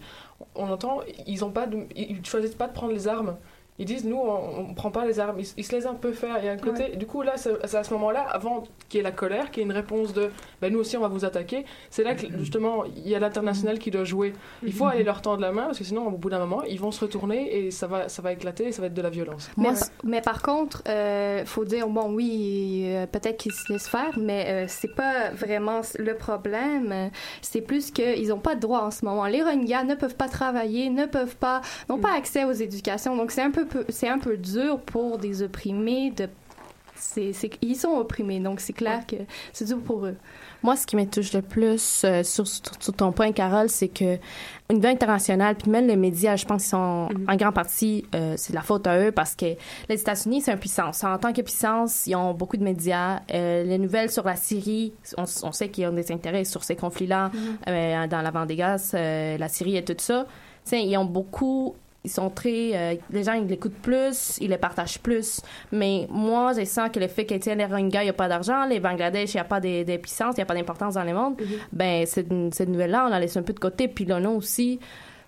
on 0.56 0.70
entend 0.70 1.00
ils 1.28 1.44
ont 1.44 1.52
pas, 1.52 1.66
de- 1.68 1.88
ils 1.96 2.24
choisissent 2.26 2.56
pas 2.56 2.68
de 2.68 2.74
prendre 2.74 2.94
les 2.94 3.08
armes. 3.08 3.36
Ils 3.80 3.86
disent 3.86 4.06
nous 4.06 4.18
on, 4.18 4.60
on 4.70 4.74
prend 4.74 4.92
pas 4.92 5.06
les 5.06 5.20
armes. 5.20 5.40
Ils, 5.40 5.48
ils 5.58 5.64
se 5.66 5.72
laissent 5.72 5.86
un 5.88 5.96
peu 5.96 6.12
faire. 6.12 6.38
Il 6.40 6.46
y 6.46 6.50
a 6.50 6.52
un 6.52 6.58
côté. 6.58 6.96
Du 6.98 7.06
coup 7.08 7.22
là, 7.22 7.34
c'est 7.38 7.76
à 7.76 7.84
ce 7.84 7.94
moment-là, 7.94 8.22
avant 8.30 8.64
qu'il 8.90 8.98
y 8.98 9.02
ait 9.02 9.04
la 9.04 9.12
colère, 9.12 9.50
qu'il 9.52 9.62
y 9.62 9.66
ait 9.66 9.70
une 9.70 9.76
réponse 9.76 10.14
de 10.14 10.30
ben, 10.62 10.72
nous 10.72 10.80
aussi 10.80 10.98
on 10.98 11.02
va 11.02 11.08
vous 11.08 11.26
attaquer. 11.26 11.66
C'est 11.90 12.04
là 12.04 12.14
que 12.16 12.28
justement 12.38 12.84
il 12.86 13.08
y 13.08 13.16
a 13.16 13.20
l'international 13.20 13.80
qui 13.80 13.90
doit 13.92 14.04
jouer. 14.04 14.34
Il 14.64 14.74
faut 14.74 14.86
Mhm. 14.86 14.92
aller 14.92 15.04
leur 15.04 15.22
tendre 15.22 15.42
la 15.42 15.52
main 15.52 15.66
parce 15.66 15.78
que 15.80 15.84
sinon 15.84 16.08
au 16.08 16.12
bout 16.12 16.30
d'un 16.30 16.40
moment 16.40 16.64
ils 16.64 16.80
vont 16.80 16.92
se 16.92 17.00
retourner 17.02 17.58
et 17.66 17.72
ça 17.72 17.88
va 17.88 18.10
ça 18.10 18.22
va 18.22 18.34
éclater 18.34 18.68
et 18.68 18.72
ça 18.72 18.82
va 18.82 18.88
être 18.88 18.94
de 18.94 19.02
la 19.02 19.10
violence. 19.10 19.50
Mais, 19.58 19.70
mais 20.04 20.22
par 20.22 20.42
contre, 20.42 20.84
euh, 20.88 21.46
faut 21.46 21.64
dire 21.66 21.88
bon 21.88 22.12
oui, 22.14 22.84
euh, 22.88 23.06
peut-être 23.08 23.38
qu'ils 23.38 23.54
se 23.54 23.72
laissent 23.72 23.88
faire, 23.88 24.18
mais 24.18 24.46
euh, 24.50 24.66
c'est 24.68 24.94
pas 24.94 25.30
vraiment 25.32 25.82
le 25.98 26.16
problème. 26.16 27.10
C'est 27.42 27.62
plus 27.62 27.92
qu'ils 27.92 28.28
n'ont 28.30 28.40
pas 28.40 28.56
de 28.56 28.60
droit 28.60 28.82
en 28.82 28.92
ce 28.92 29.06
moment. 29.06 29.26
Les 29.26 29.42
Rohingyas 29.42 29.84
ne 29.84 29.96
peuvent 29.96 30.16
pas 30.16 30.28
travailler, 30.28 30.90
ne 30.90 31.06
peuvent 31.06 31.36
pas, 31.38 31.62
n'ont 31.90 31.98
Mm. 31.98 32.02
pas 32.02 32.14
accès 32.16 32.44
aux 32.46 32.52
éducations. 32.52 33.16
Donc 33.16 33.32
c'est 33.32 33.42
un 33.42 33.52
peu, 33.52 33.66
peu- 33.70 33.86
c'est 33.90 34.10
un 34.10 34.20
peu 34.20 34.36
dur 34.38 34.80
pour 34.82 35.18
des 35.18 35.42
opprimés 35.44 36.12
de. 36.12 36.28
C'est, 37.02 37.32
c'est- 37.32 37.52
ils 37.62 37.76
sont 37.78 37.92
opprimés, 37.96 38.42
donc 38.42 38.60
c'est 38.60 38.74
clair 38.74 39.08
que 39.08 39.16
c'est 39.54 39.64
dur 39.64 39.80
pour 39.80 40.06
eux. 40.06 40.18
Moi, 40.64 40.76
ce 40.76 40.86
qui 40.86 40.98
me 40.98 41.06
touche 41.06 41.32
le 41.32 41.42
plus 41.42 42.02
euh, 42.04 42.24
sur, 42.24 42.44
ton 42.98 43.14
point, 43.14 43.32
Carole, 43.32 43.70
c'est 43.70 43.88
que 43.88 44.16
au 44.70 44.74
niveau 44.74 44.88
international, 44.90 45.56
puis 45.56 45.72
même 45.72 45.88
les 45.88 45.96
médias, 45.96 46.36
je 46.36 46.44
pense 46.46 46.64
qu'ils 46.64 46.72
sont 46.72 47.08
en 47.26 47.36
grande 47.38 47.54
partie, 47.54 48.04
euh, 48.14 48.34
c'est 48.36 48.52
de 48.52 48.56
la 48.58 48.64
faute 48.64 48.86
à 48.86 49.00
eux 49.00 49.14
parce 49.14 49.34
que 49.34 49.46
les 49.88 50.02
États-Unis, 50.02 50.42
c'est 50.42 50.52
une 50.52 50.60
puissance. 50.60 51.02
En 51.06 51.18
tant 51.18 51.32
que 51.32 51.42
puissance, 51.42 52.06
ils 52.06 52.16
ont 52.18 52.34
beaucoup 52.34 52.58
de 52.58 52.64
médias. 52.66 53.22
Euh, 53.34 53.64
les 53.64 53.78
nouvelles 53.78 54.12
sur 54.12 54.26
la 54.26 54.36
Syrie, 54.36 54.92
on, 55.18 55.24
on 55.44 55.52
sait 55.54 55.70
qu'ils 55.70 55.88
ont 55.88 55.94
des 55.94 56.12
intérêts 56.12 56.44
sur 56.44 56.66
ces 56.66 56.76
conflits-là, 56.76 57.32
euh, 57.70 58.08
dans 58.08 58.22
la 58.22 58.32
vente 58.32 58.48
des 58.48 58.58
gaz, 58.58 58.92
la 58.94 59.48
Syrie 59.48 59.78
et 59.78 59.86
tout 59.86 59.96
ça. 59.98 60.26
Ils 60.74 60.98
ont 60.98 61.06
beaucoup 61.06 61.76
ils 62.04 62.10
sont 62.10 62.30
très 62.30 62.72
euh, 62.74 62.96
les 63.12 63.24
gens 63.24 63.34
ils 63.34 63.46
l'écoutent 63.46 63.82
plus 63.82 64.38
ils 64.40 64.50
les 64.50 64.58
partagent 64.58 65.00
plus. 65.00 65.42
Mais 65.72 66.08
moi 66.10 66.54
je 66.58 66.64
sens 66.66 66.90
que 66.92 67.00
le 67.00 67.08
fait 67.08 67.28
les 67.30 67.66
Rohingyas 67.66 68.02
il 68.02 68.06
n'y 68.06 68.10
a 68.10 68.14
pas 68.14 68.28
d'argent 68.30 68.66
les 68.66 68.80
Bangladesh 68.80 69.34
il 69.34 69.38
n'y 69.38 69.42
a 69.42 69.46
pas 69.46 69.60
de, 69.60 69.84
de 69.84 69.98
puissance 69.98 70.36
il 70.36 70.40
n'y 70.40 70.44
a 70.44 70.46
pas 70.46 70.54
d'importance 70.56 70.94
dans 70.94 71.04
le 71.04 71.14
monde 71.14 71.36
ben 71.74 72.06
cette, 72.06 72.30
cette 72.54 72.70
nouvelle 72.70 72.92
là 72.92 73.06
on 73.06 73.10
la 73.10 73.20
laisse 73.20 73.36
un 73.38 73.42
peu 73.44 73.54
de 73.54 73.60
côté. 73.60 73.88
Puis 73.88 74.06
non 74.06 74.38
aussi 74.38 74.80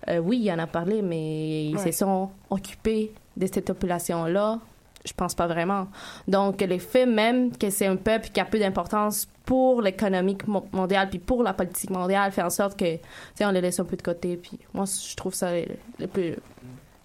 euh, 0.08 0.18
oui 0.18 0.38
il 0.38 0.44
y 0.44 0.52
en 0.52 0.58
a 0.58 0.66
parlé 0.66 1.02
mais 1.02 1.66
ils 1.66 1.78
se 1.78 1.84
Ouais. 1.84 1.92
sont 1.92 2.30
occupés 2.50 3.12
de 3.36 3.46
cette 3.46 3.66
population 3.66 4.24
là 4.24 4.58
je 5.04 5.12
pense 5.12 5.34
pas 5.34 5.46
vraiment. 5.46 5.88
Donc 6.28 6.60
le 6.60 6.78
fait 6.78 7.06
même 7.06 7.56
que 7.56 7.70
c'est 7.70 7.86
un 7.86 7.96
peuple 7.96 8.28
qui 8.28 8.40
a 8.40 8.44
peu 8.44 8.58
d'importance 8.58 9.26
pour 9.44 9.82
l'économie 9.82 10.38
mo- 10.46 10.64
mondiale 10.72 11.08
puis 11.10 11.18
pour 11.18 11.42
la 11.42 11.52
politique 11.52 11.90
mondiale 11.90 12.30
fait 12.30 12.42
en 12.42 12.50
sorte 12.50 12.78
que 12.78 12.94
tu 12.94 13.00
sais 13.34 13.44
on 13.44 13.50
les 13.50 13.60
laisse 13.60 13.80
un 13.80 13.84
peu 13.84 13.96
de 13.96 14.02
côté 14.02 14.36
puis 14.36 14.58
moi 14.72 14.84
je 14.86 15.16
trouve 15.16 15.34
ça 15.34 15.52
le, 15.52 15.64
le 15.98 16.06
plus 16.06 16.36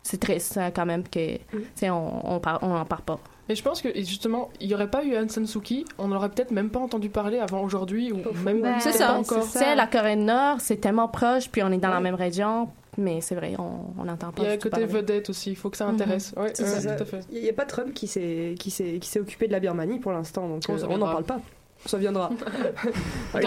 c'est 0.03 0.19
triste 0.19 0.57
hein, 0.57 0.69
quand 0.71 0.85
même 0.85 1.03
que 1.03 1.37
tu 1.37 1.41
sais 1.75 1.89
on 1.89 2.35
on, 2.35 2.39
par- 2.39 2.59
on 2.61 2.75
en 2.75 2.85
parle 2.85 3.01
pas 3.01 3.19
Mais 3.49 3.55
je 3.55 3.63
pense 3.63 3.81
que 3.81 3.89
justement, 3.95 4.49
il 4.59 4.67
n'y 4.67 4.73
aurait 4.73 4.89
pas 4.89 5.03
eu 5.03 5.15
Aung 5.15 5.29
San 5.29 5.45
Suu 5.47 5.61
Kyi, 5.61 5.85
on 5.97 6.07
n'aurait 6.09 6.29
peut-être 6.29 6.51
même 6.51 6.69
pas 6.69 6.79
entendu 6.79 7.09
parler 7.09 7.39
avant 7.39 7.61
aujourd'hui, 7.63 8.11
ou 8.11 8.17
même 8.43 8.61
Ben, 8.61 8.79
c'est 8.79 8.91
ça 8.91 9.07
pas 9.07 9.13
encore. 9.19 9.43
c'est 9.43 9.75
la 9.75 9.87
Corée 9.87 10.15
du 10.15 10.23
Nord 10.23 10.57
c'est 10.59 10.77
tellement 10.77 11.07
proche 11.07 11.49
puis 11.49 11.63
on 11.63 11.71
est 11.71 11.77
dans 11.77 11.89
la 11.89 11.99
même 12.01 12.15
région 12.15 12.69
mais 12.97 13.21
c'est 13.21 13.35
vrai 13.35 13.53
on 13.59 14.01
on 14.01 14.05
n'entend 14.05 14.31
pas 14.31 14.41
Il 14.43 14.49
y 14.49 14.51
a 14.51 14.57
tout 14.57 14.63
côté 14.69 14.81
parler. 14.81 14.85
vedette 14.87 15.29
aussi, 15.29 15.51
il 15.51 15.55
faut 15.55 15.69
que 15.69 15.77
ça 15.77 15.85
intéresse. 15.85 16.33
Ouais, 16.35 16.51
C'est 16.53 16.63
ouais, 16.63 16.69
ça. 16.81 16.95
tout 16.95 17.03
à 17.03 17.05
fait. 17.05 17.19
Il 17.31 17.41
n'y 17.41 17.49
a 17.49 17.53
pas 17.53 17.65
Trump 17.65 17.93
qui 17.93 18.07
s'est 18.07 18.55
qui 18.59 18.69
s'est 18.71 18.97
qui 18.99 19.07
s'est 19.07 19.19
occupé 19.19 19.47
de 19.47 19.51
la 19.51 19.59
Birmanie 19.59 19.99
pour 19.99 20.11
l'instant, 20.11 20.47
donc 20.49 20.63
Oh, 20.67 20.71
euh, 20.73 20.85
on 20.89 20.97
n'en 20.97 21.05
parle 21.05 21.23
pas. 21.23 21.39
Ça 21.85 21.97
viendra. 21.99 22.31
La. 23.35 23.39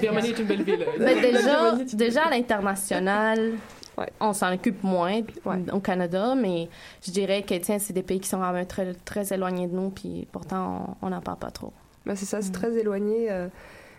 Birmanie 0.00 0.30
est 0.30 0.38
une 0.38 0.46
belle 0.46 0.62
ville. 0.62 0.84
Ben, 0.98 1.20
déjà, 1.20 1.74
déjà 1.94 2.22
à 2.26 2.30
l'international, 2.30 3.52
on 4.20 4.32
s'en 4.32 4.52
occupe 4.54 4.82
moins 4.82 5.20
au 5.72 5.80
Canada, 5.80 6.34
mais 6.34 6.68
je 7.04 7.10
dirais 7.10 7.42
que 7.42 7.54
tiens, 7.54 7.78
c'est 7.78 7.92
des 7.92 8.02
pays 8.02 8.20
qui 8.20 8.28
sont 8.28 8.38
quand 8.38 8.52
même 8.52 8.66
très, 8.66 8.94
très 8.94 9.32
éloignés 9.32 9.66
de 9.68 9.74
nous, 9.74 9.90
puis 9.90 10.26
pourtant 10.32 10.96
on 11.02 11.10
n'en 11.10 11.20
parle 11.20 11.38
pas 11.38 11.50
trop. 11.50 11.72
Bah, 12.06 12.16
c'est 12.16 12.24
ça, 12.26 12.42
c'est 12.42 12.52
très 12.52 12.72
éloigné. 12.76 13.30
euh. 13.30 13.48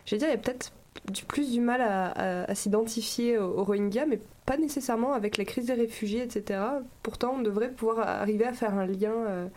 Je 0.06 0.16
vais 0.16 0.20
dire, 0.20 0.28
il 0.28 0.32
y 0.32 0.36
a 0.36 0.38
peut-être 0.38 0.72
du, 1.12 1.24
plus 1.24 1.52
du 1.52 1.62
mal 1.62 1.80
à, 1.82 2.08
à- 2.08 2.52
à 2.52 2.56
s'identifier 2.56 3.38
aux, 3.38 3.60
aux 3.60 3.64
Rohingyas, 3.64 4.06
mais 4.06 4.20
pas 4.46 4.58
nécessairement 4.58 5.14
avec 5.14 5.38
la 5.38 5.46
crise 5.46 5.68
des 5.68 5.74
réfugiés, 5.74 6.22
etc. 6.24 6.60
Pourtant, 7.02 7.36
on 7.38 7.42
devrait 7.42 7.70
pouvoir 7.72 8.00
arriver 8.00 8.46
à 8.46 8.52
faire 8.52 8.74
un 8.78 8.86
lien 8.86 9.14
euh, 9.14 9.48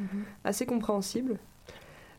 assez 0.44 0.64
compréhensible. 0.66 1.38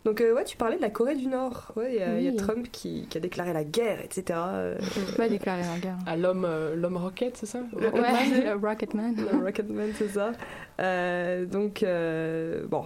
Donc, 0.07 0.21
euh, 0.21 0.33
ouais, 0.33 0.45
tu 0.45 0.55
parlais 0.55 0.77
de 0.77 0.81
la 0.81 0.89
Corée 0.89 1.15
du 1.15 1.27
Nord. 1.27 1.73
Ouais, 1.75 1.93
il 1.95 1.99
y, 1.99 2.01
a- 2.01 2.17
il 2.17 2.23
y 2.23 2.27
a. 2.29 2.31
Trump 2.31 2.69
qui, 2.71 3.07
qui 3.09 3.17
a 3.17 3.19
déclaré 3.21 3.51
la 3.51 3.65
guerre, 3.65 3.99
etc. 4.01 4.39
euh. 4.41 4.77
Pas 5.17 5.27
déclaré 5.27 5.63
la 5.63 5.77
guerre. 5.79 5.97
À 6.05 6.15
l'homme 6.15 6.45
euh, 6.45 6.75
l'homme 6.77 6.95
rocket, 6.95 7.35
c'est 7.35 7.45
ça? 7.45 7.59
Le- 7.77 7.89
Rocketman 7.89 8.31
ouais, 8.41 8.53
Rocketman. 8.53 9.15
Le 9.17 9.43
Rocketman, 9.43 9.89
c'est 9.97 10.07
ça. 10.07 10.31
Euh, 10.79 11.45
donc, 11.45 11.83
euh, 11.83 12.65
bon, 12.67 12.85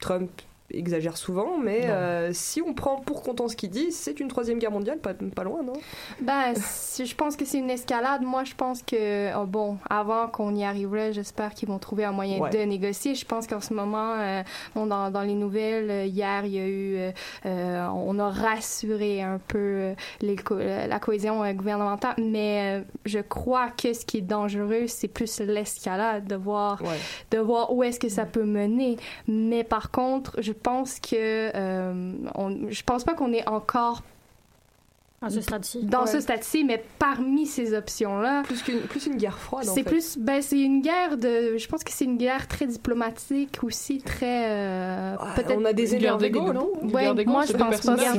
Trump 0.00 0.30
exagère 0.70 1.16
souvent, 1.16 1.58
mais 1.58 1.86
euh, 1.88 2.30
si 2.32 2.60
on 2.60 2.74
prend 2.74 2.96
pour 2.96 3.22
comptant 3.22 3.48
ce 3.48 3.56
qu'il 3.56 3.70
dit, 3.70 3.92
c'est 3.92 4.18
une 4.20 4.28
troisième 4.28 4.58
guerre 4.58 4.70
mondiale, 4.72 4.98
pas, 4.98 5.14
pas 5.14 5.44
loin, 5.44 5.62
non? 5.62 5.74
Ben, 6.20 6.54
si- 6.56 7.06
je 7.06 7.14
pense 7.14 7.36
que 7.36 7.44
c'est 7.44 7.58
une 7.58 7.70
escalade. 7.70 8.22
Moi, 8.22 8.44
je 8.44 8.54
pense 8.54 8.82
que, 8.82 9.34
oh, 9.36 9.46
bon, 9.46 9.78
avant 9.88 10.26
qu'on 10.28 10.54
y 10.54 10.64
arriverait, 10.64 11.12
j'espère 11.12 11.54
qu'ils 11.54 11.68
vont 11.68 11.78
trouver 11.78 12.04
un 12.04 12.12
moyen 12.12 12.38
Ouais. 12.40 12.50
de 12.50 12.58
négocier. 12.58 13.14
Je 13.14 13.24
pense 13.24 13.46
qu'en 13.46 13.60
ce 13.60 13.72
moment, 13.74 14.14
euh, 14.18 14.42
bon, 14.74 14.86
dans, 14.86 15.10
dans 15.10 15.22
les 15.22 15.34
nouvelles, 15.34 15.90
euh, 15.90 16.04
hier, 16.04 16.44
il 16.44 16.52
y 16.52 16.58
a 16.58 16.66
eu, 16.66 17.12
euh, 17.46 17.86
on 17.94 18.18
a 18.18 18.28
rassuré 18.30 19.22
un 19.22 19.38
peu 19.46 19.94
les 20.20 20.36
co- 20.36 20.58
la 20.58 20.98
cohésion 20.98 21.44
euh, 21.44 21.52
gouvernementale, 21.52 22.14
mais 22.18 22.80
euh, 22.80 22.84
je 23.04 23.20
crois 23.20 23.68
que 23.70 23.92
ce 23.92 24.04
qui 24.04 24.18
est 24.18 24.22
dangereux, 24.22 24.86
c'est 24.88 25.08
plus 25.08 25.40
l'escalade, 25.40 26.26
de 26.26 26.34
voir, 26.36 26.82
de 27.30 27.38
voir 27.38 27.72
où 27.72 27.82
est-ce 27.82 28.00
que 28.00 28.08
ça 28.08 28.24
peut 28.26 28.44
mener. 28.44 28.96
Mais 29.28 29.62
par 29.64 29.90
contre, 29.90 30.40
je 30.42 30.52
pense 30.62 30.98
que, 31.00 31.50
euh, 31.54 32.12
on, 32.34 32.68
je 32.70 32.82
pense 32.82 33.04
pas 33.04 33.14
qu'on 33.14 33.32
est 33.32 33.46
encore 33.48 34.02
À 35.22 35.30
ce 35.30 35.40
stade-ci. 35.40 35.82
dans 35.84 36.02
Ouais. 36.02 36.06
ce 36.06 36.20
stade-ci, 36.20 36.62
mais 36.64 36.84
parmi 36.98 37.46
ces 37.46 37.72
options-là, 37.74 38.42
plus 38.42 38.62
qu'une 38.62 38.80
plus 38.80 39.06
une 39.06 39.16
guerre 39.16 39.38
froide. 39.38 39.66
en 39.68 39.72
c'est 39.74 39.82
plus, 39.82 40.18
ben 40.18 40.42
c'est 40.42 40.60
une 40.60 40.82
guerre 40.82 41.16
de, 41.16 41.56
je 41.56 41.66
pense 41.68 41.82
que 41.82 41.90
c'est 41.90 42.04
une 42.04 42.18
guerre 42.18 42.46
très 42.48 42.66
diplomatique 42.66 43.58
aussi, 43.62 43.98
très 44.02 44.50
euh, 44.50 45.16
peut-être. 45.34 45.56
on 45.58 45.64
a 45.64 45.72
des 45.72 45.94
Une 45.94 46.00
guerre 46.00 46.16
énervés, 46.16 46.30
d'ego, 46.30 46.48
des 46.48 46.52
non? 46.52 46.70
Ouais, 46.92 47.24
Moi, 47.24 47.44
je 47.46 47.52
pense 47.54 47.80
pas. 47.80 47.96
Guerre. 47.96 48.14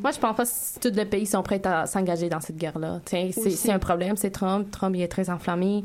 Moi, 0.00 0.10
je 0.12 0.18
pense 0.20 0.36
pas 0.36 0.44
que 0.44 0.88
tous 0.88 0.94
les 0.96 1.04
pays 1.04 1.26
sont 1.26 1.42
prêts 1.42 1.60
à 1.66 1.86
s'engager 1.86 2.28
dans 2.28 2.40
cette 2.40 2.56
guerre-là. 2.56 3.00
Tiens, 3.04 3.30
c'est 3.32 3.72
un 3.72 3.78
problème, 3.80 4.16
c'est 4.16 4.30
Trump. 4.30 4.70
Trump, 4.70 4.94
il 4.96 5.02
est 5.02 5.08
très 5.08 5.28
enflammé. 5.30 5.84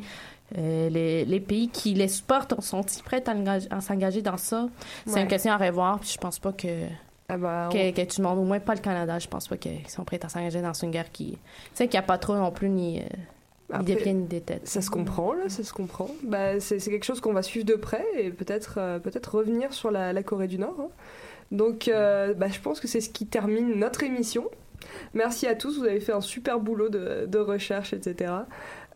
Euh, 0.58 0.90
les, 0.90 1.26
les 1.26 1.40
pays 1.40 1.68
qui 1.70 1.94
les 1.94 2.08
supportent 2.08 2.60
sont-ils 2.62 3.02
prêts 3.04 3.24
à, 3.28 3.34
engage- 3.34 3.68
à 3.72 3.82
s'engager 3.82 4.22
dans 4.22 4.38
ça? 4.38 4.68
C'est 5.06 5.14
Ouais. 5.16 5.22
une 5.22 5.28
question 5.28 5.52
à 5.52 5.58
revoir, 5.58 6.00
puis 6.00 6.10
je 6.14 6.18
pense 6.18 6.38
pas 6.40 6.52
que, 6.54 6.68
Ah 7.30 7.38
bah, 7.38 7.70
que, 7.72 7.90
on- 7.90 7.92
que 7.92 8.02
tout 8.02 8.22
le 8.22 8.28
monde, 8.28 8.40
au 8.40 8.44
moins 8.44 8.60
pas 8.60 8.76
le 8.76 8.82
Canada, 8.82 9.18
je 9.20 9.28
pense 9.28 9.48
pas 9.48 9.58
qu'ils 9.58 9.88
sont 9.90 10.04
prêts 10.04 10.20
à 10.24 10.30
s'engager 10.30 10.62
dans 10.62 10.74
une 10.74 10.92
guerre 10.92 11.12
qui... 11.12 11.32
Tu 11.32 11.40
sais, 11.74 11.88
qu'il 11.88 11.98
n'y 12.00 12.04
a 12.04 12.08
pas 12.08 12.18
trop 12.20 12.36
non 12.36 12.52
plus 12.52 12.70
ni, 12.70 13.00
euh, 13.00 13.04
des 13.82 13.94
Après, 13.94 13.96
pieds 13.96 14.14
ni 14.14 14.26
des 14.28 14.42
têtes. 14.42 14.68
Ça 14.68 14.82
se 14.82 14.90
comprend, 14.92 15.34
là, 15.34 15.50
ça 15.50 15.64
se 15.64 15.74
comprend. 15.74 16.10
Bah, 16.24 16.60
c'est 16.60 16.78
c'est 16.80 16.92
quelque 16.92 17.06
chose 17.06 17.20
qu'on 17.22 17.34
va 17.34 17.42
suivre 17.42 17.66
de 17.66 17.74
près 17.76 18.06
et 18.20 18.30
peut-être 18.30 18.76
euh, 18.78 19.00
peut-être 19.00 19.36
revenir 19.36 19.74
sur 19.74 19.90
la, 19.90 20.14
la 20.14 20.22
Corée 20.22 20.48
du 20.48 20.60
Nord. 20.60 20.76
hein. 20.80 20.90
Donc, 21.52 21.88
euh, 21.88 22.34
bah, 22.36 22.48
je 22.52 22.60
pense 22.60 22.80
que 22.80 22.88
c'est 22.88 23.02
ce 23.02 23.10
qui 23.10 23.26
termine 23.26 23.76
notre 23.80 24.04
émission. 24.04 24.46
Merci 25.14 25.48
à 25.48 25.56
tous, 25.56 25.80
vous 25.80 25.86
avez 25.86 26.00
fait 26.00 26.14
un 26.14 26.22
super 26.22 26.60
boulot 26.60 26.90
de, 26.90 27.38
recherche, 27.38 27.94
etc. 27.94 28.34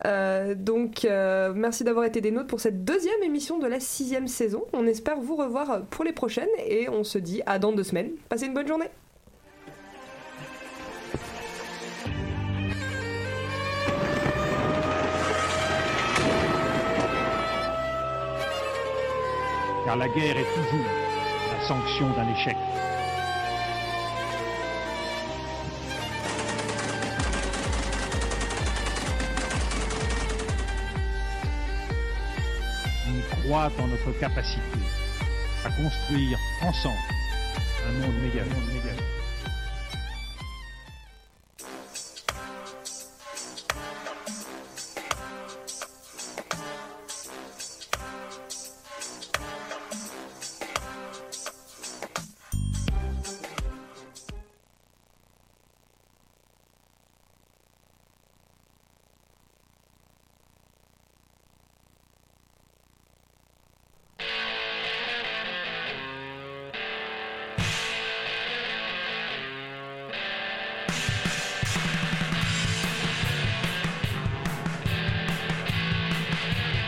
Euh, 0.04 0.54
donc, 0.54 1.04
euh, 1.04 1.52
merci 1.54 1.84
d'avoir 1.84 2.04
été 2.04 2.20
des 2.20 2.30
nôtres 2.30 2.46
pour 2.46 2.60
cette 2.60 2.84
deuxième 2.84 3.22
émission 3.22 3.58
de 3.58 3.66
la 3.66 3.80
sixième 3.80 4.28
saison. 4.28 4.64
On 4.72 4.86
espère 4.86 5.20
vous 5.20 5.36
revoir 5.36 5.82
pour 5.90 6.04
les 6.04 6.12
prochaines 6.12 6.48
et 6.66 6.88
on 6.88 7.04
se 7.04 7.18
dit 7.18 7.42
à 7.46 7.58
dans 7.58 7.72
deux 7.72 7.84
semaines. 7.84 8.10
Passez 8.28 8.46
une 8.46 8.54
bonne 8.54 8.68
journée. 8.68 8.88
car 19.88 19.96
la 19.96 20.08
guerre 20.08 20.36
est 20.36 20.54
toujours 20.54 20.84
la 21.50 21.66
sanction 21.66 22.10
d'un 22.10 22.28
échec. 22.34 22.56
Croit 33.48 33.72
en 33.78 33.86
notre 33.86 34.12
capacité 34.20 34.60
à 35.64 35.70
construire 35.70 36.38
ensemble 36.60 36.98
un 37.88 37.92
monde 37.92 38.20
méga. 38.22 38.42